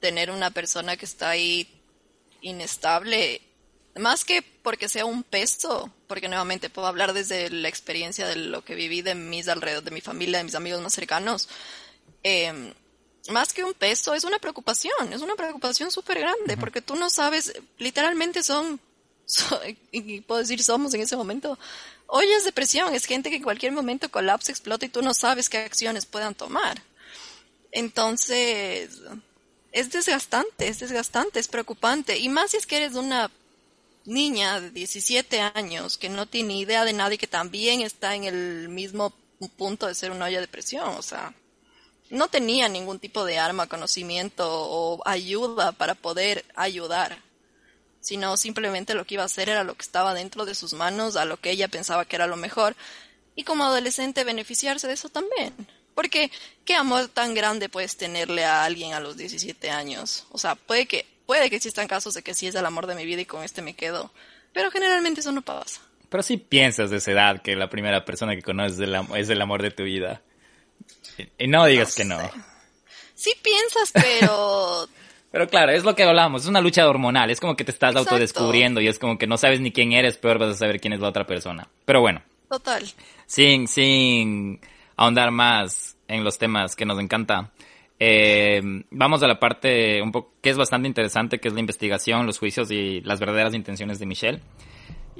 tener 0.00 0.30
una 0.30 0.50
persona 0.50 0.96
que 0.96 1.06
está 1.06 1.30
ahí 1.30 1.66
inestable 2.42 3.40
más 3.96 4.24
que 4.24 4.42
porque 4.42 4.88
sea 4.88 5.04
un 5.04 5.22
peso, 5.22 5.92
porque 6.06 6.28
nuevamente 6.28 6.70
puedo 6.70 6.86
hablar 6.86 7.12
desde 7.12 7.50
la 7.50 7.68
experiencia 7.68 8.26
de 8.26 8.36
lo 8.36 8.64
que 8.64 8.74
viví 8.74 9.02
de 9.02 9.14
mis 9.14 9.48
alrededor, 9.48 9.82
de 9.82 9.90
mi 9.90 10.00
familia, 10.00 10.38
de 10.38 10.44
mis 10.44 10.54
amigos 10.54 10.80
más 10.80 10.94
cercanos. 10.94 11.48
Em, 12.22 12.72
más 13.28 13.52
que 13.52 13.64
un 13.64 13.74
peso, 13.74 14.14
es 14.14 14.24
una 14.24 14.38
preocupación, 14.38 15.12
es 15.12 15.20
una 15.20 15.34
preocupación 15.34 15.90
súper 15.90 16.20
grande, 16.20 16.56
porque 16.56 16.80
tú 16.80 16.96
no 16.96 17.10
sabes, 17.10 17.52
literalmente 17.78 18.42
son, 18.42 18.80
y 19.92 20.20
puedo 20.22 20.40
decir 20.40 20.62
somos 20.62 20.94
en 20.94 21.02
ese 21.02 21.16
momento, 21.16 21.58
ollas 22.06 22.44
de 22.44 22.52
presión, 22.52 22.94
es 22.94 23.04
gente 23.04 23.30
que 23.30 23.36
en 23.36 23.42
cualquier 23.42 23.72
momento 23.72 24.10
colapsa, 24.10 24.52
explota 24.52 24.86
y 24.86 24.88
tú 24.88 25.02
no 25.02 25.14
sabes 25.14 25.48
qué 25.48 25.58
acciones 25.58 26.06
puedan 26.06 26.34
tomar. 26.34 26.82
Entonces, 27.72 29.00
es 29.72 29.90
desgastante, 29.90 30.68
es 30.68 30.80
desgastante, 30.80 31.38
es 31.38 31.48
preocupante, 31.48 32.18
y 32.18 32.28
más 32.28 32.52
si 32.52 32.56
es 32.56 32.66
que 32.66 32.76
eres 32.76 32.94
una 32.94 33.30
niña 34.10 34.60
de 34.60 34.70
17 34.70 35.40
años 35.40 35.96
que 35.96 36.08
no 36.08 36.26
tiene 36.26 36.58
idea 36.58 36.84
de 36.84 36.92
nada 36.92 37.14
y 37.14 37.18
que 37.18 37.26
también 37.26 37.80
está 37.80 38.14
en 38.14 38.24
el 38.24 38.68
mismo 38.68 39.14
punto 39.56 39.86
de 39.86 39.94
ser 39.94 40.10
una 40.10 40.26
olla 40.26 40.40
de 40.40 40.48
presión, 40.48 40.88
o 40.96 41.02
sea, 41.02 41.32
no 42.10 42.28
tenía 42.28 42.68
ningún 42.68 42.98
tipo 42.98 43.24
de 43.24 43.38
arma, 43.38 43.68
conocimiento 43.68 44.44
o 44.46 45.00
ayuda 45.06 45.72
para 45.72 45.94
poder 45.94 46.44
ayudar, 46.56 47.22
sino 48.00 48.36
simplemente 48.36 48.94
lo 48.94 49.06
que 49.06 49.14
iba 49.14 49.22
a 49.22 49.26
hacer 49.26 49.48
era 49.48 49.64
lo 49.64 49.74
que 49.74 49.82
estaba 49.82 50.12
dentro 50.12 50.44
de 50.44 50.54
sus 50.54 50.72
manos, 50.72 51.16
a 51.16 51.24
lo 51.24 51.38
que 51.38 51.50
ella 51.50 51.68
pensaba 51.68 52.04
que 52.04 52.16
era 52.16 52.26
lo 52.26 52.36
mejor, 52.36 52.74
y 53.36 53.44
como 53.44 53.64
adolescente 53.64 54.24
beneficiarse 54.24 54.88
de 54.88 54.94
eso 54.94 55.08
también. 55.08 55.54
Porque, 55.94 56.30
¿qué 56.64 56.74
amor 56.74 57.08
tan 57.08 57.34
grande 57.34 57.68
puedes 57.68 57.96
tenerle 57.96 58.44
a 58.44 58.64
alguien 58.64 58.92
a 58.94 59.00
los 59.00 59.16
17 59.16 59.70
años? 59.70 60.24
O 60.30 60.38
sea, 60.38 60.54
puede 60.54 60.86
que, 60.86 61.06
puede 61.30 61.48
que 61.48 61.54
existan 61.54 61.86
casos 61.86 62.14
de 62.14 62.22
que 62.22 62.34
sí 62.34 62.48
es 62.48 62.56
el 62.56 62.66
amor 62.66 62.88
de 62.88 62.96
mi 62.96 63.06
vida 63.06 63.20
y 63.20 63.24
con 63.24 63.44
este 63.44 63.62
me 63.62 63.74
quedo. 63.74 64.10
Pero 64.52 64.72
generalmente 64.72 65.20
eso 65.20 65.30
no 65.30 65.42
pasa. 65.42 65.80
Pero 66.08 66.24
sí 66.24 66.38
piensas 66.38 66.90
de 66.90 66.96
esa 66.96 67.12
edad 67.12 67.40
que 67.40 67.54
la 67.54 67.70
primera 67.70 68.04
persona 68.04 68.34
que 68.34 68.42
conoces 68.42 68.80
es 68.80 69.30
el, 69.30 69.40
amor 69.40 69.62
de 69.62 69.70
tu 69.70 69.84
vida. 69.84 70.22
Y 71.38 71.46
no 71.46 71.64
digas 71.66 71.94
que 71.94 72.04
no. 72.04 72.18
Sí 73.14 73.32
piensas, 73.44 73.92
pero... 73.92 74.88
pero 75.30 75.48
claro, 75.48 75.70
es 75.70 75.84
lo 75.84 75.94
que 75.94 76.02
hablamos, 76.02 76.42
es 76.42 76.48
una 76.48 76.60
lucha 76.60 76.88
hormonal, 76.88 77.30
es 77.30 77.38
como 77.38 77.54
que 77.54 77.62
te 77.62 77.70
estás 77.70 77.94
autodescubriendo 77.94 78.80
y 78.80 78.88
es 78.88 78.98
como 78.98 79.16
que 79.16 79.28
no 79.28 79.38
sabes 79.38 79.60
ni 79.60 79.70
quién 79.70 79.92
eres, 79.92 80.16
peor 80.16 80.40
vas 80.40 80.56
a 80.56 80.58
saber 80.58 80.80
quién 80.80 80.94
es 80.94 81.00
la 81.00 81.10
otra 81.10 81.28
persona. 81.28 81.68
Pero 81.84 82.00
bueno. 82.00 82.22
Total. 82.48 82.84
Sin, 83.26 83.68
sin 83.68 84.60
ahondar 84.96 85.30
más 85.30 85.96
en 86.08 86.24
los 86.24 86.38
temas 86.38 86.74
que 86.74 86.86
nos 86.86 86.98
encanta, 86.98 87.52
eh, 88.02 88.62
vamos 88.90 89.22
a 89.22 89.28
la 89.28 89.38
parte 89.38 90.00
un 90.00 90.10
poco 90.10 90.32
que 90.40 90.48
es 90.48 90.56
bastante 90.56 90.88
interesante, 90.88 91.38
que 91.38 91.48
es 91.48 91.54
la 91.54 91.60
investigación, 91.60 92.24
los 92.26 92.38
juicios 92.38 92.70
y 92.70 93.02
las 93.02 93.20
verdaderas 93.20 93.54
intenciones 93.54 93.98
de 93.98 94.06
Michelle. 94.06 94.40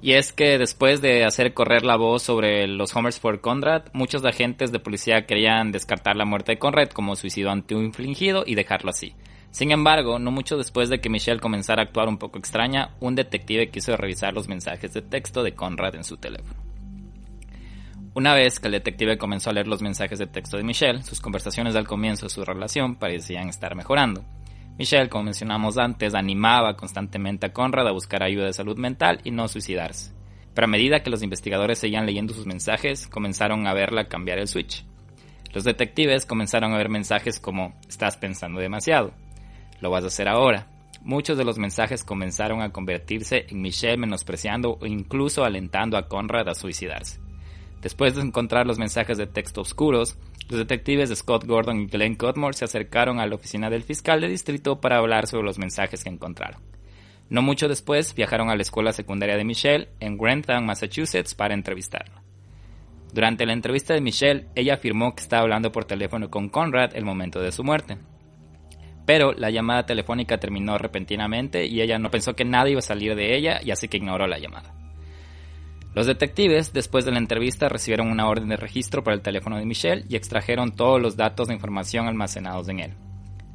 Y 0.02 0.12
es 0.14 0.32
que 0.32 0.56
después 0.56 1.02
de 1.02 1.24
hacer 1.26 1.52
correr 1.52 1.84
la 1.84 1.96
voz 1.96 2.22
sobre 2.22 2.66
los 2.66 2.96
Homers 2.96 3.20
for 3.20 3.42
Conrad, 3.42 3.82
muchos 3.92 4.24
agentes 4.24 4.72
de 4.72 4.78
policía 4.78 5.26
querían 5.26 5.72
descartar 5.72 6.16
la 6.16 6.24
muerte 6.24 6.52
de 6.52 6.58
Conrad 6.58 6.88
como 6.88 7.16
suicidio 7.16 7.50
anti-infligido 7.50 8.44
y 8.46 8.54
dejarlo 8.54 8.88
así. 8.90 9.12
Sin 9.50 9.72
embargo, 9.72 10.18
no 10.18 10.30
mucho 10.30 10.56
después 10.56 10.88
de 10.88 11.00
que 11.00 11.10
Michelle 11.10 11.40
comenzara 11.40 11.82
a 11.82 11.84
actuar 11.84 12.08
un 12.08 12.16
poco 12.16 12.38
extraña, 12.38 12.94
un 13.00 13.14
detective 13.14 13.68
quiso 13.68 13.94
revisar 13.94 14.32
los 14.32 14.48
mensajes 14.48 14.94
de 14.94 15.02
texto 15.02 15.42
de 15.42 15.54
Conrad 15.54 15.96
en 15.96 16.04
su 16.04 16.16
teléfono. 16.16 16.69
Una 18.20 18.34
vez 18.34 18.60
que 18.60 18.68
el 18.68 18.72
detective 18.72 19.16
comenzó 19.16 19.48
a 19.48 19.54
leer 19.54 19.66
los 19.66 19.80
mensajes 19.80 20.18
de 20.18 20.26
texto 20.26 20.58
de 20.58 20.62
Michelle, 20.62 21.02
sus 21.02 21.22
conversaciones 21.22 21.74
al 21.74 21.88
comienzo 21.88 22.26
de 22.26 22.30
su 22.30 22.44
relación 22.44 22.96
parecían 22.96 23.48
estar 23.48 23.74
mejorando. 23.74 24.22
Michelle, 24.76 25.08
como 25.08 25.24
mencionamos 25.24 25.78
antes, 25.78 26.14
animaba 26.14 26.76
constantemente 26.76 27.46
a 27.46 27.54
Conrad 27.54 27.88
a 27.88 27.92
buscar 27.92 28.22
ayuda 28.22 28.44
de 28.44 28.52
salud 28.52 28.76
mental 28.76 29.20
y 29.24 29.30
no 29.30 29.48
suicidarse. 29.48 30.12
Pero 30.52 30.66
a 30.66 30.68
medida 30.68 31.02
que 31.02 31.08
los 31.08 31.22
investigadores 31.22 31.78
seguían 31.78 32.04
leyendo 32.04 32.34
sus 32.34 32.44
mensajes, 32.44 33.06
comenzaron 33.06 33.66
a 33.66 33.72
verla 33.72 34.08
cambiar 34.08 34.38
el 34.38 34.48
switch. 34.48 34.84
Los 35.54 35.64
detectives 35.64 36.26
comenzaron 36.26 36.74
a 36.74 36.76
ver 36.76 36.90
mensajes 36.90 37.40
como 37.40 37.72
estás 37.88 38.18
pensando 38.18 38.60
demasiado, 38.60 39.14
lo 39.80 39.88
vas 39.88 40.04
a 40.04 40.08
hacer 40.08 40.28
ahora. 40.28 40.66
Muchos 41.00 41.38
de 41.38 41.44
los 41.46 41.56
mensajes 41.56 42.04
comenzaron 42.04 42.60
a 42.60 42.70
convertirse 42.70 43.46
en 43.48 43.62
Michelle 43.62 43.96
menospreciando 43.96 44.76
o 44.78 44.84
incluso 44.84 45.42
alentando 45.42 45.96
a 45.96 46.06
Conrad 46.06 46.50
a 46.50 46.54
suicidarse. 46.54 47.29
Después 47.80 48.14
de 48.14 48.22
encontrar 48.22 48.66
los 48.66 48.78
mensajes 48.78 49.16
de 49.16 49.26
texto 49.26 49.62
oscuros, 49.62 50.18
los 50.48 50.58
detectives 50.58 51.16
Scott 51.16 51.46
Gordon 51.46 51.82
y 51.82 51.86
Glenn 51.86 52.16
Cudmore 52.16 52.54
se 52.54 52.64
acercaron 52.64 53.20
a 53.20 53.26
la 53.26 53.36
oficina 53.36 53.70
del 53.70 53.84
fiscal 53.84 54.20
de 54.20 54.28
distrito 54.28 54.80
para 54.80 54.98
hablar 54.98 55.26
sobre 55.26 55.44
los 55.44 55.58
mensajes 55.58 56.04
que 56.04 56.10
encontraron. 56.10 56.60
No 57.30 57.42
mucho 57.42 57.68
después 57.68 58.14
viajaron 58.14 58.50
a 58.50 58.56
la 58.56 58.62
escuela 58.62 58.92
secundaria 58.92 59.36
de 59.36 59.44
Michelle 59.44 59.88
en 60.00 60.18
Grantham, 60.18 60.64
Massachusetts, 60.64 61.34
para 61.34 61.54
entrevistarla. 61.54 62.22
Durante 63.12 63.46
la 63.46 63.52
entrevista 63.52 63.94
de 63.94 64.00
Michelle, 64.00 64.46
ella 64.54 64.74
afirmó 64.74 65.14
que 65.14 65.22
estaba 65.22 65.42
hablando 65.42 65.72
por 65.72 65.84
teléfono 65.84 66.30
con 66.30 66.48
Conrad 66.48 66.96
el 66.96 67.04
momento 67.04 67.40
de 67.40 67.52
su 67.52 67.64
muerte. 67.64 67.98
Pero 69.06 69.32
la 69.32 69.50
llamada 69.50 69.86
telefónica 69.86 70.38
terminó 70.38 70.76
repentinamente 70.76 71.66
y 71.66 71.80
ella 71.80 71.98
no 71.98 72.10
pensó 72.10 72.34
que 72.34 72.44
nada 72.44 72.68
iba 72.68 72.80
a 72.80 72.82
salir 72.82 73.14
de 73.14 73.36
ella 73.36 73.60
y 73.62 73.70
así 73.70 73.88
que 73.88 73.96
ignoró 73.96 74.26
la 74.26 74.38
llamada. 74.38 74.79
Los 75.92 76.06
detectives, 76.06 76.72
después 76.72 77.04
de 77.04 77.10
la 77.10 77.18
entrevista, 77.18 77.68
recibieron 77.68 78.10
una 78.10 78.28
orden 78.28 78.48
de 78.48 78.56
registro 78.56 79.02
para 79.02 79.16
el 79.16 79.22
teléfono 79.22 79.58
de 79.58 79.66
Michelle 79.66 80.04
y 80.08 80.14
extrajeron 80.14 80.76
todos 80.76 81.00
los 81.02 81.16
datos 81.16 81.48
de 81.48 81.54
información 81.54 82.06
almacenados 82.06 82.68
en 82.68 82.78
él. 82.78 82.94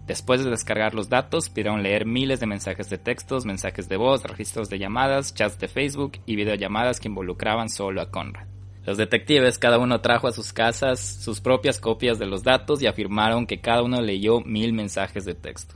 Después 0.05 0.43
de 0.43 0.51
descargar 0.51 0.93
los 0.93 1.09
datos, 1.09 1.49
pidieron 1.49 1.81
leer 1.81 2.05
miles 2.05 2.39
de 2.39 2.45
mensajes 2.45 2.89
de 2.89 2.97
textos, 2.97 3.45
mensajes 3.45 3.87
de 3.89 3.97
voz, 3.97 4.23
registros 4.23 4.69
de 4.69 4.77
llamadas, 4.77 5.33
chats 5.33 5.57
de 5.59 5.67
Facebook 5.67 6.19
y 6.25 6.35
videollamadas 6.35 6.99
que 6.99 7.07
involucraban 7.07 7.69
solo 7.69 8.01
a 8.01 8.11
Conrad. 8.11 8.47
Los 8.85 8.97
detectives, 8.97 9.57
cada 9.57 9.79
uno 9.79 10.01
trajo 10.01 10.27
a 10.27 10.31
sus 10.31 10.53
casas 10.53 10.99
sus 10.99 11.41
propias 11.41 11.79
copias 11.79 12.19
de 12.19 12.27
los 12.27 12.43
datos 12.43 12.83
y 12.83 12.87
afirmaron 12.87 13.47
que 13.47 13.61
cada 13.61 13.81
uno 13.81 13.99
leyó 14.01 14.41
mil 14.41 14.73
mensajes 14.73 15.25
de 15.25 15.33
texto. 15.33 15.75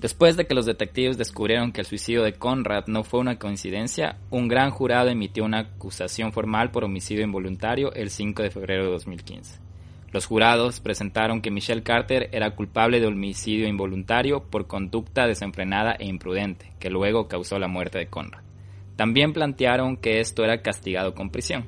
Después 0.00 0.36
de 0.36 0.46
que 0.46 0.54
los 0.54 0.64
detectives 0.64 1.18
descubrieron 1.18 1.72
que 1.72 1.80
el 1.80 1.86
suicidio 1.86 2.22
de 2.22 2.34
Conrad 2.34 2.86
no 2.86 3.02
fue 3.02 3.18
una 3.18 3.36
coincidencia, 3.36 4.18
un 4.30 4.46
gran 4.46 4.70
jurado 4.70 5.08
emitió 5.08 5.44
una 5.44 5.58
acusación 5.58 6.32
formal 6.32 6.70
por 6.70 6.84
homicidio 6.84 7.24
involuntario 7.24 7.92
el 7.92 8.10
5 8.10 8.44
de 8.44 8.50
febrero 8.50 8.84
de 8.84 8.90
2015. 8.92 9.58
Los 10.12 10.24
jurados 10.24 10.78
presentaron 10.78 11.42
que 11.42 11.50
Michelle 11.50 11.82
Carter 11.82 12.30
era 12.32 12.54
culpable 12.54 13.00
de 13.00 13.08
homicidio 13.08 13.66
involuntario 13.66 14.44
por 14.44 14.68
conducta 14.68 15.26
desenfrenada 15.26 15.96
e 15.98 16.06
imprudente, 16.06 16.72
que 16.78 16.90
luego 16.90 17.26
causó 17.26 17.58
la 17.58 17.68
muerte 17.68 17.98
de 17.98 18.06
Conrad. 18.06 18.42
También 18.94 19.32
plantearon 19.32 19.96
que 19.96 20.20
esto 20.20 20.44
era 20.44 20.62
castigado 20.62 21.12
con 21.12 21.30
prisión. 21.30 21.66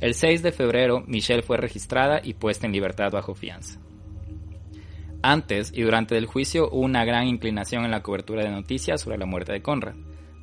El 0.00 0.14
6 0.14 0.42
de 0.42 0.50
febrero, 0.50 1.04
Michelle 1.06 1.42
fue 1.42 1.58
registrada 1.58 2.20
y 2.22 2.34
puesta 2.34 2.66
en 2.66 2.72
libertad 2.72 3.10
bajo 3.12 3.36
fianza. 3.36 3.80
Antes 5.22 5.72
y 5.72 5.82
durante 5.82 6.18
el 6.18 6.26
juicio 6.26 6.68
hubo 6.68 6.80
una 6.80 7.04
gran 7.04 7.28
inclinación 7.28 7.84
en 7.84 7.92
la 7.92 8.02
cobertura 8.02 8.42
de 8.42 8.50
noticias 8.50 9.00
sobre 9.00 9.18
la 9.18 9.26
muerte 9.26 9.52
de 9.52 9.62
Conrad. 9.62 9.94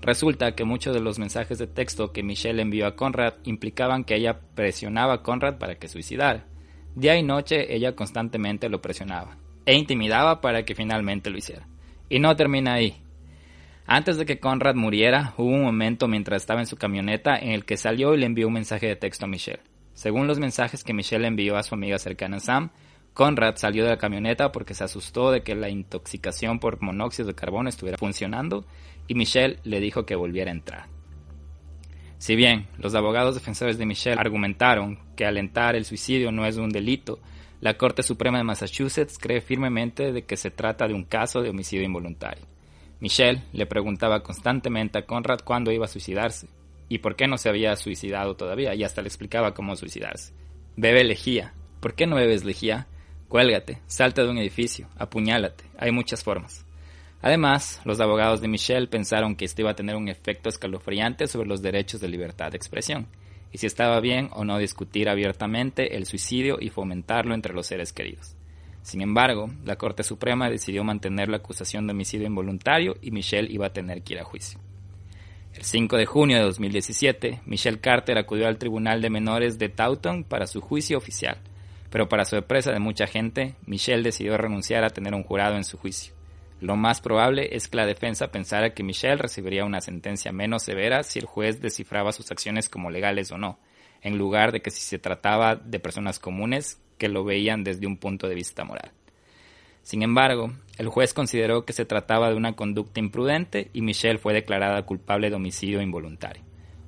Resulta 0.01 0.55
que 0.55 0.63
muchos 0.63 0.93
de 0.93 1.01
los 1.01 1.19
mensajes 1.19 1.57
de 1.57 1.67
texto 1.67 2.13
que 2.13 2.23
Michelle 2.23 2.61
envió 2.61 2.87
a 2.87 2.95
Conrad 2.95 3.33
implicaban 3.43 4.05
que 4.05 4.15
ella 4.15 4.39
presionaba 4.55 5.15
a 5.15 5.21
Conrad 5.21 5.57
para 5.57 5.75
que 5.75 5.89
suicidara. 5.89 6.45
Día 6.95 7.17
y 7.17 7.23
noche 7.23 7.75
ella 7.75 7.93
constantemente 7.93 8.69
lo 8.69 8.81
presionaba 8.81 9.37
e 9.65 9.75
intimidaba 9.75 10.39
para 10.39 10.63
que 10.63 10.75
finalmente 10.75 11.29
lo 11.29 11.37
hiciera. 11.37 11.67
Y 12.07 12.19
no 12.19 12.33
termina 12.37 12.75
ahí. 12.75 13.03
Antes 13.85 14.17
de 14.17 14.25
que 14.25 14.39
Conrad 14.39 14.75
muriera, 14.75 15.33
hubo 15.37 15.49
un 15.49 15.63
momento 15.63 16.07
mientras 16.07 16.41
estaba 16.41 16.61
en 16.61 16.67
su 16.67 16.77
camioneta 16.77 17.37
en 17.37 17.51
el 17.51 17.65
que 17.65 17.75
salió 17.75 18.13
y 18.13 18.19
le 18.19 18.27
envió 18.27 18.47
un 18.47 18.53
mensaje 18.53 18.87
de 18.87 18.95
texto 18.95 19.25
a 19.25 19.27
Michelle. 19.27 19.61
Según 19.93 20.27
los 20.27 20.39
mensajes 20.39 20.85
que 20.85 20.93
Michelle 20.93 21.27
envió 21.27 21.57
a 21.57 21.63
su 21.63 21.75
amiga 21.75 21.99
cercana 21.99 22.39
Sam, 22.39 22.71
Conrad 23.19 23.57
salió 23.57 23.83
de 23.83 23.89
la 23.89 23.97
camioneta 23.97 24.53
porque 24.53 24.73
se 24.73 24.85
asustó 24.85 25.29
de 25.29 25.43
que 25.43 25.53
la 25.53 25.67
intoxicación 25.67 26.57
por 26.57 26.81
monóxido 26.81 27.27
de 27.27 27.35
carbono 27.35 27.67
estuviera 27.67 27.97
funcionando 27.97 28.63
y 29.09 29.13
Michelle 29.13 29.59
le 29.65 29.81
dijo 29.81 30.05
que 30.05 30.15
volviera 30.15 30.51
a 30.51 30.53
entrar. 30.53 30.85
Si 32.17 32.37
bien 32.37 32.67
los 32.77 32.95
abogados 32.95 33.35
defensores 33.35 33.77
de 33.77 33.85
Michelle 33.85 34.17
argumentaron 34.17 34.99
que 35.17 35.25
alentar 35.25 35.75
el 35.75 35.83
suicidio 35.83 36.31
no 36.31 36.45
es 36.45 36.55
un 36.55 36.69
delito, 36.69 37.19
la 37.59 37.73
Corte 37.73 38.03
Suprema 38.03 38.37
de 38.37 38.45
Massachusetts 38.45 39.19
cree 39.19 39.41
firmemente 39.41 40.13
de 40.13 40.23
que 40.23 40.37
se 40.37 40.49
trata 40.49 40.87
de 40.87 40.93
un 40.93 41.03
caso 41.03 41.41
de 41.41 41.49
homicidio 41.49 41.85
involuntario. 41.85 42.45
Michelle 43.01 43.43
le 43.51 43.65
preguntaba 43.65 44.23
constantemente 44.23 44.97
a 44.97 45.05
Conrad 45.05 45.41
cuándo 45.43 45.73
iba 45.73 45.83
a 45.83 45.89
suicidarse 45.89 46.47
y 46.87 46.99
por 46.99 47.17
qué 47.17 47.27
no 47.27 47.37
se 47.37 47.49
había 47.49 47.75
suicidado 47.75 48.37
todavía 48.37 48.75
y 48.75 48.85
hasta 48.85 49.01
le 49.01 49.09
explicaba 49.09 49.53
cómo 49.53 49.75
suicidarse. 49.75 50.31
Bebe 50.77 51.03
lejía. 51.03 51.53
¿Por 51.81 51.95
qué 51.95 52.07
no 52.07 52.15
bebes 52.15 52.45
lejía? 52.45 52.87
Cuélgate, 53.29 53.77
salta 53.85 54.23
de 54.23 54.29
un 54.31 54.39
edificio, 54.39 54.87
apuñálate, 54.97 55.63
hay 55.77 55.91
muchas 55.91 56.23
formas. 56.23 56.65
Además, 57.21 57.79
los 57.85 57.99
abogados 57.99 58.41
de 58.41 58.47
Michelle 58.47 58.87
pensaron 58.87 59.35
que 59.35 59.45
esto 59.45 59.61
iba 59.61 59.69
a 59.69 59.75
tener 59.75 59.95
un 59.95 60.09
efecto 60.09 60.49
escalofriante 60.49 61.27
sobre 61.27 61.47
los 61.47 61.61
derechos 61.61 62.01
de 62.01 62.07
libertad 62.07 62.49
de 62.49 62.57
expresión, 62.57 63.05
y 63.51 63.59
si 63.59 63.67
estaba 63.67 63.99
bien 63.99 64.29
o 64.33 64.45
no 64.45 64.57
discutir 64.57 65.09
abiertamente 65.09 65.95
el 65.95 66.07
suicidio 66.07 66.57
y 66.59 66.69
fomentarlo 66.69 67.35
entre 67.35 67.53
los 67.53 67.67
seres 67.67 67.93
queridos. 67.93 68.35
Sin 68.81 69.01
embargo, 69.01 69.51
la 69.63 69.75
Corte 69.75 70.01
Suprema 70.01 70.49
decidió 70.49 70.83
mantener 70.83 71.29
la 71.29 71.37
acusación 71.37 71.85
de 71.85 71.93
homicidio 71.93 72.25
involuntario 72.25 72.95
y 72.99 73.11
Michelle 73.11 73.53
iba 73.53 73.67
a 73.67 73.73
tener 73.73 74.01
que 74.01 74.15
ir 74.15 74.21
a 74.21 74.23
juicio. 74.23 74.59
El 75.53 75.63
5 75.63 75.97
de 75.97 76.07
junio 76.07 76.37
de 76.37 76.43
2017, 76.45 77.41
Michelle 77.45 77.79
Carter 77.79 78.17
acudió 78.17 78.47
al 78.47 78.57
Tribunal 78.57 79.03
de 79.03 79.11
Menores 79.11 79.59
de 79.59 79.69
Taunton 79.69 80.23
para 80.23 80.47
su 80.47 80.61
juicio 80.61 80.97
oficial, 80.97 81.37
pero 81.89 82.07
para 82.07 82.25
sorpresa 82.25 82.71
de 82.71 82.79
mucha 82.79 83.07
gente, 83.07 83.55
Michelle 83.65 84.03
decidió 84.03 84.37
renunciar 84.37 84.83
a 84.83 84.89
tener 84.89 85.13
un 85.13 85.23
jurado 85.23 85.55
en 85.55 85.63
su 85.63 85.77
juicio. 85.77 86.13
Lo 86.61 86.75
más 86.75 86.99
probable 86.99 87.55
es 87.55 87.67
que 87.67 87.77
la 87.77 87.85
defensa 87.85 88.31
pensara 88.31 88.73
que 88.73 88.83
Michelle 88.83 89.15
recibiría 89.15 89.63
una 89.63 89.81
sentencia 89.81 90.31
menos 90.31 90.63
severa 90.63 91.03
si 91.03 91.19
el 91.19 91.25
juez 91.25 91.61
descifraba 91.61 92.11
sus 92.11 92.31
acciones 92.31 92.67
como 92.67 92.91
legales 92.91 93.31
o 93.31 93.37
no, 93.37 93.59
en 94.01 94.17
lugar 94.17 94.51
de 94.51 94.61
que 94.61 94.71
si 94.71 94.81
se 94.81 94.99
trataba 94.99 95.55
de 95.55 95.79
personas 95.79 96.19
comunes 96.19 96.81
que 96.97 97.07
lo 97.07 97.23
veían 97.23 97.63
desde 97.63 97.87
un 97.87 97.97
punto 97.97 98.27
de 98.27 98.35
vista 98.35 98.65
moral. 98.65 98.91
Sin 99.83 100.03
embargo, 100.03 100.51
el 100.77 100.89
juez 100.89 101.13
consideró 101.13 101.65
que 101.65 101.73
se 101.73 101.85
trataba 101.85 102.29
de 102.29 102.35
una 102.35 102.53
conducta 102.53 102.99
imprudente 102.99 103.69
y 103.73 103.81
Michelle 103.81 104.19
fue 104.19 104.33
declarada 104.33 104.85
culpable 104.85 105.29
de 105.29 105.35
homicidio 105.35 105.81
involuntario. 105.81 106.43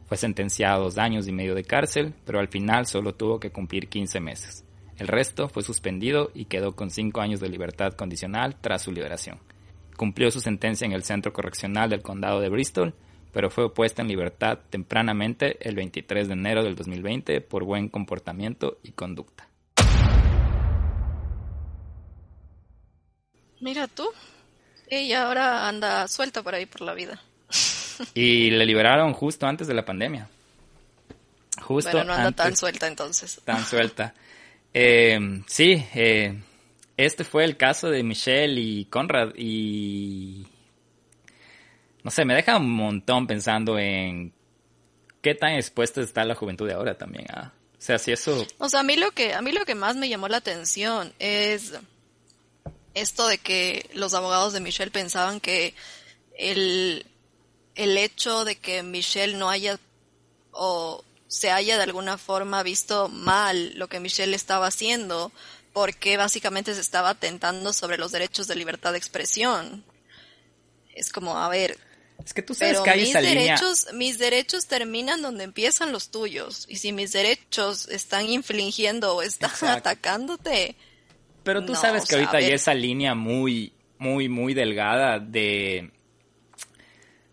Fue 0.06 0.18
sentenciada 0.18 0.76
a 0.76 0.80
dos 0.80 0.98
años 0.98 1.28
y 1.30 1.32
medio 1.32 1.56
de 1.56 1.64
cárcel, 1.64 2.14
pero 2.26 2.40
al 2.40 2.50
final 2.50 2.86
solo 2.86 3.16
tuvo 3.16 3.40
que 3.40 3.52
cumplir 3.52 3.88
15 3.88 4.20
meses. 4.20 4.66
El 5.02 5.08
resto 5.08 5.50
fue 5.50 5.64
suspendido 5.64 6.30
y 6.36 6.46
quedó 6.46 6.76
con 6.76 6.92
cinco 6.92 7.22
años 7.22 7.40
de 7.40 7.50
libertad 7.50 7.94
condicional 7.94 8.56
tras 8.62 8.84
su 8.84 8.92
liberación. 8.92 9.40
Cumplió 9.98 10.30
su 10.30 10.42
sentencia 10.42 10.86
en 10.86 10.92
el 10.92 11.02
Centro 11.02 11.34
Correccional 11.34 11.90
del 11.90 12.04
Condado 12.04 12.40
de 12.40 12.50
Bristol, 12.50 12.94
pero 13.34 13.50
fue 13.50 13.74
puesta 13.74 14.04
en 14.04 14.08
libertad 14.08 14.60
tempranamente 14.70 15.58
el 15.68 15.74
23 15.74 16.28
de 16.28 16.34
enero 16.34 16.64
del 16.64 16.76
2020 16.76 17.42
por 17.42 17.64
buen 17.64 17.90
comportamiento 17.90 18.78
y 18.84 18.92
conducta. 18.92 19.48
Mira 23.60 23.88
tú. 23.88 24.08
Ella 24.88 25.26
ahora 25.26 25.68
anda 25.68 26.08
suelta 26.08 26.44
por 26.44 26.54
ahí 26.54 26.68
por 26.68 26.82
la 26.82 26.94
vida. 26.94 27.20
Y 28.14 28.52
le 28.52 28.68
liberaron 28.68 29.14
justo 29.14 29.48
antes 29.48 29.68
de 29.68 29.74
la 29.74 29.84
pandemia. 29.84 30.30
Justo 31.60 31.92
bueno, 31.92 32.06
no 32.06 32.14
anda 32.14 32.32
tan 32.32 32.56
suelta 32.56 32.86
entonces. 32.86 33.42
Tan 33.44 33.66
suelta. 33.66 34.14
Eh, 34.74 35.44
sí, 35.48 35.86
eh, 35.94 36.40
este 36.98 37.24
fue 37.24 37.44
el 37.44 37.58
caso 37.58 37.90
de 37.90 38.04
Michelle 38.04 38.60
y 38.60 38.86
Conrad 38.86 39.34
y... 39.36 40.48
No 42.04 42.10
sé, 42.10 42.26
me 42.26 42.34
deja 42.34 42.58
un 42.58 42.72
montón 42.72 43.28
pensando 43.28 43.78
en 43.78 44.34
qué 45.22 45.36
tan 45.36 45.54
expuesta 45.54 46.02
está 46.02 46.26
la 46.26 46.36
juventud 46.36 46.70
ahora 46.70 46.98
también. 46.98 47.26
¿ah? 47.30 47.54
O 47.78 47.82
sea, 47.82 48.00
si 48.00 48.12
eso... 48.12 48.46
O 48.58 48.70
sea, 48.70 48.80
a 48.80 48.84
mí 48.84 48.96
lo 48.96 49.12
que, 49.12 49.34
a 49.34 49.42
mí 49.42 49.52
lo 49.52 49.66
que 49.66 49.76
más 49.76 49.96
me 49.96 50.10
llamó 50.10 50.28
la 50.28 50.38
atención 50.38 51.14
es 51.20 51.74
esto 52.94 53.28
de 53.28 53.38
que 53.38 53.90
los 53.94 54.14
abogados 54.14 54.54
de 54.54 54.60
Michelle 54.60 54.92
pensaban 54.92 55.40
que 55.40 55.74
el, 56.38 57.06
el 57.76 57.98
hecho 57.98 58.46
de 58.46 58.58
que 58.58 58.84
Michelle 58.84 59.38
no 59.38 59.50
haya 59.50 59.80
o 60.52 61.04
se 61.32 61.50
haya 61.50 61.78
de 61.78 61.84
alguna 61.84 62.18
forma 62.18 62.62
visto 62.62 63.08
mal 63.08 63.72
lo 63.76 63.88
que 63.88 64.02
Michelle 64.02 64.36
estaba 64.36 64.68
haciendo 64.68 65.32
porque 65.72 66.18
básicamente 66.18 66.76
se 66.76 66.82
estaba 66.82 67.12
atentando 67.12 67.72
sobre 67.72 67.98
los 67.98 68.12
derechos 68.12 68.48
de 68.48 68.58
libertad 68.58 68.92
de 68.92 68.98
expresión. 68.98 69.86
Es 70.94 71.10
como, 71.10 71.38
a 71.38 71.48
ver, 71.48 71.78
es 72.26 72.34
que 72.34 72.42
tú 72.42 72.54
sabes 72.54 72.82
que 72.82 72.90
hay 72.90 73.00
mis 73.00 73.14
derechos, 73.14 73.88
mis 73.94 74.20
derechos 74.20 74.68
terminan 74.68 75.22
donde 75.22 75.46
empiezan 75.46 75.94
los 75.94 76.10
tuyos. 76.12 76.66
Y 76.68 76.76
si 76.76 76.92
mis 76.92 77.14
derechos 77.14 77.88
están 77.88 78.30
infligiendo 78.30 79.16
o 79.16 79.22
están 79.22 79.52
atacándote. 79.70 80.76
Pero 81.44 81.64
tú 81.64 81.76
sabes 81.76 82.04
que 82.10 82.16
ahorita 82.16 82.40
hay 82.40 82.52
esa 82.52 82.74
línea 82.74 83.16
muy, 83.16 83.72
muy, 84.00 84.28
muy 84.28 84.54
delgada 84.54 85.18
de. 85.18 85.92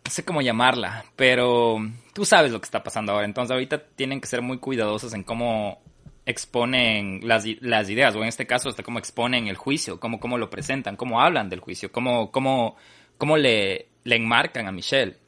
No 0.08 0.12
sé 0.14 0.24
cómo 0.24 0.40
llamarla, 0.40 1.04
pero 1.16 1.76
tú 2.14 2.24
sabes 2.24 2.50
lo 2.50 2.62
que 2.62 2.64
está 2.64 2.82
pasando 2.82 3.12
ahora. 3.12 3.26
Entonces 3.26 3.52
ahorita 3.52 3.78
tienen 3.94 4.22
que 4.22 4.26
ser 4.26 4.40
muy 4.40 4.56
cuidadosos 4.56 5.12
en 5.12 5.22
cómo 5.22 5.82
exponen 6.24 7.20
las, 7.24 7.44
las 7.60 7.90
ideas, 7.90 8.16
o 8.16 8.22
en 8.22 8.28
este 8.28 8.46
caso 8.46 8.70
hasta 8.70 8.82
cómo 8.82 8.98
exponen 8.98 9.48
el 9.48 9.58
juicio, 9.58 10.00
cómo, 10.00 10.18
cómo 10.18 10.38
lo 10.38 10.48
presentan, 10.48 10.96
cómo 10.96 11.20
hablan 11.20 11.50
del 11.50 11.60
juicio, 11.60 11.92
cómo, 11.92 12.30
cómo, 12.30 12.76
cómo 13.18 13.36
le, 13.36 13.88
enmarcan 14.06 14.66
a 14.66 14.72
Michelle. 14.72 15.18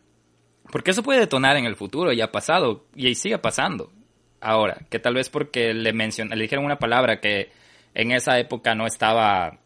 Porque 0.73 0.93
eso 0.93 1.03
puede 1.03 1.21
detonar 1.21 1.59
en 1.59 1.67
el 1.67 1.77
futuro, 1.77 2.11
y 2.15 2.23
ha 2.23 2.33
pasado, 2.33 2.87
y 2.97 3.15
sigue 3.17 3.37
pasando. 3.37 3.93
Ahora, 4.41 4.79
que 4.89 4.99
tal 4.99 5.13
vez 5.13 5.29
porque 5.29 5.75
le, 5.75 5.93
mencionan, 5.93 6.39
le 6.39 6.45
dijeron 6.45 6.65
una 6.65 6.79
palabra 6.79 7.21
que 7.21 7.53
en 7.93 8.13
esa 8.13 8.39
época 8.39 8.75
no 8.75 8.87
estaba 8.87 9.59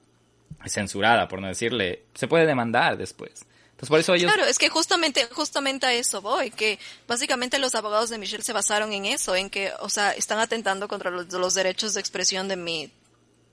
censurada, 0.66 1.28
por 1.28 1.40
no 1.40 1.46
decirle, 1.46 2.02
se 2.14 2.26
puede 2.26 2.46
demandar 2.46 2.96
después. 2.96 3.46
Entonces, 3.74 3.88
por 3.88 3.98
eso 3.98 4.14
ellos... 4.14 4.32
Claro, 4.32 4.48
es 4.48 4.56
que 4.56 4.68
justamente, 4.68 5.26
justamente 5.32 5.84
a 5.86 5.92
eso 5.92 6.22
voy, 6.22 6.52
que 6.52 6.78
básicamente 7.08 7.58
los 7.58 7.74
abogados 7.74 8.08
de 8.08 8.18
Michelle 8.18 8.44
se 8.44 8.52
basaron 8.52 8.92
en 8.92 9.04
eso, 9.04 9.34
en 9.34 9.50
que, 9.50 9.72
o 9.80 9.88
sea, 9.88 10.12
están 10.12 10.38
atentando 10.38 10.86
contra 10.86 11.10
los, 11.10 11.54
derechos 11.54 11.92
de 11.94 12.00
expresión 12.00 12.46
de 12.46 12.54
mi, 12.54 12.92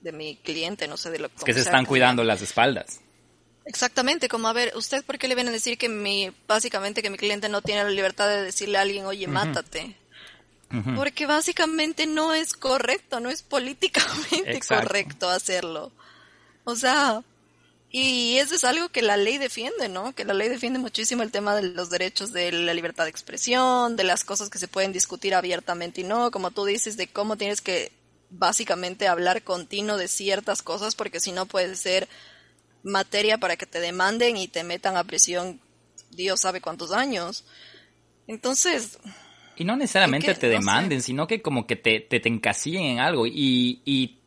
de 0.00 0.12
mi 0.12 0.36
cliente, 0.36 0.86
no 0.86 0.96
sé 0.96 1.10
de 1.10 1.18
lo 1.18 1.28
que... 1.28 1.34
Es 1.38 1.44
que 1.44 1.54
se 1.54 1.60
están 1.60 1.86
cuidando 1.86 2.22
las 2.22 2.40
espaldas. 2.40 3.00
Exactamente, 3.64 4.28
como 4.28 4.46
a 4.46 4.52
ver, 4.52 4.72
¿usted 4.76 5.04
por 5.04 5.18
qué 5.18 5.26
le 5.26 5.34
viene 5.34 5.50
a 5.50 5.52
decir 5.52 5.76
que 5.76 5.88
mi, 5.88 6.30
básicamente 6.46 7.02
que 7.02 7.10
mi 7.10 7.16
cliente 7.16 7.48
no 7.48 7.60
tiene 7.60 7.82
la 7.82 7.90
libertad 7.90 8.28
de 8.28 8.42
decirle 8.42 8.78
a 8.78 8.82
alguien, 8.82 9.06
oye, 9.06 9.26
mátate? 9.26 9.96
Porque 10.96 11.26
básicamente 11.26 12.06
no 12.06 12.32
es 12.32 12.54
correcto, 12.54 13.20
no 13.20 13.28
es 13.28 13.42
políticamente 13.42 14.60
correcto 14.66 15.28
hacerlo. 15.28 15.92
O 16.64 16.76
sea, 16.76 17.22
y 17.94 18.38
eso 18.38 18.54
es 18.54 18.64
algo 18.64 18.88
que 18.88 19.02
la 19.02 19.18
ley 19.18 19.36
defiende, 19.36 19.90
¿no? 19.90 20.14
Que 20.14 20.24
la 20.24 20.32
ley 20.32 20.48
defiende 20.48 20.78
muchísimo 20.78 21.22
el 21.22 21.30
tema 21.30 21.54
de 21.54 21.62
los 21.62 21.90
derechos 21.90 22.32
de 22.32 22.50
la 22.50 22.72
libertad 22.72 23.04
de 23.04 23.10
expresión, 23.10 23.96
de 23.96 24.04
las 24.04 24.24
cosas 24.24 24.48
que 24.48 24.58
se 24.58 24.66
pueden 24.66 24.92
discutir 24.92 25.34
abiertamente 25.34 26.00
y 26.00 26.04
no, 26.04 26.30
como 26.30 26.50
tú 26.52 26.64
dices, 26.64 26.96
de 26.96 27.06
cómo 27.06 27.36
tienes 27.36 27.60
que 27.60 27.92
básicamente 28.30 29.08
hablar 29.08 29.42
continuo 29.42 29.98
de 29.98 30.08
ciertas 30.08 30.62
cosas, 30.62 30.94
porque 30.94 31.20
si 31.20 31.32
no 31.32 31.44
puede 31.44 31.76
ser 31.76 32.08
materia 32.82 33.36
para 33.36 33.56
que 33.56 33.66
te 33.66 33.78
demanden 33.78 34.38
y 34.38 34.48
te 34.48 34.64
metan 34.64 34.96
a 34.96 35.04
prisión 35.04 35.60
Dios 36.12 36.40
sabe 36.40 36.60
cuántos 36.60 36.92
años. 36.92 37.44
Entonces... 38.26 38.98
Y 39.56 39.64
no 39.64 39.76
necesariamente 39.76 40.34
te 40.34 40.48
demanden, 40.48 41.02
sino 41.02 41.26
que 41.26 41.42
como 41.42 41.66
que 41.66 41.76
te, 41.76 42.00
te, 42.00 42.26
encasillen 42.26 42.84
en 42.84 43.00
algo. 43.00 43.26
Y, 43.26 43.82
y 43.84 44.18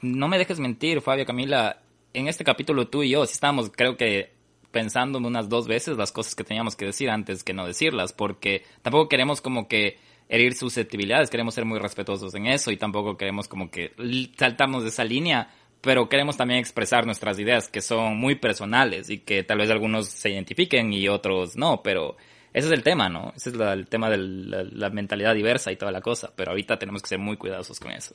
no 0.00 0.28
me 0.28 0.38
dejes 0.38 0.60
mentir, 0.60 1.00
Fabio, 1.00 1.26
Camila, 1.26 1.82
en 2.18 2.28
este 2.28 2.44
capítulo 2.44 2.88
tú 2.88 3.02
y 3.02 3.10
yo 3.10 3.26
sí 3.26 3.32
estábamos, 3.34 3.70
creo 3.74 3.96
que 3.96 4.32
pensando 4.70 5.18
unas 5.18 5.48
dos 5.48 5.66
veces 5.66 5.96
las 5.96 6.12
cosas 6.12 6.34
que 6.34 6.44
teníamos 6.44 6.76
que 6.76 6.86
decir 6.86 7.10
antes 7.10 7.42
que 7.42 7.54
no 7.54 7.66
decirlas, 7.66 8.12
porque 8.12 8.64
tampoco 8.82 9.08
queremos 9.08 9.40
como 9.40 9.66
que 9.68 9.98
herir 10.28 10.54
susceptibilidades, 10.54 11.30
queremos 11.30 11.54
ser 11.54 11.64
muy 11.64 11.78
respetuosos 11.78 12.34
en 12.34 12.46
eso 12.46 12.70
y 12.70 12.76
tampoco 12.76 13.16
queremos 13.16 13.48
como 13.48 13.70
que 13.70 13.92
saltarnos 14.36 14.82
de 14.82 14.90
esa 14.90 15.04
línea 15.04 15.50
pero 15.80 16.08
queremos 16.08 16.36
también 16.36 16.60
expresar 16.60 17.06
nuestras 17.06 17.38
ideas 17.38 17.68
que 17.68 17.80
son 17.80 18.16
muy 18.16 18.34
personales 18.34 19.10
y 19.10 19.18
que 19.18 19.44
tal 19.44 19.58
vez 19.58 19.70
algunos 19.70 20.08
se 20.08 20.30
identifiquen 20.30 20.92
y 20.92 21.08
otros 21.08 21.56
no, 21.56 21.82
pero 21.82 22.16
ese 22.52 22.66
es 22.66 22.72
el 22.72 22.82
tema, 22.82 23.08
¿no? 23.08 23.32
Ese 23.36 23.50
es 23.50 23.56
el 23.56 23.86
tema 23.86 24.10
de 24.10 24.18
la, 24.18 24.90
mentalidad 24.90 25.34
diversa 25.34 25.70
y 25.70 25.76
toda 25.76 25.92
la 25.92 26.00
cosa, 26.00 26.32
pero 26.34 26.50
ahorita 26.50 26.78
tenemos 26.78 27.02
que 27.02 27.08
ser 27.08 27.18
muy 27.18 27.36
cuidadosos 27.36 27.78
con 27.78 27.92
eso. 27.92 28.14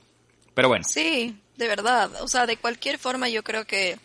Pero 0.54 0.68
bueno. 0.68 0.84
Sí, 0.88 1.36
de 1.58 1.68
verdad, 1.68 2.12
o 2.22 2.28
sea, 2.28 2.46
de 2.46 2.58
cualquier 2.58 2.98
forma 2.98 3.30
yo 3.30 3.44
creo 3.44 3.66
que 3.66 4.00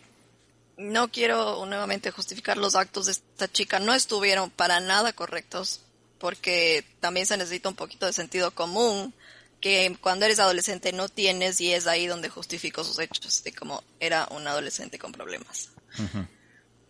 no 0.77 1.11
quiero 1.11 1.65
nuevamente 1.65 2.11
justificar 2.11 2.57
los 2.57 2.75
actos 2.75 3.07
de 3.07 3.11
esta 3.13 3.51
chica, 3.51 3.79
no 3.79 3.93
estuvieron 3.93 4.49
para 4.49 4.79
nada 4.79 5.13
correctos, 5.13 5.81
porque 6.19 6.85
también 6.99 7.25
se 7.25 7.37
necesita 7.37 7.69
un 7.69 7.75
poquito 7.75 8.05
de 8.05 8.13
sentido 8.13 8.51
común 8.51 9.13
que 9.59 9.97
cuando 9.99 10.25
eres 10.25 10.39
adolescente 10.39 10.93
no 10.93 11.09
tienes 11.09 11.59
y 11.59 11.73
es 11.73 11.87
ahí 11.87 12.07
donde 12.07 12.29
justifico 12.29 12.83
sus 12.83 12.99
hechos 12.99 13.43
de 13.43 13.53
cómo 13.53 13.83
era 13.99 14.27
un 14.31 14.47
adolescente 14.47 14.97
con 14.97 15.11
problemas. 15.11 15.69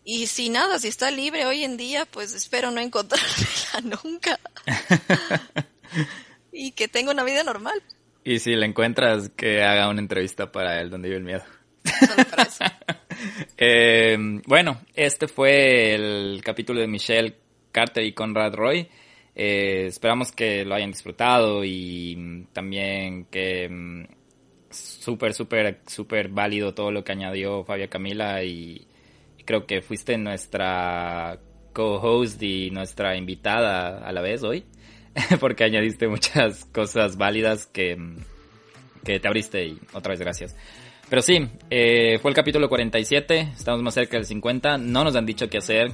Y 0.03 0.27
si 0.27 0.49
nada, 0.49 0.79
si 0.79 0.87
está 0.87 1.11
libre 1.11 1.45
hoy 1.45 1.63
en 1.63 1.77
día, 1.77 2.05
pues 2.05 2.33
espero 2.33 2.71
no 2.71 2.79
encontrarla 2.79 3.81
nunca. 4.03 4.39
y 6.51 6.71
que 6.71 6.87
tenga 6.87 7.11
una 7.11 7.23
vida 7.23 7.43
normal. 7.43 7.81
Y 8.29 8.37
si 8.37 8.55
la 8.55 8.67
encuentras, 8.67 9.29
que 9.29 9.63
haga 9.63 9.89
una 9.89 10.01
entrevista 10.01 10.51
para 10.51 10.79
él 10.79 10.91
donde 10.91 11.07
vive 11.07 11.17
el 11.17 11.25
miedo. 11.25 11.41
eh, 13.57 14.15
bueno, 14.45 14.81
este 14.93 15.27
fue 15.27 15.95
el 15.95 16.39
capítulo 16.43 16.79
de 16.79 16.85
Michelle 16.85 17.35
Carter 17.71 18.03
y 18.03 18.13
Conrad 18.13 18.53
Roy. 18.53 18.87
Eh, 19.33 19.87
esperamos 19.87 20.31
que 20.31 20.63
lo 20.63 20.75
hayan 20.75 20.91
disfrutado 20.91 21.65
y 21.65 22.15
mm, 22.15 22.43
también 22.53 23.25
que 23.31 23.67
mm, 23.67 24.05
súper, 24.69 25.33
súper, 25.33 25.79
súper 25.87 26.29
válido 26.29 26.75
todo 26.75 26.91
lo 26.91 27.03
que 27.03 27.13
añadió 27.13 27.63
Fabia 27.63 27.87
Camila 27.87 28.43
y, 28.43 28.85
creo 29.43 29.65
que 29.65 29.81
fuiste 29.81 30.15
nuestra 30.19 31.39
co-host 31.73 32.43
y 32.43 32.69
nuestra 32.69 33.17
invitada 33.17 34.07
a 34.07 34.11
la 34.11 34.21
vez 34.21 34.43
hoy, 34.43 34.65
porque 35.39 35.63
añadiste 35.63 36.07
muchas 36.07 36.65
cosas 36.65 37.17
válidas 37.17 37.65
que, 37.67 37.95
mm, 37.95 38.17
que 39.03 39.19
te 39.19 39.27
abriste 39.27 39.65
y 39.65 39.79
otra 39.93 40.11
vez 40.11 40.19
gracias. 40.19 40.55
Pero 41.09 41.21
sí, 41.21 41.49
eh, 41.71 42.19
fue 42.19 42.29
el 42.29 42.35
capítulo 42.35 42.69
47, 42.69 43.53
estamos 43.57 43.81
más 43.81 43.95
cerca 43.95 44.17
del 44.17 44.25
50, 44.25 44.77
no 44.77 45.03
nos 45.03 45.15
han 45.15 45.25
dicho 45.25 45.49
qué 45.49 45.57
hacer, 45.57 45.91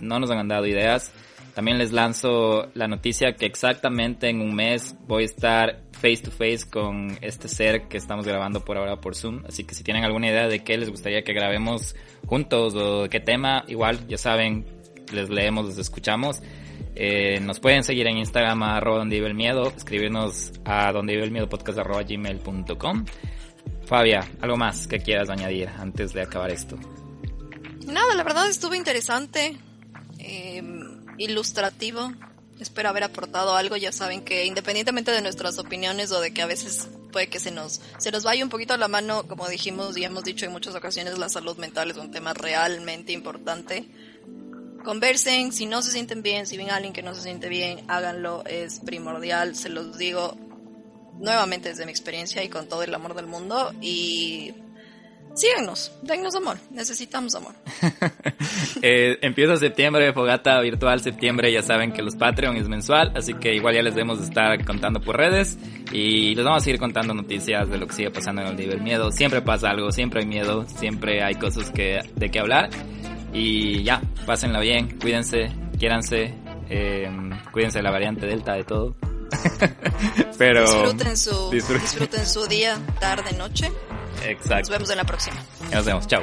no 0.00 0.18
nos 0.18 0.30
han 0.30 0.48
dado 0.48 0.66
ideas. 0.66 1.12
También 1.54 1.78
les 1.78 1.92
lanzo 1.92 2.68
la 2.74 2.86
noticia 2.86 3.34
que 3.34 3.46
exactamente 3.46 4.28
en 4.28 4.40
un 4.40 4.54
mes 4.54 4.96
voy 5.06 5.22
a 5.22 5.26
estar 5.26 5.82
face 5.92 6.18
to 6.18 6.30
face 6.30 6.60
con 6.70 7.18
este 7.20 7.48
ser 7.48 7.88
que 7.88 7.96
estamos 7.96 8.26
grabando 8.26 8.64
por 8.64 8.76
ahora 8.76 9.00
por 9.00 9.16
Zoom. 9.16 9.44
Así 9.46 9.64
que 9.64 9.74
si 9.74 9.82
tienen 9.82 10.04
alguna 10.04 10.28
idea 10.28 10.46
de 10.46 10.62
qué 10.62 10.76
les 10.76 10.88
gustaría 10.88 11.22
que 11.22 11.32
grabemos 11.32 11.96
juntos 12.26 12.74
o 12.74 13.02
de 13.02 13.08
qué 13.08 13.20
tema, 13.20 13.64
igual 13.66 14.06
ya 14.06 14.18
saben, 14.18 14.66
les 15.12 15.30
leemos, 15.30 15.66
les 15.66 15.78
escuchamos. 15.78 16.40
Eh, 16.94 17.40
nos 17.40 17.60
pueden 17.60 17.84
seguir 17.84 18.06
en 18.06 18.18
Instagram 18.18 18.62
arroba 18.62 18.98
donde 18.98 19.16
vive 19.16 19.28
el 19.28 19.34
miedo, 19.34 19.72
escribirnos 19.76 20.52
a 20.64 20.92
donde 20.92 21.14
vive 21.14 21.24
el 21.24 21.30
miedo 21.30 21.48
podcast 21.48 21.78
arroba 21.78 22.02
gmail.com. 22.02 23.04
Fabia, 23.86 24.28
¿algo 24.40 24.56
más 24.56 24.86
que 24.86 24.98
quieras 24.98 25.30
añadir 25.30 25.68
antes 25.68 26.12
de 26.12 26.22
acabar 26.22 26.50
esto? 26.50 26.76
Nada, 27.86 28.14
la 28.14 28.22
verdad 28.22 28.48
estuvo 28.48 28.74
interesante. 28.74 29.56
Eh, 30.18 30.62
ilustrativo. 31.18 32.12
Espero 32.60 32.88
haber 32.88 33.04
aportado 33.04 33.54
algo. 33.54 33.76
Ya 33.76 33.92
saben 33.92 34.22
que 34.24 34.46
independientemente 34.46 35.10
de 35.10 35.22
nuestras 35.22 35.58
opiniones 35.58 36.10
o 36.12 36.20
de 36.20 36.32
que 36.32 36.42
a 36.42 36.46
veces 36.46 36.88
puede 37.12 37.28
que 37.28 37.40
se 37.40 37.50
nos, 37.50 37.80
se 37.98 38.10
nos 38.10 38.24
vaya 38.24 38.44
un 38.44 38.50
poquito 38.50 38.74
a 38.74 38.76
la 38.76 38.88
mano, 38.88 39.26
como 39.26 39.48
dijimos 39.48 39.96
y 39.96 40.04
hemos 40.04 40.24
dicho 40.24 40.46
en 40.46 40.52
muchas 40.52 40.74
ocasiones, 40.74 41.18
la 41.18 41.28
salud 41.28 41.56
mental 41.56 41.90
es 41.90 41.96
un 41.96 42.10
tema 42.10 42.34
realmente 42.34 43.12
importante. 43.12 43.88
Conversen, 44.88 45.52
si 45.52 45.66
no 45.66 45.82
se 45.82 45.90
sienten 45.90 46.22
bien, 46.22 46.46
si 46.46 46.56
ven 46.56 46.70
a 46.70 46.76
alguien 46.76 46.94
que 46.94 47.02
no 47.02 47.14
se 47.14 47.20
siente 47.20 47.50
bien, 47.50 47.80
háganlo, 47.88 48.42
es 48.46 48.80
primordial, 48.80 49.54
se 49.54 49.68
los 49.68 49.98
digo 49.98 50.34
nuevamente 51.18 51.68
desde 51.68 51.84
mi 51.84 51.90
experiencia 51.90 52.42
y 52.42 52.48
con 52.48 52.70
todo 52.70 52.82
el 52.82 52.94
amor 52.94 53.12
del 53.12 53.26
mundo. 53.26 53.70
Y 53.82 54.54
síganos, 55.34 55.92
dennos 56.00 56.34
amor, 56.36 56.56
necesitamos 56.70 57.34
amor. 57.34 57.54
eh, 58.82 59.18
empieza 59.20 59.58
septiembre, 59.58 60.14
fogata 60.14 60.58
virtual 60.62 61.02
septiembre, 61.02 61.52
ya 61.52 61.60
saben 61.60 61.92
que 61.92 62.00
los 62.00 62.16
Patreon 62.16 62.56
es 62.56 62.66
mensual, 62.66 63.12
así 63.14 63.34
que 63.34 63.54
igual 63.54 63.74
ya 63.74 63.82
les 63.82 63.94
debemos 63.94 64.22
estar 64.22 64.64
contando 64.64 65.02
por 65.02 65.18
redes 65.18 65.58
y 65.92 66.34
les 66.34 66.46
vamos 66.46 66.62
a 66.62 66.64
seguir 66.64 66.80
contando 66.80 67.12
noticias 67.12 67.68
de 67.68 67.76
lo 67.76 67.86
que 67.86 67.92
sigue 67.92 68.10
pasando 68.10 68.40
en 68.40 68.48
el 68.48 68.56
nivel 68.56 68.80
miedo. 68.80 69.12
Siempre 69.12 69.42
pasa 69.42 69.68
algo, 69.68 69.92
siempre 69.92 70.20
hay 70.20 70.26
miedo, 70.26 70.66
siempre 70.66 71.22
hay 71.22 71.34
cosas 71.34 71.70
que, 71.72 72.00
de 72.16 72.30
qué 72.30 72.38
hablar 72.38 72.70
y 73.32 73.82
ya, 73.82 74.00
pásenla 74.26 74.60
bien, 74.60 74.98
cuídense, 74.98 75.50
quiéranse, 75.78 76.34
eh, 76.68 77.10
cuídense 77.52 77.78
de 77.78 77.82
la 77.82 77.90
variante 77.90 78.26
delta 78.26 78.54
de 78.54 78.64
todo. 78.64 78.94
Pero 80.38 80.62
disfruten 80.62 81.16
su, 81.16 81.50
disfruten 81.50 82.26
su 82.26 82.46
día, 82.46 82.78
tarde, 83.00 83.36
noche. 83.36 83.70
Exacto. 84.24 84.58
Nos 84.58 84.70
vemos 84.70 84.90
en 84.90 84.96
la 84.96 85.04
próxima. 85.04 85.36
Nos 85.72 85.84
vemos. 85.84 86.06
Chao. 86.06 86.22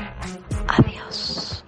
Adiós. 0.68 1.65